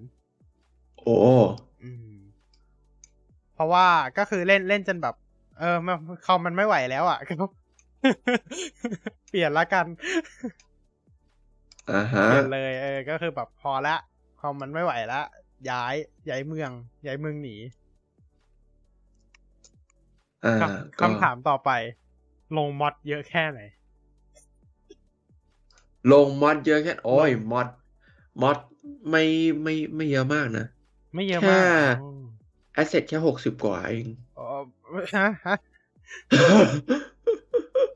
[0.99, 1.19] โอ้
[1.83, 2.15] อืม
[3.55, 3.87] เพราะว่า
[4.19, 5.15] ก็คือเล่นเล่นจนแบบ
[5.61, 5.97] เออมัน
[6.27, 7.47] คอมมันไม่ไหวแล้วอะก็
[9.29, 9.87] เปลี่ยนละกัน
[11.91, 13.97] อ่าฮะเปลี่ยนเลย เออ ก็คือแบบพอละ
[14.41, 15.21] คอมมันไม่ไหวละ
[15.71, 15.95] ย้าย
[16.29, 16.71] ย้ายเมือง
[17.07, 17.57] ย้ายเมืองหนี
[21.01, 21.71] คำถามต่อไป
[22.57, 23.61] ลงมอดเยอะแค่ไหน
[26.13, 27.69] ลง mod เยอะแค่โอ้ย mod
[28.43, 28.59] mod
[29.11, 29.23] ไม่
[29.63, 30.67] ไม่ไม่เยอะมากนะ
[31.15, 31.61] ไม่เยอะมา
[31.93, 31.95] ก
[32.75, 34.07] asset แค่หกสิบกว่าเอง
[35.17, 35.57] ฮะฮะ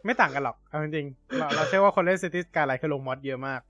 [0.04, 3.60] ไม่ต่างกันหรอก เอาจริงๆเราเราเชื่อว่าคนเล่น Cities Skylines คือลง mod เยอะมาก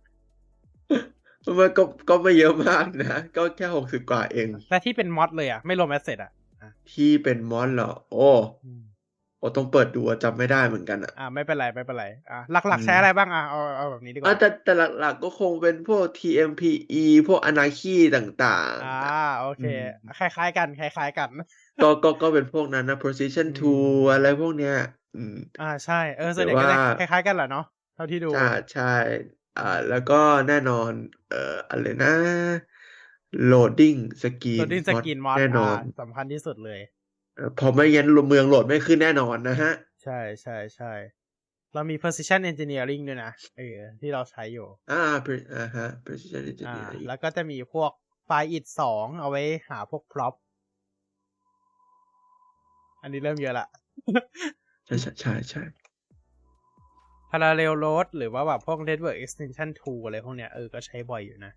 [1.59, 6.33] มันก็ก็ไม่เยอะมากนะ ก็แค่หกสิบกว่าเองแต่ที่เป็น mod เลยอะ ไม่รวม asset อะ
[6.93, 8.29] ที่เป็น mod เหรอ โอ้
[9.39, 19.67] โอ้ต้องเปิดดูจำไม่ได้เหมือนกันอะ อ่าไม่เป็นไรไม่เป็นไร อ่าหลักๆใช้อะไรบ้างอะเอาเอาแบบนี้ดีกว่าแต่แต่หลักๆก็คงเป็นพวก TMPE พวกอนาคีต่างๆ อ่าโอเค
[20.19, 21.29] คล้ายๆกัน คล้ายๆกัน
[21.83, 24.75] ก็ก็ก็เป็นพวกนั้นนะ precision tool อะไรพวกเนี้ย
[25.17, 26.69] อืม อ่าใช่ เออส่วนใหญ่ก็
[26.99, 27.65] คล้ายๆกันแหละเนาะ
[27.95, 28.95] เท่าที่ดู อ่าใช่
[29.59, 30.93] อ่า แล้วก็แน่นอน
[31.31, 32.13] เอ่ออะไรนะ
[33.53, 36.81] loading screen loading screen mod แน่นอนสำคัญที่สุดเลย
[37.59, 39.73] พอไม่งั้นเมืองโหลดไม่ขึ้นแน่นอนนะฮะ
[40.03, 40.93] ใช่ใช่ใช่
[41.75, 45.03] เรามี precision engineering ด้วยนะ เออ ที่เราใช้อยู่ อ่า
[45.55, 47.91] อ่าฮะ precision engineering แล้วก็จะมีพวก
[48.27, 50.35] ไฟล์ it สองเอาไว้หาพวก prop
[53.05, 53.67] อันนี้เริ่มเยอะละ
[54.87, 55.63] ใช่ใช่ใช่ใช่
[57.31, 61.53] parallel load หรือว่าแบบพวก network extension tool อะไรพวกเนี้ยเออ ก็ใช้บ่อยอยู่นะ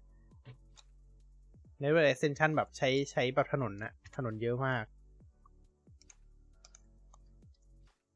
[1.82, 4.86] network extension แบบใช้ใช้แบบถนนนะถนนเยอะมาก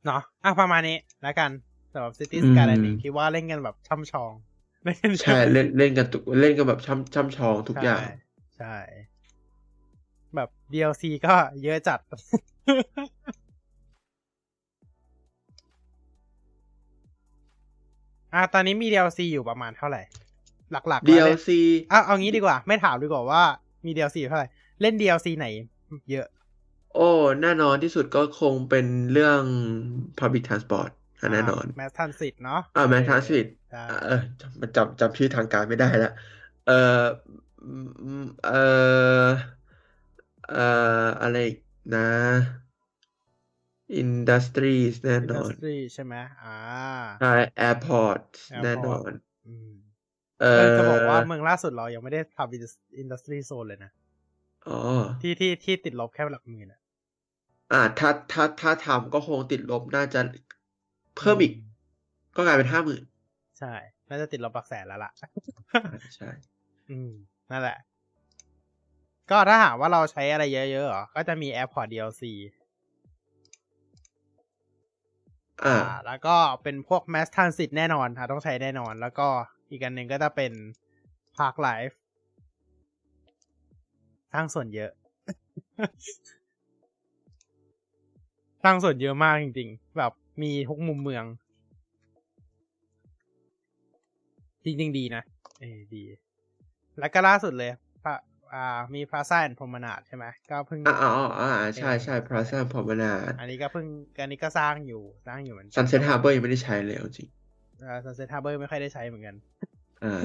[0.05, 1.51] เนาะอะประมาณนี้แล้วกัน
[1.93, 4.31] สำหรับ City Skylines คิดว่าเล่นกันแบบช่ำชอง
[5.21, 8.01] ใช่ เล่นเล่นกันตุกเล่นกันแบบช่ำช่ำชองทุกอย่าง
[8.57, 9.10] ใช่แบบ
[10.73, 11.99] DLC ก็เยอะจัด
[18.33, 20.01] อะตอนนี้มี DLC อยู่ประมาณเท่าไหร่
[20.71, 21.49] หลักๆ DLC
[21.91, 23.43] อะเอางี้ดีกว่า ไม่ถามดีกว่าว่า
[23.85, 24.47] มี DLC เท่าไหร่
[24.81, 25.47] เล่น DLC ไหน
[26.11, 26.27] เยอะ
[26.95, 27.09] โอ้
[27.41, 29.41] แน่นอนที่สุดก็คงเป็นเรื่อง
[30.19, 30.91] Public Transport
[31.33, 33.47] แน่นอนแมสทันสิทเนาะอ่าแมสทันสิท
[34.03, 36.13] เออจำจำจำชื่อทางการไม่ได้แล้ว
[36.67, 37.01] เออ
[38.47, 38.53] เอ
[39.23, 39.27] อ
[40.51, 40.65] เอ่
[41.05, 41.37] ออะไร
[41.93, 41.99] นะ
[44.03, 46.55] Industries แน่นอน Industry ใช่ไหมอ่า
[47.17, 47.27] ใช่
[47.67, 48.23] Airport
[48.61, 49.11] แน่นอน
[50.39, 52.53] เอเอออจะบอกว่าเมืองล่าสุดเรายังไม่ได้ทำ
[52.97, 53.91] อินดัสทรีโซนเลยนะ
[54.65, 54.71] อ๋อ
[55.21, 56.79] ที่ที่ที่ติดลบแค่หลักหมื่นอะ
[57.71, 60.19] อ่า ถ้าถ้าถ้าทำก็คงติดลบน่าจะ
[61.15, 61.51] เพิ่มอีก
[62.35, 63.03] ก็กลายเป็นห้าหมื่น
[63.59, 63.73] ใช่
[64.09, 65.11] น่าจะติดลบหลักแสนแล้วล่ะ
[66.15, 66.25] ใช่
[66.89, 67.09] อืม
[67.49, 67.77] นั่นแหละ
[69.31, 72.23] ก็ถ้าหากว่าเราใช้อะไรเยอะๆเหรอก็จะมี AirPod DLC
[75.63, 79.27] อ่าอ่า แล้วก็เป็นพวก Mass Transit แน่นอนค่ะต้องใช้แน่นอน แล้วก็
[79.69, 80.51] อีกอันหนึ่งก็จะเป็น
[81.37, 81.95] Park Life
[84.33, 84.91] สร้างส่วนเยอะ
[88.63, 90.11] สร้างส่วนเยอะมากจริงๆ แบบ
[90.41, 91.25] มีทุกมุมเมือง
[94.63, 95.23] จริงๆดีนะ
[95.59, 96.03] เออดี
[96.99, 97.71] แล้วก็ล่าสุดเลย
[98.03, 98.15] พระ
[98.53, 103.85] อ่ามีพาซ่าแอนพรมนาดใช่ไหมก็เพิ่งอ่าอ๋ออ่าใช่ใช่พราซ่าพอมนาอันนี้ก็เพิ่ง
[104.21, 107.29] อันนี้ก็สร้างอยู่สร้างอยู่เหมือนกัซันเซ็ตฮาร์เบอร์ยังไม่ได้ใช้เลยเอาจริง
[107.83, 109.35] อ่า Sunset Harbor ไม่ค่อยได้ใช้เหมือนกัน
[110.03, 110.21] อ่า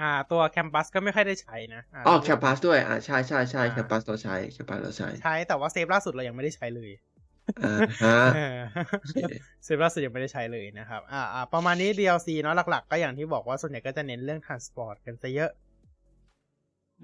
[0.00, 7.17] อ่าตัวแคมปัสก็ไม่ค่อยได้ใช้นะาอ๋อแคมปัสด้วยอ่าใช่ใช่ใช่อ่าแคมปัสเราใช้แคมปัสเราใช้ ใช้แต่ว่าเซฟล่าสุดเรายังไม่ได้ใช้เลยอ่าฮะ
[7.56, 8.06] เอ
[8.56, 8.60] อ
[9.64, 15.50] เซฟล่าสุดยังไม่ได้ใช้เลยนะครับอ่าอ่าประมาณนี้ DLC เนาะหลัก ๆ ก็อย่างที่บอกว่าส่วนใหญ่ก็จะเน้นเรื่อง transport กันซะเยอะ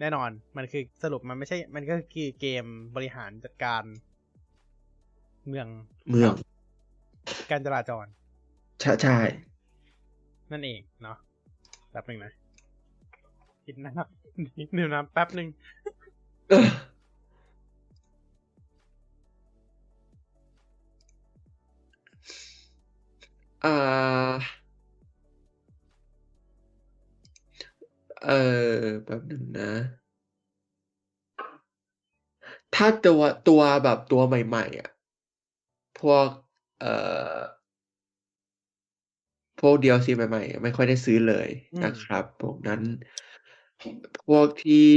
[0.01, 2.65] แน่นอน มันคือสรุปมันไม่ใช่ มันก็คือเกม
[2.97, 3.83] บริหารจัดการ
[5.49, 5.69] เมือง
[6.11, 6.33] เมือง
[7.51, 8.07] การจราจร
[8.81, 9.19] ใช่ใช่
[10.53, 11.17] นั่นเองเนาะ
[11.91, 12.33] แป๊บหนึ่งนะ
[13.67, 15.49] กินน้ำดื่มน้ำแป๊บหนึ่ง
[23.65, 24.55] เอออ่า
[28.25, 28.33] เออ
[29.05, 29.71] แป๊บหนึ่งนะ
[32.75, 34.91] ถ้าตัวตัวแบบตัวใหม่ ๆ อะ
[36.01, 36.29] พวก
[36.81, 36.93] เอ่
[37.35, 37.37] อ
[39.61, 42.81] พวก DLC ใหม่ ๆ ไม่ค่อยได้ซื้อเลยอืมนะครับ พวกนั้น
[44.27, 44.91] พวกที่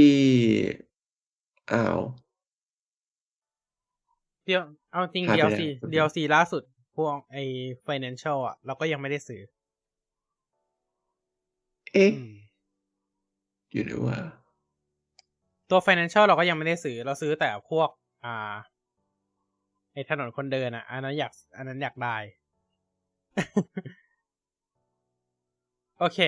[1.72, 1.98] อ้าว
[4.46, 4.62] เดียว
[4.92, 6.62] เอาจริง หายไป DLC แล้ว DLC ล่าสุด
[6.98, 7.44] พวกไอ้
[7.86, 9.40] financial อะ เราก็ยังไม่ได้ซื้อ
[11.94, 12.34] เอ๊ะอืม
[13.72, 14.18] อยู่ไหนว่า
[15.70, 17.88] ตัว financial เราก็ยังไม่ได้ซื้อ เราซื้อแต่พวก
[18.24, 18.54] อ่า
[19.92, 22.16] ไอ้ถนนคนเดินอะ อันนั้นอยาก อันนั้นอยากได้
[25.98, 26.18] โอเค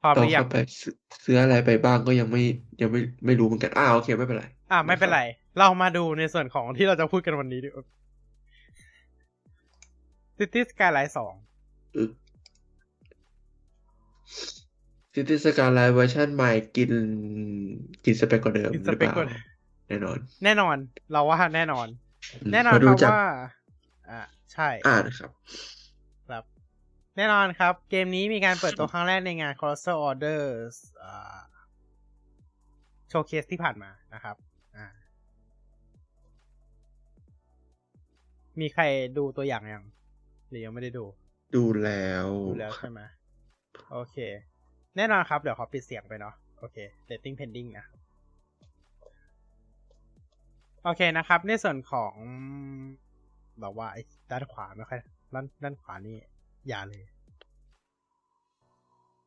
[0.00, 2.42] พร้อมหต่อรือยังเข้าไปซื้อซื้ออะไรไปบ้างก็ยังไม่
[2.80, 5.20] ยังไม่ไม่รู้เหมือนกัน อ้าวโอเค ไม่เป็นไร อ่าไม่เป็นไร
[5.58, 7.86] เรามาดูในส่วนของที่เราจะพูดกันวันนี้ดีกว่า
[10.38, 11.34] City Skyline สอง
[15.14, 16.90] ซิตี้สกายไลน์เวอร์ชันใหม่กิน
[18.04, 19.28] กินสเปคกว่าเดิมกินหสรือเปเปคล่าก่อน
[19.88, 20.76] แน่นอน แน่นอน
[21.12, 21.86] เราว่าแน่นอน
[22.42, 23.24] อืมแน่นอนเพราะคดูรับจากว่า
[24.10, 24.20] อ่า
[24.52, 25.30] ใช่ อ่านครับ
[26.28, 26.44] ครับ
[27.16, 31.38] แน่นอนครับ เกมนี้มีการเปิดตัวครั้งแรกในงาน Colossal Orders อ่า
[33.08, 34.36] โชว์เคสที่ผ่านมานะครับ
[38.60, 38.82] มีใคร
[39.18, 39.84] ดูตัวอย่างยัง
[40.48, 41.04] หรือยังไม่ได้ดู
[41.56, 43.00] ดูแล้วดูแล้วใช่ไหม
[43.92, 44.16] โอเค
[44.96, 46.76] แน่นอนครับ เดี๋ยวขอปิดเสียงไปเนาะโอเค
[47.10, 47.98] rating pending นะครับ
[50.84, 52.14] โอเคนะครับ ในส่วนของ
[53.60, 55.00] แบบว่าไอ้ด้านขวาไม่ค่อย
[55.34, 56.16] ด้านด้านขวานี่
[56.68, 57.02] อย่าเลย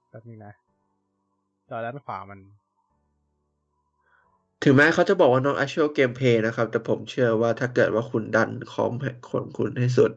[0.09, 0.53] แป๊บนึงนะ
[1.69, 2.39] จอด้านขวามัน
[4.63, 10.11] ถึงแม้เขาจะบอกว่า non actual gameplay นะครับ แต่ผมเชื่อว่าถ้าเกิดว่าคุณดันคอมให้ของคุณให้สุด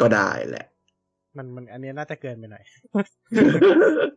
[0.00, 0.66] ก็ได้แหละ
[1.36, 2.64] มันมันอันนี้น่าจะเกินไปหน่อย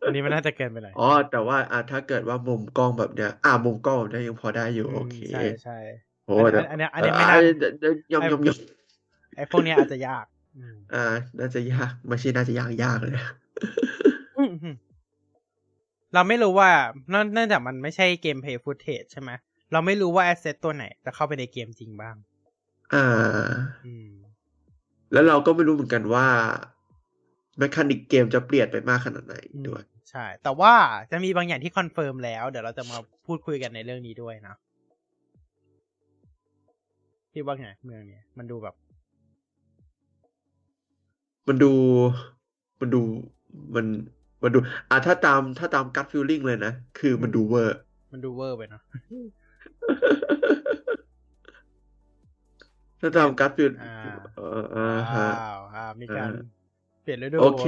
[0.06, 5.78] อันนี้มันน่าจะเกินไปหน่อย อ๋อ แต่ว่าอะถ้าเกิดว่ามุมกล้องแบบเนี้ย อะมุมกล้องแบบเนี้ยยังพอได้อยู่ โอเค ใช่ใช่
[6.26, 8.58] โอ้อันแต่อันเนี้ยอันเนี้ยไม่น่าเดี๋ยวเดี๋ยวยอมยอมยอม
[9.36, 10.24] ไอ้พวกเนี้ยอาจจะยาก
[10.56, 11.04] อืมอ่า
[11.38, 13.14] น่าจะยาก ไม่ใช่น่าจะยากยากเลย
[14.38, 14.74] อืมอืม
[16.14, 16.70] เราไม่รู้ว่า
[17.10, 19.30] เนื่องเนื่องจากมันไม่ใช่ gameplay footage ใช่ไหม
[19.72, 22.16] เราไม่รู้ว่า asset ตัวไหนจะเข้าไปในเกมจริงบ้าง
[22.94, 23.06] อ่า
[23.86, 24.10] อืม
[25.12, 26.26] แล้วเราก็ไม่รู้เหมือนกันว่า
[27.58, 29.36] mechanic เกมจะเปลี่ยนไปมากขนาดไหน
[29.68, 30.74] ด้วยใช่ แต่ว่า
[31.10, 34.54] จะมีบางอย่างที่ confirm แล้ว เดี๋ยวเราจะมาพูดคุยกันในเรื่องนี้ด้วยนะ
[37.32, 38.74] พี่ว่าไงเมืองเนี้ยมันดูแบบ
[41.48, 41.72] มันดู
[42.80, 43.02] มันดู
[43.74, 43.86] มัน
[44.42, 44.58] มันดู
[44.90, 47.76] อะถ้าตามถ้าตามกั t ฟิลลิ่งเลยนะ คือมันดู over
[48.12, 48.82] มันดู over ไปเนาะ
[53.00, 53.92] ถ้าตามกั t ฟิลอ่า
[54.36, 56.44] เอออ่าฮะว้าวอ่ามีการอ่า
[57.02, 57.64] เปลี่ยนฤดูโอเค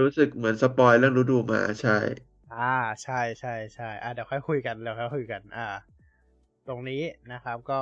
[0.00, 1.96] รู้สึกเหมือน spoil เรื่องฤดูมาใช่
[2.54, 5.66] อ่าใช่ใช่ใช่อ่าเดี๋ยวค่อยคุยกันเดี๋ยวค่อยคุยกัน อ่า
[6.68, 7.80] ตรงนี้นะครับก็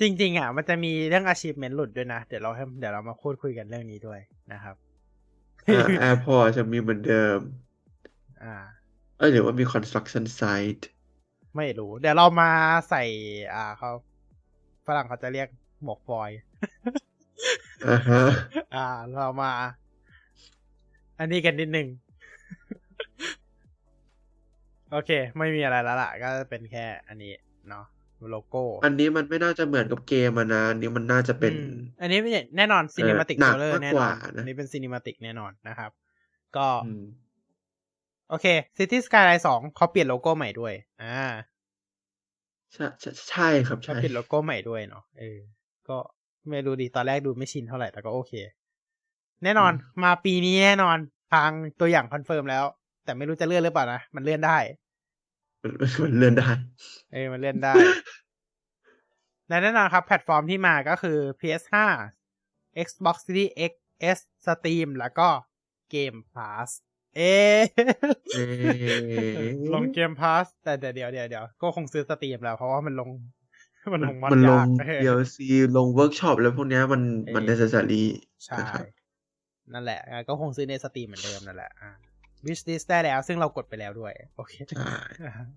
[0.00, 4.20] จริง ๆ อะ มันจะมีเรื่อง achievement หลุดด้วยนะ เดี๋ยวเราให้เดี๋ยวเรามาพูดคุยกันเรื่องนี้ด้วย
[4.52, 4.76] นะครับ
[5.64, 7.38] airport จะมีเหมือนเดิม
[8.42, 8.54] อ่า
[9.18, 10.84] เอ้ยหรือว่ามี construction site
[11.56, 12.50] ไม่รู้ เดี๋ยวเรามา
[12.90, 13.02] ใส่
[13.54, 13.90] อ่าเขา
[14.86, 15.48] ฝรั่งเขาจะเรียก
[15.82, 16.38] หมวกฟอยล์
[17.88, 18.22] อ่าฮะ
[18.74, 19.52] อ่า เรามา
[21.18, 21.88] อันนี้กันนิดนึง
[24.90, 27.32] โอเค ไม่มีอะไรแล้วล่ะ ก็เป็นแค่อันนี้
[27.68, 27.84] เนาะ
[28.30, 35.90] โลโก้ อันนี้มันไม่น่าจะเหมือนกับเกมอะนะอันนี้มันน่าจะเป็นอืมอันนี้ไม่ใช่แน่นอนซีนิมาติกหนัโทกเลอร์มากแน่กนอว่านนะอันนี้เป็นซีนิมาติกแน่นอนนะครับ
[36.56, 37.04] ก็อืม
[38.30, 38.46] โอเค
[38.76, 41.24] City Skyline 2เขาเปลี่ยนโลโก้ใหม่ด้วย อ่า
[42.72, 45.38] ใช่ใช่ใช่ครับเขาใช่เปลี่ยนโลโก้ใหม่ด้วยเนาะเออ
[45.88, 45.96] ก็
[46.50, 48.32] ไม่รู้ดีตอนแรกดูไม่ชินเท่าไหร่แต่ก็โอเค
[49.44, 49.72] แน่นอน
[50.02, 50.96] มาปีนี้แน่นอน
[51.32, 51.50] ทาง
[51.80, 52.64] ตัวอย่างคอนเฟิร์มแล้ว
[53.04, 54.58] แต่ไม่รู้จะเลื่อนหรือเปล่านะ มันเลื่อนได้
[55.62, 55.72] มัน
[56.02, 56.48] มันเลื่อนได้
[57.12, 57.74] เออมันเลื่อนได้
[59.48, 61.76] และแน่นอนครับแพลตฟอร์มที่มาก็คือ PS5
[62.86, 63.72] Xbox Series X
[64.16, 65.28] S Steam แล้วก็
[65.94, 66.68] Game Pass
[67.16, 67.60] เอ๊ะ
[68.34, 73.10] เอ๊ะลง Game Pass แต่แต่เดี๋ยวเดี๋ยวเดี๋ยวก็คงซื้อ Steam แล้ว เพราะว่ามันลง
[73.92, 75.38] มันลง mod มันลยางกเออ DLC
[75.76, 77.02] ลงเวิร์กช็อปแล้วพวกเนี้ยมัน
[77.34, 78.04] มันเออ necessary
[78.44, 78.84] ใช่นะครับ
[79.72, 81.70] นั่นแหละอะก็คงซื้อในสตรีมเหมือนเดิมนั่นแหละ
[82.42, 84.96] อ่า wish list ได้แล้ว ซึ่งเรากดไปแล้วด้วย โอเคใช่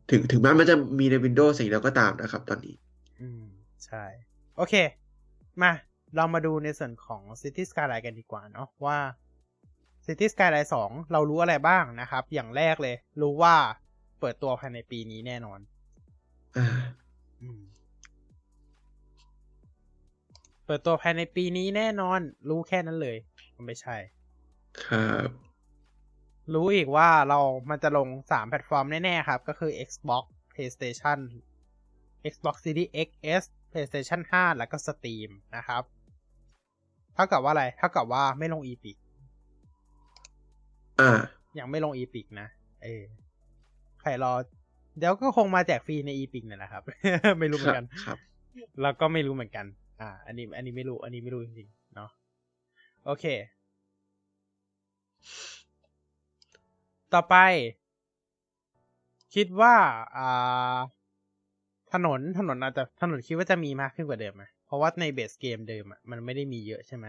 [0.10, 2.76] ถึงถึงแม้มันจะมีใน Windows สิ่งแล้วก็ตามนะครับตอนนี้
[3.22, 3.44] อืม
[3.86, 4.04] ใช่
[4.58, 4.74] โอเค
[5.62, 5.72] มา
[6.16, 8.98] เรามาดูในส่วนของ City Skyline กันดีกว่าเนาะว่า
[10.06, 13.56] City Skyline 2 เรารู้อะไรบ้างนะครับ อย่างแรกเลย รู้ว่า
[14.20, 15.60] เปิดตัวภายในปีนี้แน่นอน
[16.58, 16.68] อ่า
[17.42, 17.62] อืม
[20.66, 23.18] เปิดตัวภายในปีนี้แน่นอน รู้แค่นั้นเลย
[23.66, 23.98] ไม่ใช่
[24.86, 25.30] ครับ
[26.54, 27.40] รู้อีกว่าเรา
[27.70, 30.24] มันจะลงสามแพลตฟอร์มแน่ ๆ ครับ ก็คือ Xbox
[30.54, 31.20] PlayStation
[32.32, 35.84] Xbox Series XS PlayStation 5 แล้วก็ Steam นะครับ
[37.16, 38.98] เท่ากับว่าอะไร เท่ากับว่าไม่ลง Epic
[41.00, 41.12] อ่า
[41.60, 42.48] ยังไม่ลง Epic นะ
[42.84, 43.04] เออ
[44.02, 44.34] ใครรอ
[44.98, 46.84] เดี๋ยวก็คงมาแจกฟรีใน Epic เนี่ยแหละครับ
[47.40, 48.20] ไม่รู้เหมือนกัน ครับ
[48.82, 49.66] แล้วก็ไม่รู้เหมือนกัน
[50.02, 52.10] อ่า อันนี้ อันนี้ไม่รู้ อันนี้ไม่รู้จริงๆ เนาะ
[53.06, 53.26] โอเค
[57.16, 57.36] ต่อไป
[59.36, 59.76] คิดว่า
[60.18, 60.78] อ่า
[61.94, 67.08] ถนนถนนอาจจะถนนคิดว่าจะมีมากขึ้นกว่าเดิมไหมเพราะว่าในเบสเกมเดิมอะมันไม่ได้มีเยอะใช่ไหม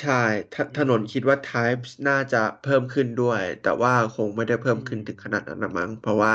[0.00, 0.22] ใช่
[0.54, 6.32] ถนนคิดว่า types น่าจะเพิ่มขึ้นด้วย แต่ว่าคงไม่ได้เพิ่มขึ้นถึงขนาดนั้นนะมั้ง เพราะว่า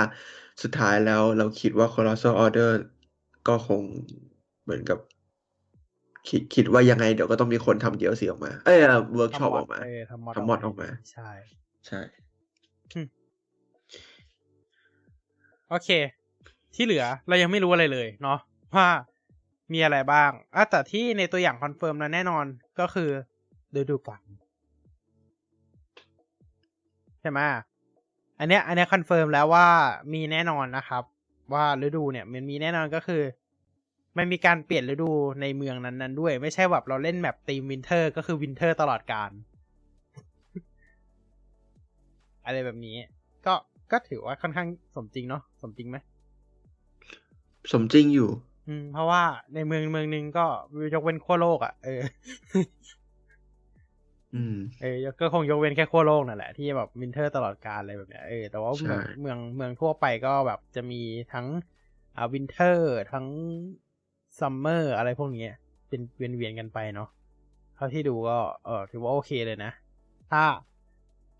[0.63, 2.71] สุดท้ายแล้วเราคิดว่า Colossal Order
[3.47, 3.81] ก็คง
[4.63, 4.99] เหมือนกับ
[6.29, 8.79] คิดคิดว่ายังไงเดี๋ยวก็ต้องมีคนทำ DLC ออกมา เอ้ย
[9.15, 11.29] เวิร์กช็อปทำออกมาเออทำ mod ทำ mod ออกมา ใช่
[11.87, 11.99] ใช่
[15.69, 15.89] โอเค
[16.75, 18.39] ที่เหลือเรายังไม่รู้อะไรเลยเนาะ
[18.75, 18.89] ว่า
[19.73, 22.45] มีอะไรบ้างอะแต่ที่ในตัวอย่างคอนเฟิร์มแล้วแน่นอน
[22.79, 23.09] ก็คือ
[23.75, 24.21] ฤดูกาล
[27.21, 27.39] ใช่ไหม
[28.39, 29.67] อันเนี้ย อันเนี้ยคอนเฟิร์มแล้วว่า
[30.13, 31.03] มีแน่นอนนะครับ
[31.53, 33.23] ว่าฤดูเนี่ย มันมีแน่นอนก็คือ
[34.17, 35.11] มันมีการเปลี่ยนฤดู
[35.41, 39.31] ในเมืองนั้นๆด้วย ไม่ใช่แบบเราเล่นแบบธีม winter ก็คือ winter ตลอดกาล
[42.45, 42.95] อะไรแบบนี้
[43.45, 43.53] ก็
[43.91, 45.97] ก็ถือว่าค่อนข้างสมจริงเนาะสมจริงไหม
[47.71, 48.29] สมจริงอยู่
[48.67, 49.23] อืม เพราะว่า
[49.53, 50.45] ในเมืองเมืองหนึ่งก็
[50.93, 52.01] ยกเว้นขั้วโลกอะ่ะเออ
[54.35, 61.01] อืม เออก็คงยกเว้นแค่ขั้วโลกนั่นแหละที่แบบ winter ตลอดกาลอะไรแบบเนี้ยเออแต่ว่าใช่เมืองเมืองเมืองทั่วไปก็แบบจะมี
[61.33, 61.47] ทั้ง
[62.15, 63.25] อ่า winter ทั้ง
[64.39, 65.47] summer อะไรพวกนี้
[65.87, 67.09] เป็นเวียนเวียนๆกันไปเนาะ
[67.75, 69.71] เท่าที่ดูก็เออถือว่าโอเคเลยนะ
[70.31, 70.43] ถ้า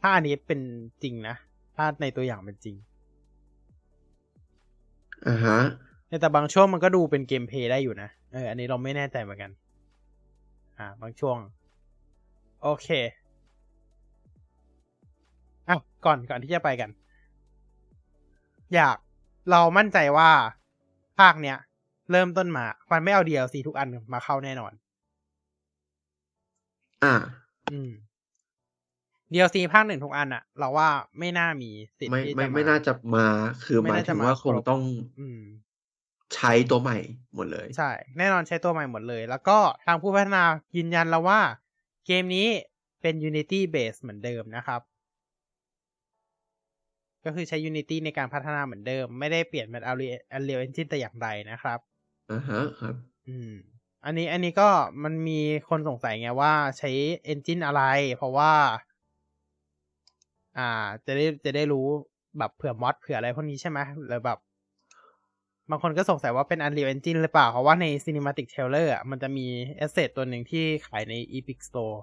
[0.01, 0.59] ถ้าอันนี้เป็น
[1.03, 1.35] จริงนะ
[1.75, 2.75] ถ้าในตัวอย่างเป็นจริง
[5.27, 5.57] อ่าฮะ
[6.21, 9.51] แต่บางช่วงมันก็ดูเป็นเกมเพลย์ได้อยู่นะ เออ อันนี้เราไม่แน่ใจเหมือนกัน
[10.77, 11.37] อ่า บางช่วง
[12.61, 12.87] โอเค
[15.69, 16.89] อะก่อนก่อนที่จะไปกัน
[18.75, 18.97] อยาก
[19.51, 20.29] เรามั่นใจว่า
[21.19, 21.57] ภาคเนี้ย
[22.11, 24.71] เริ่มต้นมา มันไม่เอา DLC ทุกอันมาเข้าแน่นอน
[27.03, 27.13] อ่า
[27.71, 27.91] อืม
[29.33, 30.89] DLC ภาคหนึ่งทุกอันอะเราว่า
[31.19, 33.27] ไม่น่ามีสิทธิ์ไม่ที่ไม่จะไม่น่าจะมา
[33.65, 34.81] คือไม่หมายน่าถึจะงมาว่าคงครบต้อง
[35.19, 35.41] อืม
[36.35, 36.97] ใช้ตัวใหม่
[37.35, 40.43] หมดเลย ใช่ แน่นอนใช้ตัวใหม่หมดเลย แล้วก็ทางผู้พัฒนา
[40.77, 41.39] ยืนยันแล้วว่า
[42.05, 42.47] เกมนี้
[43.01, 44.81] เป็น Unity base เหมือนเดิมนะครับ
[47.25, 49.83] ก็คือใช้ Unity ในการพัฒนาเหมือนเดิม ไม่ได้เปลี่ยนเป็น
[50.37, 51.79] Unreal Engine แต่อย่างใดนะครับ
[52.31, 52.95] อ่าฮะครับ
[53.27, 53.51] อืม
[54.05, 54.69] อันนี้อันนี้ก็
[55.03, 55.39] มันมี
[55.69, 56.89] คนสงสัยไงว่าใช้
[57.33, 57.83] Engine อะไร
[58.17, 58.51] เพราะว่า
[60.57, 60.69] อ่า
[61.05, 61.85] จะได้จะได้รู้
[62.37, 64.39] แบบเผื่อมอดเผื่ออะไรพวกนี้ใช่ไหมหรือแบบ
[65.69, 69.47] บางคนก็สงสัยว่าเป็น Unreal Engine หรือเปล่า เพราะว่าใน Cinematic Trailer อะมันจะมี
[69.85, 71.97] asset ตัวหนึ่งที่ขายใน Epic Store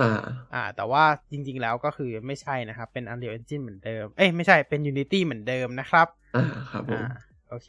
[0.00, 0.20] อ่า
[0.54, 7.68] อ่า แต่ว่าจริง ๆ แล้วก็คือไม่ใช่นะครับ เป็น Unreal Engine เหมือนเดิม เอ้ยไม่ใช่เป็น Unity เหมือนเดิมนะครับ อ่าครับผมอ่าโอเค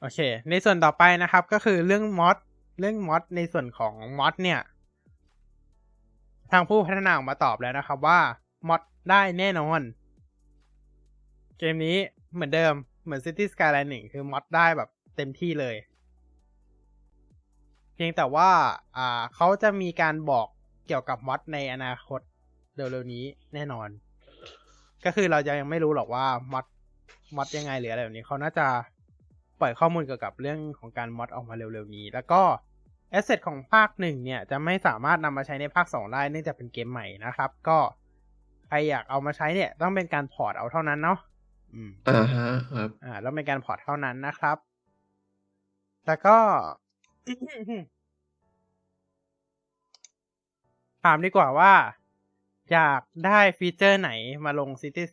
[0.00, 0.18] โอเค
[0.50, 2.36] ในส่วนต่อไปนะครับ ก็คือเรื่องมอด
[2.80, 4.60] เรื่องมอดในส่วนของมอดเนี่ย
[6.52, 8.20] ทางผู้พัฒนาออกมาตอบแล้วนะครับว่า
[8.68, 9.80] มอดได้แน่นอน
[11.58, 11.96] เกมนี้
[12.34, 12.72] เหมือนเดิม
[13.04, 15.76] เหมือน City Skyline 1 คือมอดได้แบบเต็มที่เลย
[17.94, 18.50] เพียงแต่ว่า
[18.96, 20.46] อ่าเขาจะมีการบอก
[20.86, 22.20] เกี่ยวกับมอดในอนาคต
[22.76, 23.88] เร็วๆนี้แน่นอน
[25.04, 26.66] ก็คือเราจะยังไม่รู้หรอกว่า mod
[27.36, 28.66] mod ยังไงหรืออะไรแบบนี้เขาน่าจะ
[29.60, 32.42] ปล่อยข้อมูลเกี่ยวกับเรื่องของการ mod ออกมาเร็วๆนี้ แล้วก็
[33.14, 37.78] asset ของภาคหนึ่งเนี่ยจะไม่สามารถนำมาใช้ในภาคสองได้เนื่องจากเป็นเกมใหม่นะครับ ก็
[38.66, 41.18] ใครอยากเอามาใช้เนี่ย ต้องเป็นการ port เอาเท่านั้นเนาะ
[41.74, 44.56] อืมอ่าฮะครับอ่าแล้วเป็นการ port เท่านั้นนะครับ
[46.06, 46.36] แล้วก็
[51.04, 51.72] ถามดีกว่าว่า
[52.72, 54.10] อยากได้ฟีเจอร์ไหน
[54.44, 55.04] มาลง City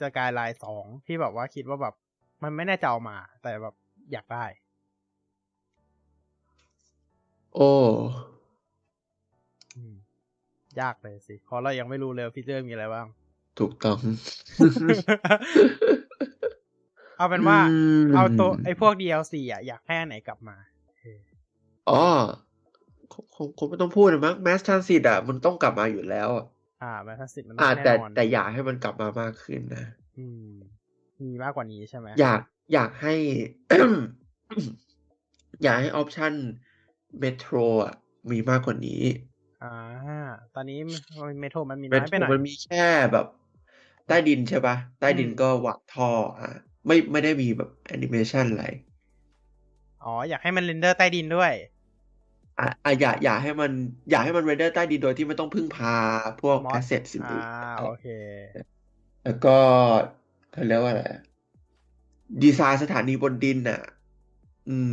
[0.00, 1.94] Skyline 2 ที่แบบว่าคิดว่าแบบ
[2.42, 3.74] มันไม่แน่จะเอามา แต่แบบ
[4.12, 4.44] อยากได้
[7.54, 7.70] โอ้
[9.76, 9.94] อืม
[10.80, 13.06] ยากเลยสิเพราะเรายังไม่รู้เลยว่าฟีเจอร์มีอะไรบ้าง
[13.58, 13.98] ถูกต้อง
[17.16, 20.56] เอาเป็นว่ามเอาตัวไอ้พวก DLC อะอยากให้อันไหนกลับมา
[21.88, 21.94] อ๋อ
[23.12, 26.44] คงคงคงไม่ต้องพูดนะมั้งแมสทรานสิตอะมันต้องกลับมาอยู่แล้วอะ
[26.82, 29.84] อ่าแมทัสิตมันต้อ่าองแน่แต่นอนแต่อยากให้มันกลับมามากขึ้นนะ
[30.16, 30.50] อืม
[31.22, 32.40] มีมากกว่านี้ใช่ไหมอยาก
[32.72, 33.14] อยากให้
[35.62, 36.32] อยากให้ออปชัน
[37.18, 37.54] เมโทร
[37.84, 37.92] อะ
[38.30, 39.02] มีมากกว่านี้
[39.60, 39.66] อ่า
[40.54, 40.78] ตอนนี้
[41.40, 43.26] เมโทรมันมีเมน้อยโทไปรหน่อยมันมีแค่แบบ
[44.06, 46.06] ใต้ดินใช่ปะใต้ดินอืมก็หวักท่อ
[46.38, 46.48] อะ
[46.86, 48.64] ไม่ไม่ได้มีแบบแอนิเมชันอะไร
[50.04, 51.52] อ๋อ อยากให้มัน render ใต้ดินด้วย
[52.58, 53.70] อะอะอยากอยากให้มัน
[54.10, 55.90] อยากให้มัน render ใต้ดินโดยที่ไม่ต้องพึ่งพา
[56.40, 57.46] พวก Mod แอสเซทสิ่งอ่าอื่น
[57.80, 58.04] โอเค
[59.22, 59.50] แล้วก็
[60.50, 61.20] เขาเรียกว่าอะไรอะ
[62.42, 63.80] ดีไซน์สถานีบนดินน่ะ
[64.66, 64.92] อืม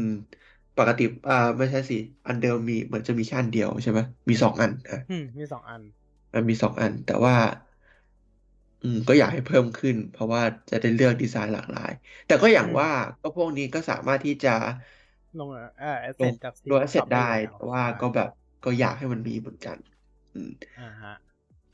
[0.78, 1.96] ปกติอ่าไม่ใช่สิ
[2.28, 4.00] อันเดิมมีเหมือนจะมีแค่อันเดียวใช่ไหม
[4.30, 5.82] มีสองอันอะอืมมีสองอัน
[6.34, 7.36] มันมีสองอัน แต่ว่า
[8.82, 11.90] อืม ก็อยากให้เพิ่มขึ้น เพราะว่าจะได้เลือกดีไซน์หลากหลาย
[12.26, 12.88] แต่ก็อย่างอืมว่า
[13.22, 14.50] ก็พวกนี้ก็สามารถที่จะ
[15.40, 15.50] ลง
[15.80, 18.30] เอ่อแอสลเซงทจากโดยเสร็จได้อยู่แต่ว่าใช่ก็แบบ
[18.64, 19.78] ก็อยากให้มันมีเหมือนกัน
[20.34, 21.14] อืมอ่าฮะ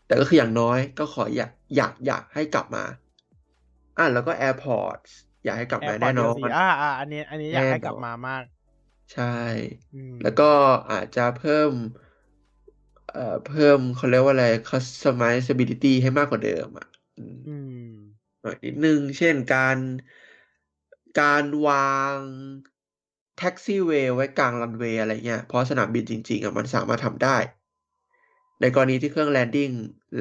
[0.06, 2.84] แต่ก็คืออย่างน้อยก็ขออยากอยากอยากให้กลับมา
[3.98, 5.12] อะแล้วก็ AirPods
[5.44, 8.44] อยากให้กลับแอมาร์พอแน่ร์ตนเดีอยวนสีอ่าอ่าอันนี้ อันนี้อยากให้แน่นอนกลับมามาก
[9.12, 9.24] ใช่
[9.94, 10.44] อืมแล้วก็
[10.92, 11.72] อาจจะเพิ่ม
[13.12, 17.84] เอ่อ เพิ่มเขาเรียกว่าอะไร customizability ให้มากกว่าเดิมอะอืมอืม
[18.42, 19.78] หน่อยนิดนึง เช่นการ
[21.20, 22.20] การวาง
[23.38, 27.38] taxiway ไว้กลางรันเวย์อะไรเงี้ย เพราะสนามบินจริง ๆอะมันสามารถทำได้
[28.62, 29.72] ในกรณีที่เครื่อง landing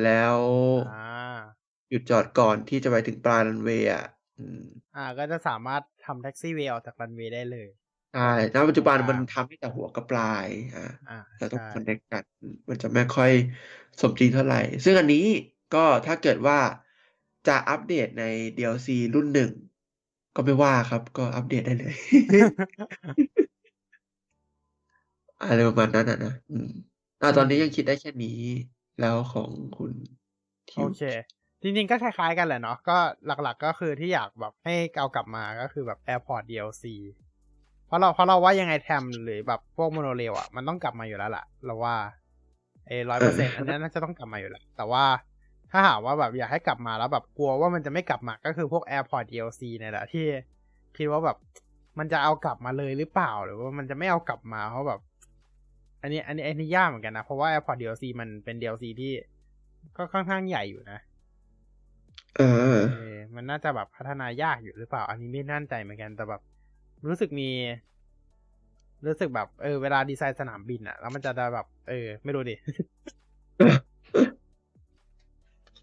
[0.03, 0.39] แล้ว
[0.77, 4.05] อ่าหยุดจอดก่อนที่จะไปถึงปลายรันเวย์อะ
[4.39, 4.63] อืม
[4.97, 7.69] อ่า ก็จะสามารถทำ taxiway ออกจากรันเวย์ได้เลย
[8.13, 8.21] ใช่
[8.55, 12.25] ณ ปัจจุบันอ่ามันมันทำให้แต่หัวกับปลายอ่าอ่าเราต้องใช่ connect กัน
[12.71, 13.31] มันจะไม่ค่อย
[14.01, 15.19] สมจริงเท่าไหร่ซึ่งอันนี้
[15.71, 16.57] ก็ถ้าเกิดว่า
[17.45, 18.23] จะอัปเดตใน
[18.57, 19.51] DLC รุ่นหนึ่ง
[20.35, 21.93] ก็ไม่ว่าครับ ก็อัปเดตได้เลย
[25.39, 26.67] อะไรประมาณนั้นอะนะ อืม
[27.21, 28.29] อ่าตอนนี้ยังคิดได้แค่นี้
[28.99, 29.93] แล้วของคุณ
[30.69, 31.01] ทิโอวเค
[31.63, 37.22] จริง ๆ ก็คล้าย ๆ กันแหละเนาะ ก็หลัก ๆ ก็คือที่อยากแบบให้เอากลับมา ก็คือแบบ Airport DLC เพ
[37.93, 41.95] ราะเราเพราะเราว่ายังไงแทมหรือแบบพวกโมโนเรลอะมันต้องกลับมาอยู่แล้วล่ะ เราว่า
[42.87, 45.05] เอร้อยเปอร์เซ็นต์อันนั้นน่าจะต้องกลับมาอยู่แล้ว แต่ว่า
[45.71, 50.25] ถ้าหากว่าแบบอยากให้กลับมาแล้วแบบกลัวว่ามันจะไม่กลับมาก็คือพวก Airport DLC เนี่ยแหละที่
[50.97, 51.37] คิดว่าแบบ
[51.99, 55.01] มันจะเอากลับมาเลยหรือเปล่าหรือว่ามันจะไม่เอากลับมาเพราะแบบ
[56.03, 59.13] อันนี้ อันนี้อันนี้ยากเหมือนกันนะ เพราะว่า Airport DLC มันเป็น DLC ที่
[59.97, 60.99] ก็ค่อนข้างใหญ่อยู่นะ
[62.37, 62.67] เออเอ
[63.15, 66.43] อมันน่าจะแบบพัฒนายากอยู่หรือเปล่า อันนี้ไม่แน่ใจเหมือนกันแต่แบบ
[67.09, 67.51] รู้สึกมี
[69.07, 72.57] รู้สึกแบบเออเวลาดีไซน์สนามบินอะแล้วมันจะได้แบบ เออ ไม่รู้ดิ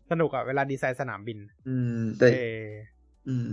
[0.10, 1.38] สนุกอะเวลาดีไซน์สนามบิน
[1.68, 2.66] อืมแต่เออ
[3.28, 3.50] อืม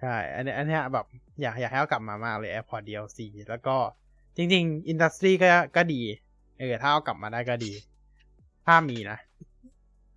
[0.00, 1.06] ใช่ อันนี้อันเนี้ยแบบ
[1.40, 3.18] อยากอยากให้เอากลับมามากเลย Airport DLC
[3.50, 3.76] แล้วก็
[4.36, 6.02] จริง ๆ อินดัสทรีก็ก็ดี
[6.58, 7.72] เออ ถ้าเอากลับมาได้ก็ดี
[8.66, 9.18] ถ้ามีนะ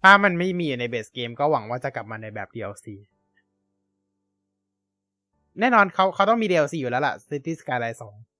[0.04, 2.86] ถ้ามันไม่มีอยู่ในเบสเกมก็หวังว่าจะกลับมาในแบบ DLC
[5.60, 7.98] แน่นอนเขาเขาต้องมี DLC อยู่แล้วล่ะ City Skyline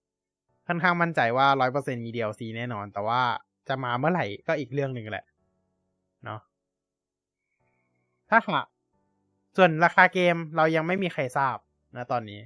[0.08, 3.22] 2 ค่อนข้างมั่นใจว่า100%มี DLC แน่นอน แต่ว่า
[3.68, 5.26] จะมาเมื่อไหร่ก็อีกเรื่องหนึ่งแหละ
[6.26, 6.40] เนาะ
[8.30, 8.66] ถ้าหาก
[9.58, 11.58] ส่วนราคาเกมเรายังไม่มีใครทราบ
[11.98, 12.40] นะตอนนี้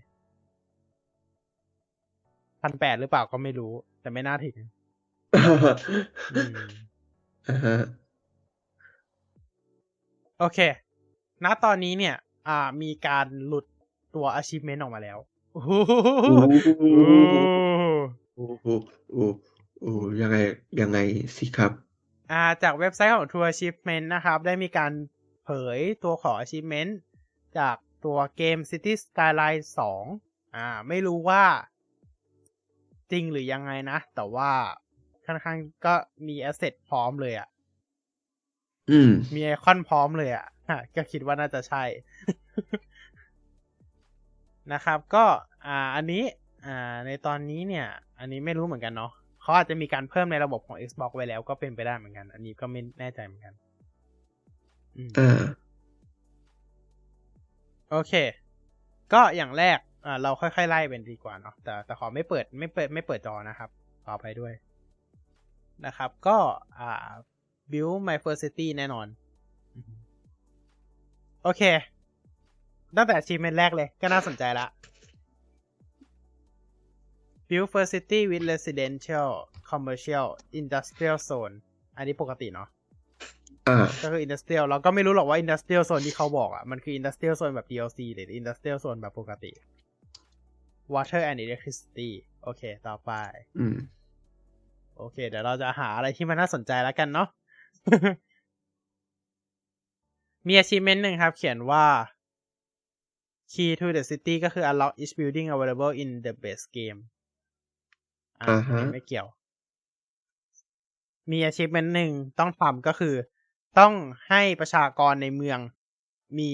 [2.61, 4.57] พันแปดหรือเปล่าก็ไม่รู้ แต่ไม่น่าถึง
[6.35, 6.55] อืม
[7.49, 7.77] อ่าฮะ
[10.39, 10.59] โอเค
[11.43, 12.15] ณ ตอนนี้เนี่ย
[12.47, 13.65] อ่า มีการหลุด
[14.17, 15.17] ตัว achievement ออกมาแล้ว
[15.53, 15.71] โอ้โห
[16.27, 16.67] โอ้โห
[18.35, 18.67] โอ้โห
[19.81, 20.37] โอ้โหยังไง
[20.81, 20.99] ยังไง
[21.37, 21.71] สิครับ
[22.31, 24.91] อ่าจากเว็บไซต์ของ True Achievement นะครับ ได้มีการ
[25.45, 26.91] เผยตัวของ achievement
[27.57, 27.75] จาก
[28.05, 29.63] ตัวเกม City Skyline
[30.09, 31.43] 2 อ่า ไม่รู้ว่า
[33.11, 34.51] จริงหรือยังไงนะ แต่ว่า
[35.25, 35.93] ค่อนข้างก็
[36.27, 37.47] มีแอสเซทพร้อมเลยอะ
[38.91, 41.83] อืมมีไอคอนพร้อมเลยอะ่ะก็คิดว่าน่าจะใช่
[44.73, 45.25] นะครับก็
[45.67, 46.23] อ่าอันนี้
[46.65, 47.87] อ่าในตอนนี้เนี่ย
[48.19, 49.11] อันนี้ไม่รู้เหมือนกันเนาะ
[49.41, 53.53] เขาอาจจะมีการเพิ่มในระบบของ Xbox ไว้แล้วก็เป็นไปได้เหมือนกัน อันนี้ก็ไม่แน่ใจเหมือนกัน
[54.97, 55.41] อืมอ่า
[57.91, 58.13] โอเค
[59.13, 63.69] ก็อย่างแรกอ่าเราค่อยๆไล่เป็นดีกว่าเนาะแต่แต่ขอไม่เปิดไม่เปิดไม่เปิดจอนะครับ
[64.03, 64.53] ขออภัยด้วย
[65.85, 66.37] นะครับ ก็
[66.79, 67.07] อ่า
[67.71, 69.07] build my first city แน่นอน
[69.75, 69.93] อืม
[71.43, 71.61] โอเค
[72.95, 74.67] ตั้งแต่ achievement แรกเลยก็น่าสนใจละ
[77.49, 79.29] build first city with residential
[79.69, 80.27] commercial
[80.61, 81.55] industrial zone
[81.97, 82.67] อันนี้ปกติเนาะ
[83.67, 89.51] อ่าก็คือ industrial เราก็ไม่รู้หรอกว่า industrial zone ที่เขาบอกอะ มันคือ industrial zone แบบ DLC หรือ industrial zone แบบปกติ
[90.93, 92.09] water and electricity
[92.43, 93.11] โอเค ต่อไป
[93.59, 93.77] อืม
[94.97, 97.27] โอเค เดี๋ยวเราจะหาอะไรที่มันน่าสนใจแล้วกันเนาะ
[100.47, 101.85] มี achievement หนึ่งครับ เขียนว่า
[103.51, 106.99] key to the city ก็คือ unlock each building available in the base game
[108.41, 109.27] อ่าอ่าฮะไม่เกี่ยว
[111.31, 113.15] มี achievement หนึ่งต้องทำก็คือ
[113.79, 113.93] ต้อง
[114.29, 115.59] ให้ประชากรในเมือง
[116.39, 116.51] มี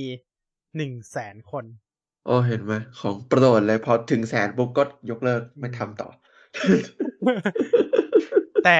[0.75, 1.65] หนึ่งแสนคน
[2.25, 6.09] โอ้เห็นไหมของโปรดเลยพอถึงแสนปุ๊บก็ยกเลิกไม่ทำต่อ
[8.65, 8.77] แต่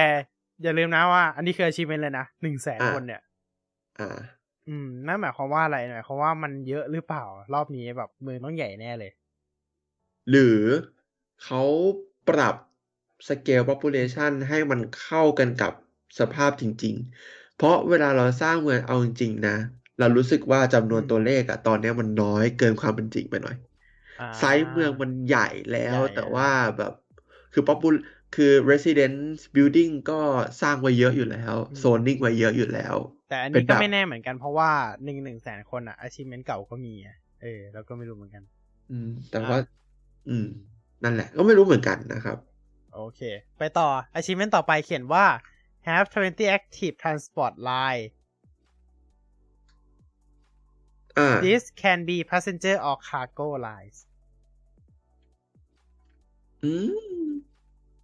[0.62, 3.22] อย่าลืมนะว่า อันนี้คือ achievement เลยนะหนึ่งแสนอ่าคนเนี่ย
[4.00, 4.18] อ่า
[4.66, 9.10] อืมนั่นหมายความว่าอะไรหมายความว่ามันเยอะหรือเปล่า รอบนี้แบบเมืองต้องใหญ่แน่เลย
[10.28, 10.60] หรือ
[11.40, 11.58] เขา
[12.26, 12.54] ปรับ
[13.28, 15.72] scale population ให้มันเข้ากันกับ
[16.18, 16.94] สภาพจริง
[17.26, 19.56] ๆ เพราะเวลาเราสร้างเมืองเอาจริงๆนะ
[19.98, 23.56] เรารู้สึกว่าจำนวนอืมตัวเลขอะตอนเนี้ยมันน้อยเกินความเป็นจริงไปหน่อย
[24.18, 26.92] อ่าไซส์เมืองมันใหญ่แล้วใหญ่แต่อะว่าแบบ
[27.52, 27.94] คือ popul
[28.32, 30.14] คือ residence building ก็
[30.60, 32.96] สร้างไว้เยอะอยู่แล้ว zoning ไว้เยอะอยู่แล้ว
[33.34, 34.70] แต่อันเป็นี้นก็แบบไม่แน่เหมือนกันเพราะว่า
[35.04, 38.42] หนึ่งหนึ่งแสนคนอะ achievement เก่าก็มีอะเออเราก็ไม่รู้เหมือนกัน
[38.90, 39.58] อืม แต่อะว่า
[40.28, 40.46] อืม
[41.04, 42.38] นั่นแหละ ก็ไม่รู้เหมือนกันนะครับ
[42.94, 43.20] โอเค
[43.58, 43.88] ไปต่อ
[44.18, 45.26] achievement ต่อไปเขียนว่า
[45.88, 48.04] have 20 active transport line
[51.18, 53.98] อ่า this can be passenger or cargo lines
[56.62, 56.72] อื
[57.26, 57.30] ม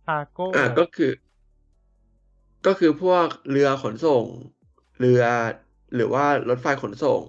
[0.06, 1.12] cargo อ่าก็คือ
[2.66, 4.24] ก็คือพวกเรือขนส่ง
[5.00, 5.22] เรือ
[5.94, 7.22] หรือว่ารถไฟขนส่ง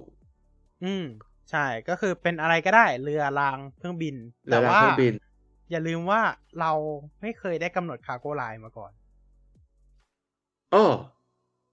[0.84, 1.04] อืม
[1.50, 4.16] ใช่ ก็คือเป็นอะไรก็ได้ เรือรางเครื่องบิน
[4.46, 5.14] เรือแต่รางว่าเครื่องบิน
[5.70, 6.22] อย่าลืมว่า
[6.60, 6.72] เรา
[7.22, 8.92] ไม่เคยได้กำหนด cargo line มาก่อน
[10.74, 10.86] อ้อ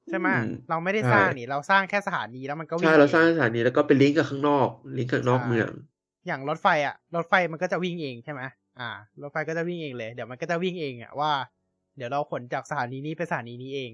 [0.08, 5.70] ใช่ไหมอืมเราไม่ได้ใช่สร้างนี่ เราสร้างแค่สถานีแล้วมันก็วิ่ใช่งเราเองสร้างสถานีแล้วก็ไปลิงก์กับข้างนอก ลิงก์กับนอกใช่เมือง
[6.26, 8.42] อย่างรถไฟอะ รถไฟมันก็จะวิ่งเองใช่ไหม
[8.78, 8.90] อ่า
[9.22, 11.32] รถไฟก็จะวิ่งเองเลย เดี๋ยวมันก็จะวิ่งเองอะว่า
[11.96, 13.92] เดี๋ยวเราขนจากสถานีนี้ไปสถานีนี้เอง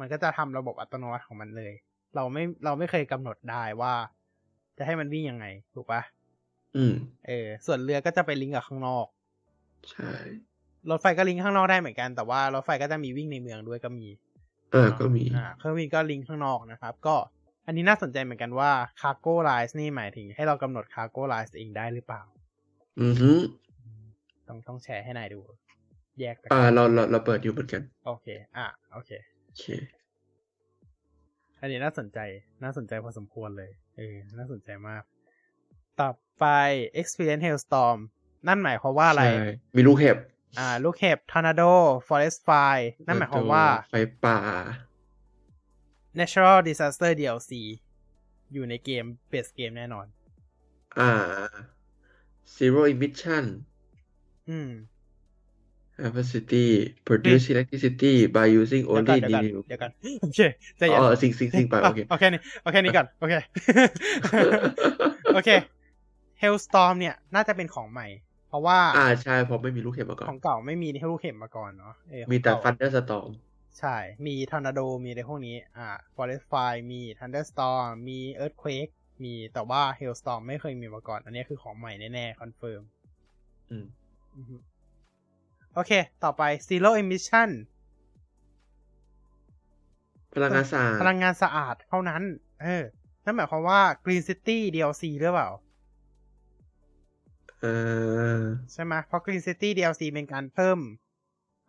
[0.00, 1.72] มันก็จะทำระบบอัตโนมัติของมันเลย
[2.16, 3.94] เราไม่เราไม่เคยกำหนดได้ว่า
[4.78, 6.00] จะให้มันวิ่งยังไง ถูกปะ
[6.76, 6.94] อืม
[7.26, 9.06] เออ ส่วนเรือก็จะไปลิงก์กับข้างนอก
[9.90, 10.10] ใช่
[10.90, 14.06] รถไฟก็ลิงก์ข้างนอกได้เหมือนกัน แต่ว่ารถไฟก็จะมีวิ่งในเมืองด้วยก็มี
[14.74, 17.16] อ่าก็มี อ่า เครื่องบินก็ลิงก์ข้างนอกนะครับ ก็
[17.66, 18.70] อันนี้น่าสนใจเหมือนกันว่า
[19.00, 22.22] cargo lines นี่หมายถึงให้เรากำหนด cargo lines เองได้หรือเปล่า
[23.00, 23.32] อือฮึ
[24.48, 25.40] ต้องต้องแชร์ให้นายดู
[26.20, 29.10] แยกไปอ่าเราเราเราเปิดอยู่เหมือนกัน โอเค อะโอเค
[29.50, 29.66] โอเค
[31.60, 32.18] อันนี้น่าสนใจ
[32.62, 35.02] น่าสนใจพอสมควรเลย เออ น่าสนใจมาก
[36.00, 36.44] ต่อไป
[37.00, 37.98] experience hailstorm
[38.48, 39.46] นั่นหมายความว่าอะไรใช่
[39.76, 40.16] มีลูกเห็บ
[40.58, 41.72] อ่า ลูกเห็บ tornado
[42.06, 43.94] forest fire นั่นหมายความว่า ไฟ
[44.24, 44.38] ป่า
[46.18, 47.52] natural disaster DLC
[48.52, 50.06] อยู่ในเกม base เกมแน่นอน
[50.98, 51.10] อ่า
[52.56, 53.44] zero emission
[54.48, 54.70] อืม
[56.04, 56.66] capacity
[57.06, 60.40] produce electricity by using เดี๋ยวก่อ only นเดี๋ยวก่อน new เดี๋ยวก่อนโอเค
[60.78, 63.34] ใจเย็นอ๋อสิงสิงสิงไปโอเค โอเคนี่โอเคนี้ก่อน โอเค
[65.34, 65.50] โอเค
[66.42, 68.06] Hellstorm เนี่ย น่าจะเป็นของใหม่
[68.48, 73.30] เพราะว่าอ่าใช่เพราะไม่มีลูกเห็บมาก่อขอนงเก่าไม่มีให้ลูกเข็มมาก่อนเนาะเออมีแต่ของเก่า thunderstorm
[73.78, 73.96] ใช่
[74.26, 78.92] มีทอร์นาโด มีอะไรพวกนี้ อ่า forest fire มี thunderstorm มี earthquake
[79.24, 82.82] มีแต่ว่า Hailstorm ไม่เคยมีมาก่อน อันนี้คือของใหม่แน่ๆ คอนเฟิร์ม
[83.70, 83.86] อืม
[84.36, 84.56] อือฮึ
[85.74, 85.92] โอเค
[86.24, 87.50] ต่อไป Zero Emission
[90.34, 92.22] พลังงานสะอาด พลังงานสะอาดเท่านั้น
[92.62, 92.84] เออ
[93.24, 95.50] นั่นหมายความว่า Green City DLC หรือเปล่า
[97.60, 97.66] เอ
[98.40, 98.42] อ
[98.72, 100.78] ใช่ไหมเพราะ Green City DLC เป็นการเพิ่ม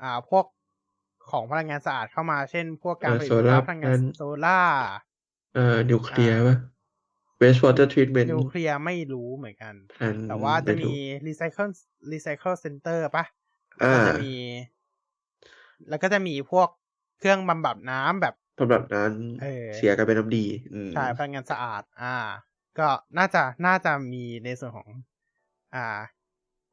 [0.01, 0.45] อ่า พวก
[1.31, 4.59] ของพลังงานสะอาดเข้ามา เช่น พวกการผลิตโซล่าพลังงานโซล่า
[5.55, 6.57] เอ่อนิวเคลียร์ป่ะ
[7.41, 11.71] waste water treatment นิวเคลียร์ไม่รู้เหมือนกันแผนแต่ว่าจะไม่ถูมีก Recycle
[12.11, 13.40] Recycle Center ปะอ่า
[13.93, 14.35] ก็จะมี
[15.89, 16.67] แล้วก็จะมีพวก
[17.19, 22.15] เครื่องบำบัดน้ำแบบสำหรับนั้นเออเสียกันเป็นน้ำดีอืมใช่พลังงานสะอาด อ่า
[22.79, 22.87] ก็
[23.17, 24.89] น่าจะน่าจะมีในส่วนของ
[25.75, 25.99] อ่า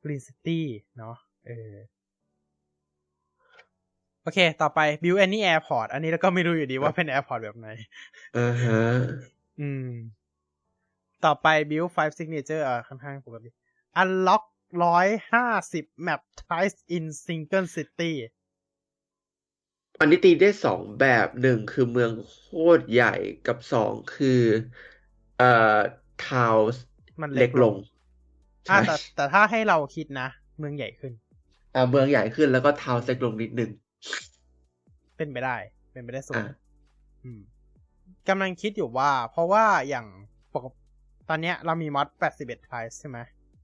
[0.03, 0.61] Green City
[0.99, 1.17] เนาะ
[1.47, 1.75] เออ
[4.23, 7.69] โอเค ต่อไป Build Any Airport อันนี้แล้วก็ไม่รู้อยู่ดีว่าเป็น Airport แบบไหน
[8.37, 8.83] อ่าฮะ
[9.61, 9.89] อืม
[11.25, 13.51] ต่อไป Build Five Signature อ่าค่อนข้างปกติ
[14.01, 14.43] Unlock
[14.85, 18.13] ร้อยห้าสิบ Map Types in Single City
[20.01, 22.35] อันนี้ตีได้สองแบบหนึ่งคือเมืองโค
[22.79, 23.07] ตรใหญ่
[23.45, 24.29] กับสองคือ
[25.37, 25.45] เอ่อ
[26.19, 26.83] ทาวส์
[27.21, 27.75] มันเล็กลง
[28.69, 30.29] อ่าใช่แต่แต่ถ้าให้เราคิดนะ
[30.59, 31.13] เมืองใหญ่ขึ้น
[31.75, 33.71] อ่าเมืองใหญ่ขึ้นแล้วก็ทาวส์เล็กลงนิดนึง
[35.17, 35.57] เป็นไปได้
[35.93, 36.69] เป็นไปได้สูงอ่า
[37.25, 37.41] อืม
[38.29, 40.07] กำลังคิดอยู่ว่า เพราะว่าอย่าง
[40.55, 40.67] ปก
[41.29, 43.19] ตอนเนี้ยเรามีมอด81 types ใช่ไหม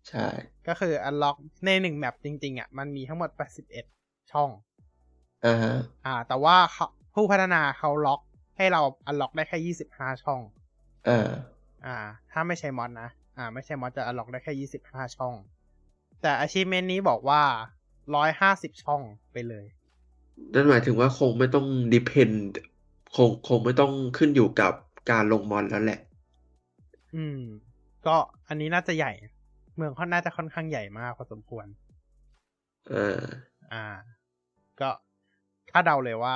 [0.09, 0.27] ใช่
[0.69, 4.51] ก็คือ unlock ในหนึ่งแมปจริง ๆ อะ มันมีทั้งหมด 81 ช่อง
[5.45, 5.75] อ่าฮะ
[6.07, 8.21] อ่า แต่ว่าเขาผู้พัฒนาเขาล็อก
[8.57, 9.59] ให้เรา unlock ได้แค่
[9.89, 10.41] 25 ช่อง
[11.09, 11.29] อ่า
[11.87, 11.97] อ่า
[12.31, 14.53] ถ้าไม่ใช่มอดนะ อ่า ไม่ใช่มอดจะ unlock ได้แค่
[14.83, 15.35] 25 ช่อง
[16.23, 17.43] แต่ achievement นี้บอกว่า
[18.15, 19.01] 150 ช่อง
[19.33, 19.67] ไปเลย
[20.55, 22.37] นั่นหมายถึงว่าคงไม่ต้อง depend
[23.17, 24.73] คงคงไม่ต้องขึ้นอยู่กับ
[25.11, 26.01] การลงมอนแล้วแหละ
[27.15, 27.39] อืม
[28.07, 28.17] ก็
[28.49, 29.13] อันนี้น่าจะใหญ่
[29.77, 31.67] เมืองเขาน่าจะค่อนข้างใหญ่มากพอสมควร
[32.93, 33.21] อ่า
[33.73, 33.87] อ่า
[34.81, 34.91] ก็
[35.71, 36.35] ถ้าเดาเลยว่า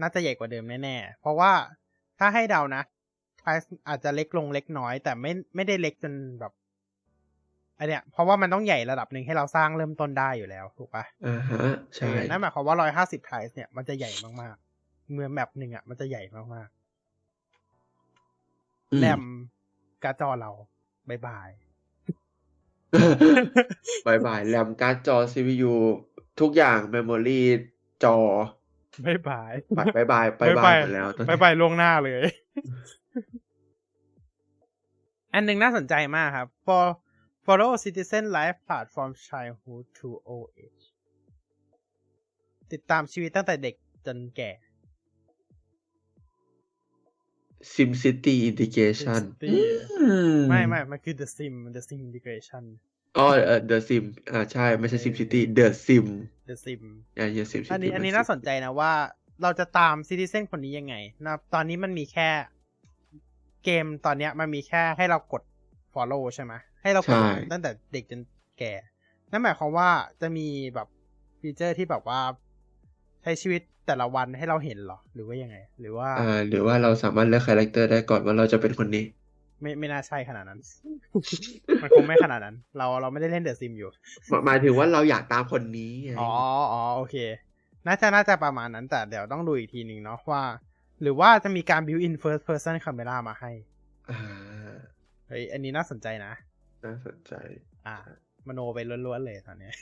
[0.00, 1.52] น่าจะใหญ่กว่าเดิมแน่ๆ เพราะว่า
[2.18, 2.82] ถ้าให้เดานะ
[3.40, 3.56] tile
[3.88, 6.52] อาจจะเล็กลงเล็กน้อย แต่ไม่ไม่ได้เล็กจนแบบ
[7.78, 11.60] อันเนี้ยเพราะว่ามันต้องใหญ่ระดับหนึ่งให้เราสร้างเริ่มต้นได้อยู่แล้วถูกปะอ่าฮะ
[11.96, 14.10] ใช่เออนั่นหมายความว่าร้อยห้าสิบ tile เนี่ยมันจะใหญ่
[14.42, 16.22] มากๆ เมืองแบบหนึ่งอะมันจะใหญ่
[16.54, 16.68] มาก
[18.92, 19.22] อืๆมแรม
[20.04, 20.50] การ์ดจอเรา
[21.08, 21.48] bye bye
[24.06, 25.74] bye bye แรมการ์ดจอ CPU
[26.40, 27.40] ทุกอย่าง memory
[28.04, 28.18] จอ
[29.06, 32.22] bye bye bye bye bye bye หมดแล้วตอนบายนี้ bye ล่วงหน้าเลย
[35.34, 36.84] อันหนึ่งน่าสนใจมากครับ for
[37.46, 40.84] follow citizen life path from childhood to old age
[42.72, 43.74] ติดตามชีวิตตั้งแต่เด็ก
[44.06, 44.50] จนแก่
[47.72, 49.54] Sim City Integration City
[50.00, 52.64] อืมไม่ไม่มันคือ the sim the sim integration
[53.18, 56.06] อ๋อเออ The Sim อ่าใช่ไม่ใช่ Sim City The Sim
[56.48, 56.82] the sim
[57.18, 58.92] อ่า yes Sim อัน City นี้อันนี้มัน่าสนใจนะว่า
[59.42, 60.94] เราจะตามซิติเซนคนนี้ยังไง
[61.26, 62.28] นะตอนนี้มันมีแค่
[63.64, 65.42] เกมตอนเนี้ยมันมีแค่ให้เรากด
[65.94, 68.20] follow ใช่ไหมให้เรากดใช่ตั้งแต่เด็กจน
[68.58, 68.72] แก่
[69.30, 69.88] นั่นหมายความว่า
[70.20, 70.88] จะมีแบบ
[71.40, 72.20] ฟีเจอร์ที่แบบว่า
[73.22, 79.04] ใช้ชีวิตแต่ละวันให้เราเห็นเหรอ หรือว่ายังไง หรือว่าอ่าหรือว่าเราสามารถเลือกคาแรคเตอร์ได้ก่อนว่าเราจะเป็นคนนี้
[79.60, 80.60] ไม่ไม่น่าใช่ขนาดนั้น
[81.82, 83.90] มันคงไม่ขนาดนั้น เราเราไม่ได้เล่น The Sims อยู่
[84.28, 86.30] หมายหมายถึงว่าเราอยากตามคนนี้ไงอ๋อ
[86.72, 87.16] อ๋อโอเค
[87.86, 90.42] น่าจะน่าจะประมาณนั้น แต่เดี๋ยวต้องดูอีกทีหนึ่งเนาะว่า
[91.02, 93.50] หรือว่าจะมีการ built in first person camera มาให้
[94.10, 94.20] อ่า
[95.28, 96.32] เฮ้ยอันนี้น่าสนใจนะ
[96.84, 97.32] น่าสนใจ
[97.86, 97.96] อ่า
[98.48, 99.74] มโนไปล้วนๆเลยตอนเนี้ย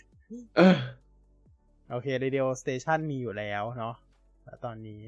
[0.56, 0.76] เออ
[1.90, 3.94] โอเค radio station มีอยู่แล้วเนาะ
[4.44, 5.00] แล้วตอนนี้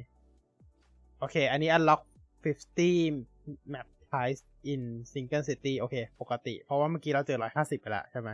[1.19, 2.03] โอเค อันนี้ unlock
[2.45, 4.43] 50 map types
[4.73, 4.83] in
[5.13, 8.31] single city โอเค ปกติ เพราะว่าเมื่อกี้เราเจอ 150 ไปแล้วใช่ไหม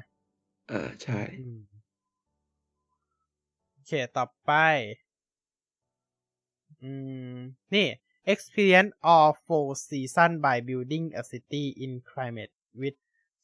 [0.70, 1.58] อ่าใช่อืม
[3.72, 4.52] โอเค ต่อไป
[6.82, 6.90] อื
[7.34, 7.36] ม
[7.74, 7.86] นี่
[8.32, 12.98] experience all four season by building a city in climate with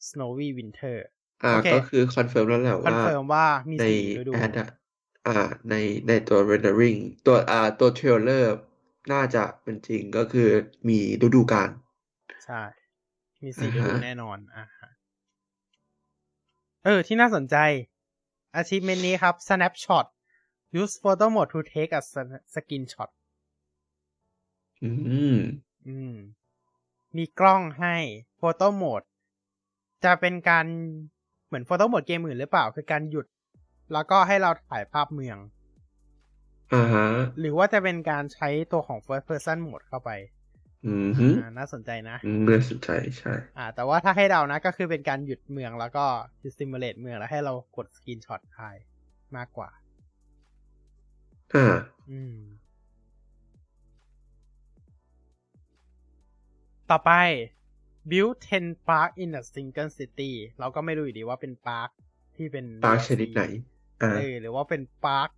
[0.07, 0.97] snowy winter
[1.43, 4.69] อ่าโอเคก็คือคอนเฟิร์มแล้วแหละคอนว่าเฟิร์มว่ามีในสี่ฤดูแอดอะ
[5.27, 5.37] อ่า
[5.69, 5.75] ใน
[6.07, 8.55] ในตัว rendering ตัวอ่าตัว trailer
[9.11, 10.49] น่าจะเป็นจริงก็คือ
[10.87, 11.69] มีฤดูกาล
[12.43, 12.61] ใช่
[13.41, 14.89] มีสี่ฤอ่าดูฮะแน่นอนอ่าฮะ
[16.83, 17.55] เออ ที่น่าสนใจ
[18.59, 20.05] achievement นี้ครับ snapshot
[20.81, 22.01] use photo mode to take a
[22.53, 23.09] screenshot
[24.83, 24.89] อื
[25.35, 25.37] ม
[25.87, 26.15] อืม
[27.17, 27.95] มีกล้องให้
[28.37, 29.01] photo mode
[30.03, 30.65] จะเป็นการ
[31.47, 33.25] เหมือน photo mode เกมอื่นหรือเปล่า คือการหยุด
[33.93, 35.37] แล้วก็ให้เราถ่ายภาพเมือง
[36.73, 37.07] อ่าฮะ
[37.39, 40.11] หรือว่าจะเป็นการใช้ตัวของ first person mode เข้าไป
[40.85, 46.05] อืมฮึอ่าน่าสนใจนะอืมน่าสนใจใช่ อ่า แต่ว่าถ้าให้เดานะก็คือเป็นการหยุดเมืองแล้วก็
[46.57, 48.75] simulate เมืองแล้วให้เรากด screenshot ถ่าย
[49.35, 49.69] มากกว่า
[51.55, 51.75] อ่า
[52.11, 52.35] อืม
[56.91, 57.11] ต่อไป
[58.09, 61.89] build 10 park in a single city เราก็ไม่รู้อยู่ดีว่าเป็น park
[62.35, 65.29] ที่เป็น park ชนิดไหนอ่า เออหรือว่าเป็น park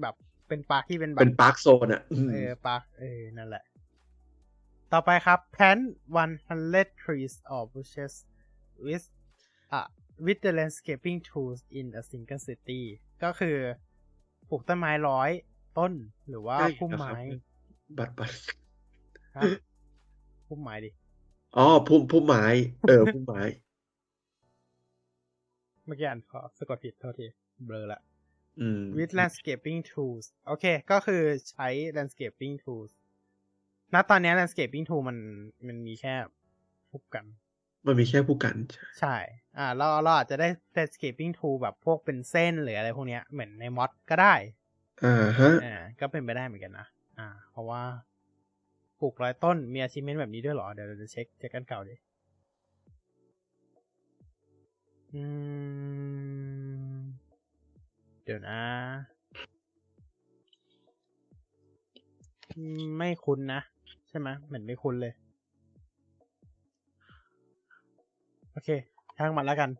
[0.00, 0.14] แบบ
[0.48, 3.64] เป็น park ที่เป็นแบบเป็น park โซนอะอืมเออ park เออนั่นแหละ
[4.92, 5.84] ต่อไปครับ plant
[6.42, 8.14] 100 trees or bushes
[8.84, 9.06] with
[9.72, 9.82] อะ
[10.26, 12.82] with the landscaping tools in a single city
[13.22, 13.56] ก็คือ
[14.48, 15.30] ปลูกต้นไม้ร้อย
[15.78, 15.92] ต้น
[16.28, 17.22] หรือว่าได้พุ่มนะครับไม้
[17.98, 18.36] บัตรบัตร
[19.36, 19.42] ฮะ
[20.46, 20.90] พุ่มไม้ดิ
[21.56, 22.44] อ๋อพุ่มพุ่มไม้
[22.88, 23.42] เออพุ่มไม้
[25.86, 27.26] เมื่อกี้อ่านขอสะกดผิดโทษที
[27.66, 28.00] เบลอละ
[28.60, 32.92] อืม with landscaping tools โอเค ก็คือใช้ landscaping tools
[33.94, 35.16] ณตอนนี้ landscaping tool มัน
[35.66, 36.14] มันมีแค่
[36.92, 37.24] พบกัน
[37.86, 38.56] มันมีแค่ผู้กัน
[39.00, 39.16] ใช่
[39.58, 44.34] อ่า เราเราอาจจะได้ landscaping tool แบบพวกเป็นเส้นหรืออะไรพวกเนี้ย เหมือนในมอดก็ได้
[45.04, 46.86] อ่าฮะ อ่า ก็เป็นไปได้เหมือนกันนะ
[47.18, 47.82] อ่า เพราะว่า
[49.00, 51.94] ปลูกร้อยต้นมี achievement แบบนี้ด้วยเหรอ เดี๋ยวเราจะเช็คเช็คกันเก่าดิ
[55.14, 55.22] อื
[56.30, 56.31] ม
[58.24, 58.58] เดี๋ยวนะ
[62.98, 63.60] ไม่คุ้นนะ
[64.08, 65.12] ใช่ไหมเหมือนไม่คุ้นเลย
[68.52, 68.68] โอเค
[69.16, 69.70] ช่างมันแล้วกัน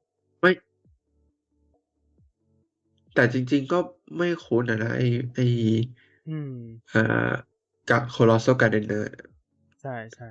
[0.41, 0.53] ไม่
[3.15, 3.79] แต่จริง ๆ ก็
[4.17, 5.03] ไม่คุ้นนะนะไอ
[5.35, 5.41] ไอ
[6.29, 6.53] อืม
[6.95, 7.33] อ่า
[7.91, 9.11] กับ Colossal Gardener
[9.83, 10.29] ใช่ใช่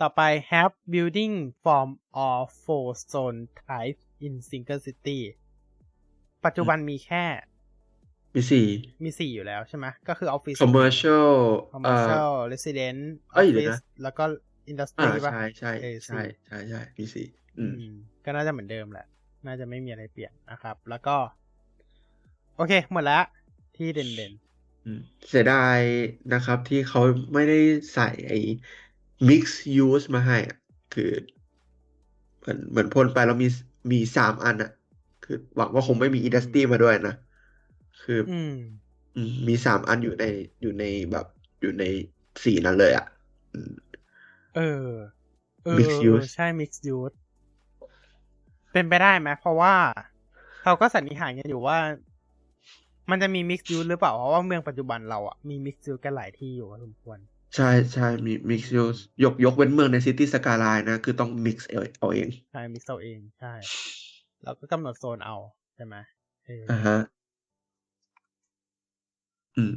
[0.00, 0.20] ต่อไป
[0.50, 1.90] have building from
[2.24, 5.20] all four zone type in single city
[6.44, 7.24] ปัจจุบันมีแค่
[8.34, 8.66] มีสี่
[9.02, 11.30] มีสี่อยู่แล้วใช่ไหมก็คือ office commercial
[11.82, 13.00] เอ่อ commercial resident
[13.32, 14.24] เอ้ยเดี๋ยว office นะแล้วก็
[14.98, 17.26] อ่า industry ป่ะใช่ใช่เออใช่สี่ใช่ใช่มีสี่
[17.58, 17.94] อืมอืม
[18.24, 19.06] ก็น่าจะเหมือนเดิมแหละ
[19.46, 21.16] น่าจะไม่มีอะไรเปลี่ยนนะครับ แล้วก็
[22.56, 23.22] โอเค หมดแล้ว
[23.76, 24.32] ที่เด่นเด่น
[24.84, 25.80] อืมเสียดาย
[26.32, 27.00] นะครับที่เขา
[27.34, 27.58] ไม่ได้
[27.92, 28.36] ใส่ไอ้
[29.28, 29.42] mix
[29.86, 30.56] use มาให้อะ
[30.94, 31.10] คือ
[32.40, 33.48] เหมือนเหมือนพ่นไปแล้วมี
[33.92, 34.70] มีสามอันอะ
[35.28, 37.14] คือหวังว่าคงไม่มี industry มาด้วยนะ
[38.02, 38.54] คือๆอืม
[39.16, 40.24] อืมมีสามอันอยู่ใน
[40.62, 41.26] อยู่ในแบบ
[41.60, 41.84] อยู่ใน
[42.44, 43.06] สี่นั้นเลยอะ
[43.52, 43.72] อืม
[44.54, 44.88] เออ
[45.64, 47.14] เออ Mixed use ใช่ mixed use
[48.72, 49.74] เป็นไปได้ไหมเพราะว่า
[50.62, 51.78] เขาก็สันนิษฐานกันอยู่ว่า
[53.10, 57.18] มันจะมี mixed use หรือเปล่า เพราะว่าเมืองปัจจุบันเราอะมี mixed use กันหลายที่อยู่พอสมควร
[57.56, 63.52] ใช่ใช่มี mix use ยกยกเว้นเมืองใน city skyline นะ คือต้อง mix เอาเอาเอง ใช่ mix เอาเอง ใช่
[64.44, 65.36] เราก็กำหนดโซนเอา
[65.74, 65.94] ใช่ไหม
[66.46, 66.96] เอออ่าฮะ
[69.56, 69.74] อืม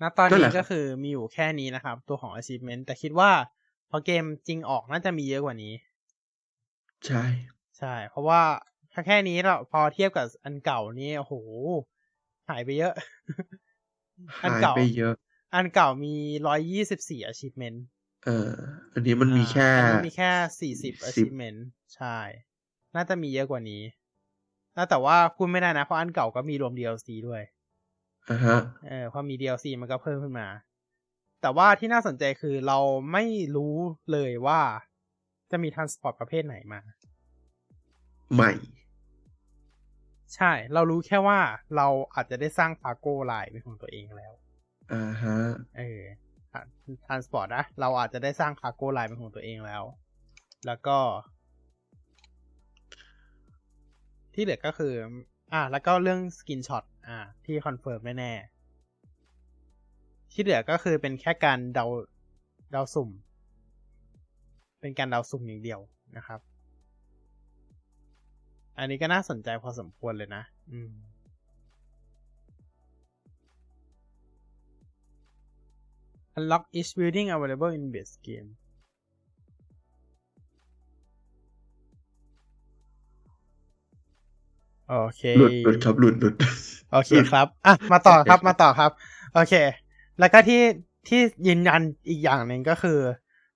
[0.00, 3.30] ณตอนนั่นแหนี้ละครับก็คือมีอยู่แค่นี้นะครับ ตัวของ achievement แต่คิดว่า
[3.90, 5.72] พอเกมจริงออกน่าจะมีเยอะกว่านี้
[7.06, 7.24] ใช่
[7.78, 8.42] ใช่ เพราะว่า
[8.92, 11.34] ถ้าแค่นี้เราพอเทียบกับอันเก่านี่โอ้โห
[12.48, 12.94] หายไปเยอะ
[14.42, 15.14] อันหายเก่าไปเยอะ
[15.54, 16.14] อันเก่ามี
[16.46, 17.78] ร้อยยี่สิบสี่ achievement
[18.24, 18.52] เออ
[18.92, 20.30] อันนี้มันมีแค่อ่าอันนี้มีแค่
[20.60, 21.58] สี่สิบ10 achievement
[21.94, 22.16] ใช่
[22.96, 23.82] น่าจะมีเยอะกว่านี้
[24.74, 27.42] แล้วแต่ว่าพูดไม่ได้นะ เพราะอันเก่าก็มีรวม DLC ด้วย
[28.30, 30.48] อ่าฮะ เออพอมี DLC มันก็เพิ่มขึ้นมา
[31.42, 32.78] แต่ว่าที่น่าสนใจคือเรา
[33.12, 33.24] ไม่
[33.56, 33.76] รู้
[34.12, 34.60] เลยว่า
[35.50, 36.80] จะมีท r นสปอร์ตประเภทไหนมา
[38.34, 38.52] ใหม่
[40.34, 41.40] ใช่ เรารู้แค่ว่า
[41.76, 44.32] เราอาจจะได้สร้างพาโก้ไลน์เป็นของตัวเองแล้ว
[44.92, 45.36] อ่าฮะ
[45.78, 46.00] เออ
[47.06, 49.82] ท r นสปอร์ตนะ เราอาจจะได้สร้าง cargo line เป็นของตัวเองแล้ว
[50.66, 50.98] แล้วก็
[54.36, 54.92] ที่เหลือก็คือ
[55.52, 61.86] อ่า แล้วก็เรื่อง screenshot อ่า ที่คอนเฟิร์มแน่ๆที่เหลือก็คือเป็นแค่การเดา
[62.72, 63.10] เดาสุ่ม
[64.80, 65.80] เป็นการเดาสุ่มอย่างเดียว
[66.16, 66.40] นะครับ
[68.78, 70.42] อันนี้ก็น่าสนใจพอสมควรเลยนะ
[70.72, 70.92] อืม
[76.38, 78.48] Unlock each building available in base game
[84.86, 86.34] โอเคหลุดหลุดครับหลุดหลุด
[86.90, 88.90] โอเคครับอะมาต่อครับมาต่อครับ
[89.32, 89.52] โอเค
[90.18, 90.60] แล้วก็ที่
[91.08, 92.98] ที่ยืนยันอีกอย่างหนึ่งก็คือ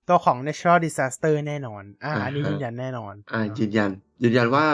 [0.07, 3.91] ตัวของ natural disaster แน่นอน อ่า อันนี้อ่าฮะยืนยันแน่นอน อ่า ยืนยัน
[4.23, 4.67] ยืนยันว่า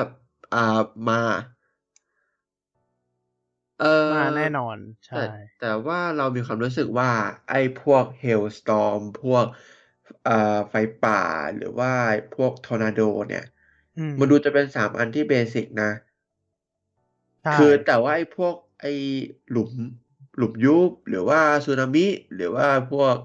[0.53, 0.59] อ่า
[1.07, 1.21] มา
[3.79, 4.77] เออมาแน่นอน
[5.07, 5.23] ใช่ แต่
[5.59, 7.11] แต่ว่าเรามีความรู้สึกว่า
[7.49, 9.45] ไอ้พวก hailstorm พวก
[10.23, 10.31] เอ่อ
[10.69, 11.13] ไฟป่า
[11.55, 11.91] หรือว่า
[12.34, 13.43] พวกทอร์นาโดเนี่ย
[13.97, 16.06] อืมมันดูจะเป็นสามอันที่เบสิกนะใช่
[17.55, 18.93] คือแต่ว่าไอ้พวกไอ้
[19.51, 19.71] หลุม
[20.37, 22.05] หลุมยุบหรือว่าสึนามิ
[22.35, 23.15] หรือว่าพวก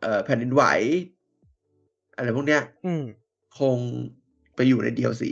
[0.00, 0.62] เอ่อแผ่นดินไหว
[2.16, 3.04] อะไรพวกเนี้ยอืม
[3.58, 3.76] คง
[4.54, 5.22] ไปอยู่ใน DLC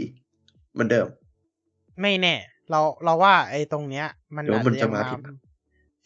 [0.73, 1.07] เหมือนเดิม
[2.01, 2.35] ไม่แน่
[2.71, 4.07] เราเราว่า ไอ้ตรงเนี้ย
[4.37, 5.21] มันหรืออาว่าจมันจะจะยังมามาผิด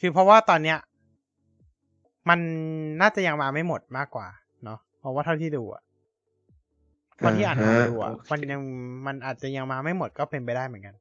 [0.00, 0.78] คือเพราะว่าตอนเนี้ย
[2.28, 2.40] มัน
[3.00, 4.28] น่าจะยังมาไม่หมดมากกว่า
[4.64, 5.82] เนาะเพราะว่าเท่าที่ดูอะ
[7.22, 8.60] คนที่อ่านมาดูอะโเคมันยัง
[9.06, 10.94] มันอาจจะยังมาไม่หมดก็เป็นไปได้เหมือนกัน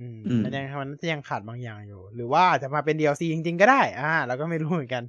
[0.00, 5.04] อืมอืมมันยังมันน่าจะยังขาดบางอย่างอยู่ หรือว่าอาจจะมาเป็น DLC จริง ๆ ก็ได้ อ่าเราก็ไม่รู้เหมือนกัน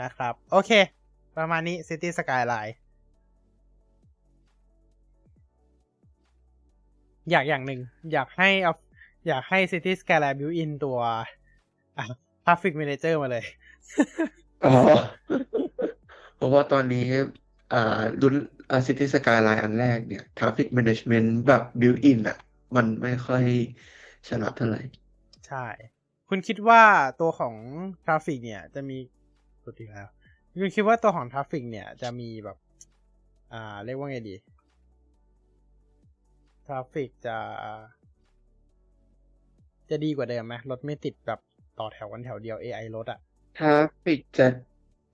[0.00, 0.70] นะครับ โอเค
[1.36, 2.72] ประมาณนี้ City Skyline
[7.30, 7.80] อยากอย่างหนึ่ง
[8.12, 8.72] อยากให้เอา
[9.28, 10.98] อยากให้ City Skyline build in ตัว
[11.98, 12.06] อะ
[12.44, 13.44] Traffic Manager มาเลย
[14.64, 14.72] อ๋อ
[16.36, 17.06] เพราะว่าตอนนี้
[17.72, 18.34] อ่ารุ่น
[18.72, 22.36] อ่า City Skyline อันแรกเนี่ย Traffic Management แบบ built-in อะ
[22.76, 23.44] มันไม่ค่อย
[24.28, 24.78] ฉลาดเท่าไหร่
[25.46, 25.66] ใช่
[26.28, 26.82] คุณคิดว่า
[27.20, 27.54] ตัวของ
[28.04, 28.98] traffic เนี่ย จะมี
[29.58, 30.08] ปกติแล้ว
[30.60, 32.56] คุณคิดว่าตัวของ traffic เนี่ยจะมีแบบ
[33.52, 34.34] อ่า เรียกว่าไงดี
[36.66, 37.36] traffic จะ
[39.90, 41.40] จะดีกว่าเดิมไหมรถไม่ติดแบบ
[41.78, 43.18] ต่อแถวกันแถวเดียว AI รถอะ
[43.56, 44.44] Traffic จะ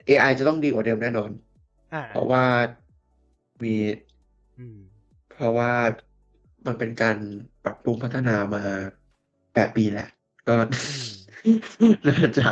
[0.07, 1.31] AI จะต้องดีกว่าเดิมแน่นอน
[1.93, 2.45] อ่าเพราะว่า
[3.65, 3.75] มี
[4.59, 4.79] อืม
[5.31, 5.73] เพราะว่า
[6.67, 7.17] มันเป็นการ
[7.65, 8.65] ปรับปรุงพัฒนามา
[9.55, 10.09] แปดปีแหละ
[10.49, 10.55] ก็
[12.09, 12.49] น่าจะ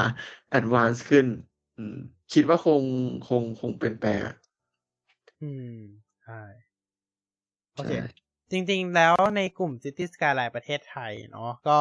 [0.58, 1.26] advance ขึ้น
[1.76, 1.96] อืม
[2.32, 2.82] คิดว่าคง
[3.28, 4.36] คงคงเปลี่ยนแปลงอะ
[5.42, 5.72] อืม
[6.24, 6.40] ใช่
[7.74, 7.98] โอเคใช่
[8.50, 11.80] จริง ๆ แล้วในกลุ่ม City Skyline ประเทศไทยเนาะก็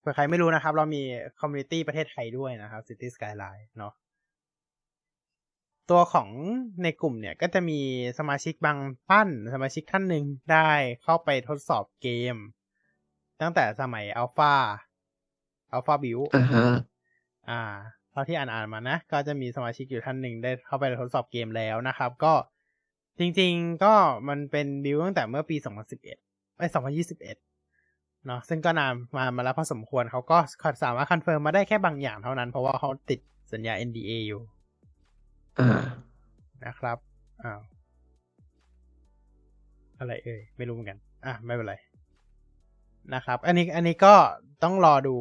[0.00, 1.02] เผื่อใครไม่รู้นะครับ เรามี
[1.40, 3.92] community ประเทศไทยด้วยนะครับ City Skyline เนาะ
[5.90, 6.28] ตัวของ
[6.82, 7.80] ในกลุ่มเนี่ยก็จะมี
[8.18, 10.70] สมาชิกบางท่านสมาชิกท่านหนึ่งได้
[11.02, 12.36] เข้าไปทดสอบเกม
[13.40, 16.64] ตั้งแต่สมัย alpha alpha build อ่าฮะ
[17.50, 17.62] อ่า
[18.10, 22.34] เท่าที่อ่านอ่านมานะ ก็จะมีสมาชิกอยู่ท่านหนึ่งได้เข้าไปทดสอบเกมแล้วนะครับ ก็
[23.18, 23.94] จริงๆก็
[24.28, 25.56] มันเป็นบิวตั้งแต่เมื่อปี
[26.06, 30.38] 2011ไอ้2021เนาะซึ่งก็นานมามาแล้วพอสมควรเขาก็
[30.82, 33.20] สามารถคอนเฟิร์มมาได้แค่บางอย่างเท่านั้น เพราะว่าเขาติด
[33.52, 34.55] สัญญา NDA อยู่อ่า
[36.64, 36.98] นะครับ
[37.42, 37.60] อ้าว
[39.98, 41.74] อะไรเอ่ยไม่รู้เหมือนกัน อะไม่เป็นไร
[43.14, 44.14] นะครับ อันนี้อันนี้ก็
[44.62, 45.16] ต้องรอดู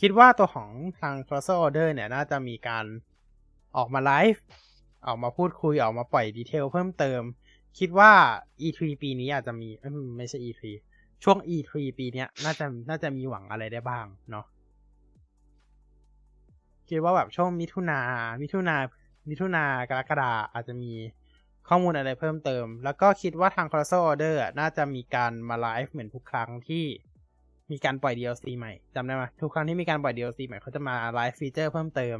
[0.00, 2.84] คิดว่าตัวของทาง Crosser Order เนี่ย น่าจะมีการ
[3.76, 4.42] ออกมาไลฟ์
[5.06, 7.22] ออกมาพูดคุยออกมาปล่อยดีเทลเพิ่มเติม
[7.78, 8.12] คิดว่า
[8.62, 9.68] E3 ปีนี้อาจจะมี
[10.16, 10.62] ไม่ใช่ E3
[11.24, 14.46] ช่วง E3 ปีนี้น่าจะน่าจะมีหวังอะไรได้บ้างเนาะ
[16.88, 18.00] คิดว่าแบบช่วงมิถุนา
[18.42, 18.76] มิถุนา
[19.28, 20.92] มิถุนากรกฎาอาจจะมี
[21.68, 26.84] ข้อมูลอะไรเพิ่มเติม แล้วก็คิดว่าทาง Colossal Order อะน่าจะมีการมาไลฟ์เหมือนทุกครั้งที่
[27.70, 32.16] มีการปล่อย DLC ใหม่จำได้ไหมทุกครั้งที่มีการปล่อย DLC ใหม่เขาจะมาไลฟ์ feature เพิ่มเติม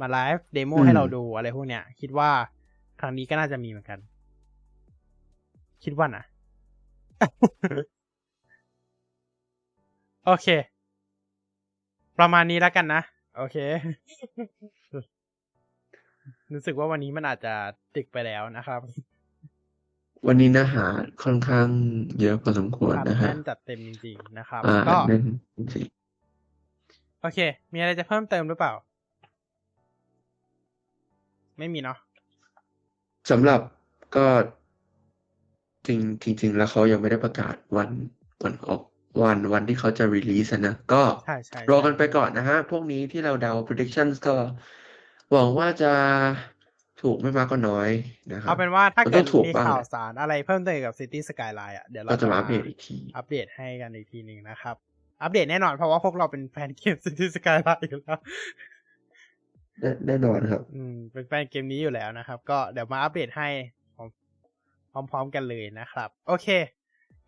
[0.00, 2.30] มาไลฟ์ demo อืมให้เราดูอะไรพวกเนี้ย คิดว่า
[3.00, 3.98] ครั้งนี้ก็น่าจะมีเหมือนกัน
[5.84, 6.24] คิดว่านะ
[10.26, 10.46] โอเค
[12.18, 13.02] ประมาณนี้แล้วกันนะ
[13.36, 13.56] โอเค
[16.54, 17.54] รู้สึกว่าวันนี้มันอาจจะ
[17.96, 18.80] ดึกไปแล้วนะครับ
[20.26, 20.86] วันนี้เนื้อหา
[21.22, 21.68] ค่อนข้าง
[22.20, 25.22] เยอะพอสมควรครับนะฮะแน่นจัดเต็มจริงๆนะครับอ่าก็แน่น
[25.56, 25.84] จริง
[27.22, 27.38] โอเค
[27.72, 28.72] มีอะไรจะเพิ่มเติมหรือเปล่า
[31.58, 33.60] ไม่มีเนาะๆสำหรับ
[34.16, 34.26] ก็
[35.86, 37.88] จริงจริง ๆ แล้วเขายังไม่ได้ประกาศวัน
[38.42, 38.82] วันออก
[39.22, 44.34] วันวันที่เขาจะ release อะนะ ก็ใช่ใช่รอกันไปก่อนนะฮะ พวกนี้ที่เราเดา predictions ก็
[45.32, 45.92] หวังว่าจะ
[47.02, 47.90] ถูกไม่มากก็น้อย
[48.32, 54.76] นะครัเอาบเป็นว่าถ้ามันเกิต้ดองถูกมีบ้างข่าวแหละสารอะไรเพิ่มเติมกับ City Skyline อะเดี๋ยวเราก็จะจะมามาอัปเดตอีกที อัปเดตให้กันอีกทีหนึ่งนะครับ
[55.22, 58.18] อัปเดตแน่นอนเพราะว่าพวกเราเป็นแฟนเกม City Skyline อยู่แล้ว
[59.80, 63.48] แน่แน่นอนครับ อืม เป็นแฟนเกมนี้อยู่แล้วนะครับ ก็เดี๋ยวมาอัปเดตให้
[64.92, 66.48] พร้อมๆกันเลยนะครับ โอเค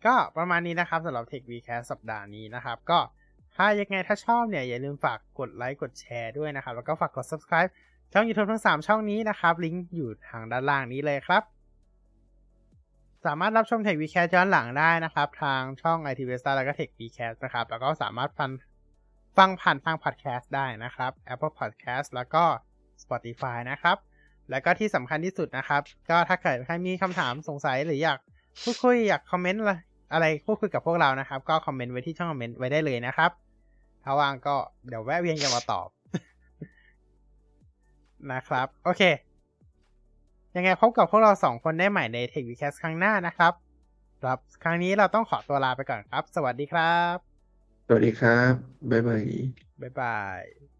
[0.05, 2.99] ก็ประมาณนี้นะครับสำหรับ Tech Vcast สัปดาห์นี้นะครับ ก็
[3.55, 7.71] ถ้ายังไงถ้าชอบเนี่ยอย่าลืมฝากกดไลค์กดแชร์ด้วยนะครับ แล้วก็ฝากกด subscribe
[8.15, 11.43] ช่อง YouTube ทั้ง 3 ช่องนี้นะครับ ลิงก์อยู่ทางด้านล่างนี้เลยครับ
[13.25, 17.65] สามารถรับชม Tech Vcast ย้อนหลังได้นะครับ ทางช่อง IT v e s t a แล้วก็ Tech Vcast นะครับ
[17.69, 18.49] แล้วก็สามารถฟัง
[19.37, 22.43] ฟังผ่านทาง Podcast ได้นะครับ Apple Podcast แล้วก็
[23.03, 23.97] Spotify นะครับ
[24.49, 28.19] แล้วก็ที่สำคัญที่สุดนะครับ ก็ถ้าเกิดใครมีคำถามสงสัยหรืออยาก
[28.63, 29.73] พูดคุยอยากคอมเมนต์อะไร
[30.13, 33.31] อะไรพูดคุยกับพวกเรานะครับ ก็คอมเมนต์ไว้ที่ช่องคอมเมนต์ไว้ได้เลยนะครับ
[34.03, 34.55] ถ้าว่างก็
[34.87, 35.87] เดี๋ยวแวะเวียนกันมาตอบ
[38.31, 39.01] นะครับ โอเค
[40.55, 43.53] ยังไงพบกับพวกเราสองคนได้ใหม่ใน Tech Vcast ครั้งหน้านะครับ
[44.21, 47.15] ครับครั้งนี้เราต้องขอตัวลาไปก่อนครับ สวัสดีครับ
[47.87, 48.53] สวัสดีครับ
[48.89, 49.23] บ๊ายบาย
[49.81, 50.72] บ๊ายบาย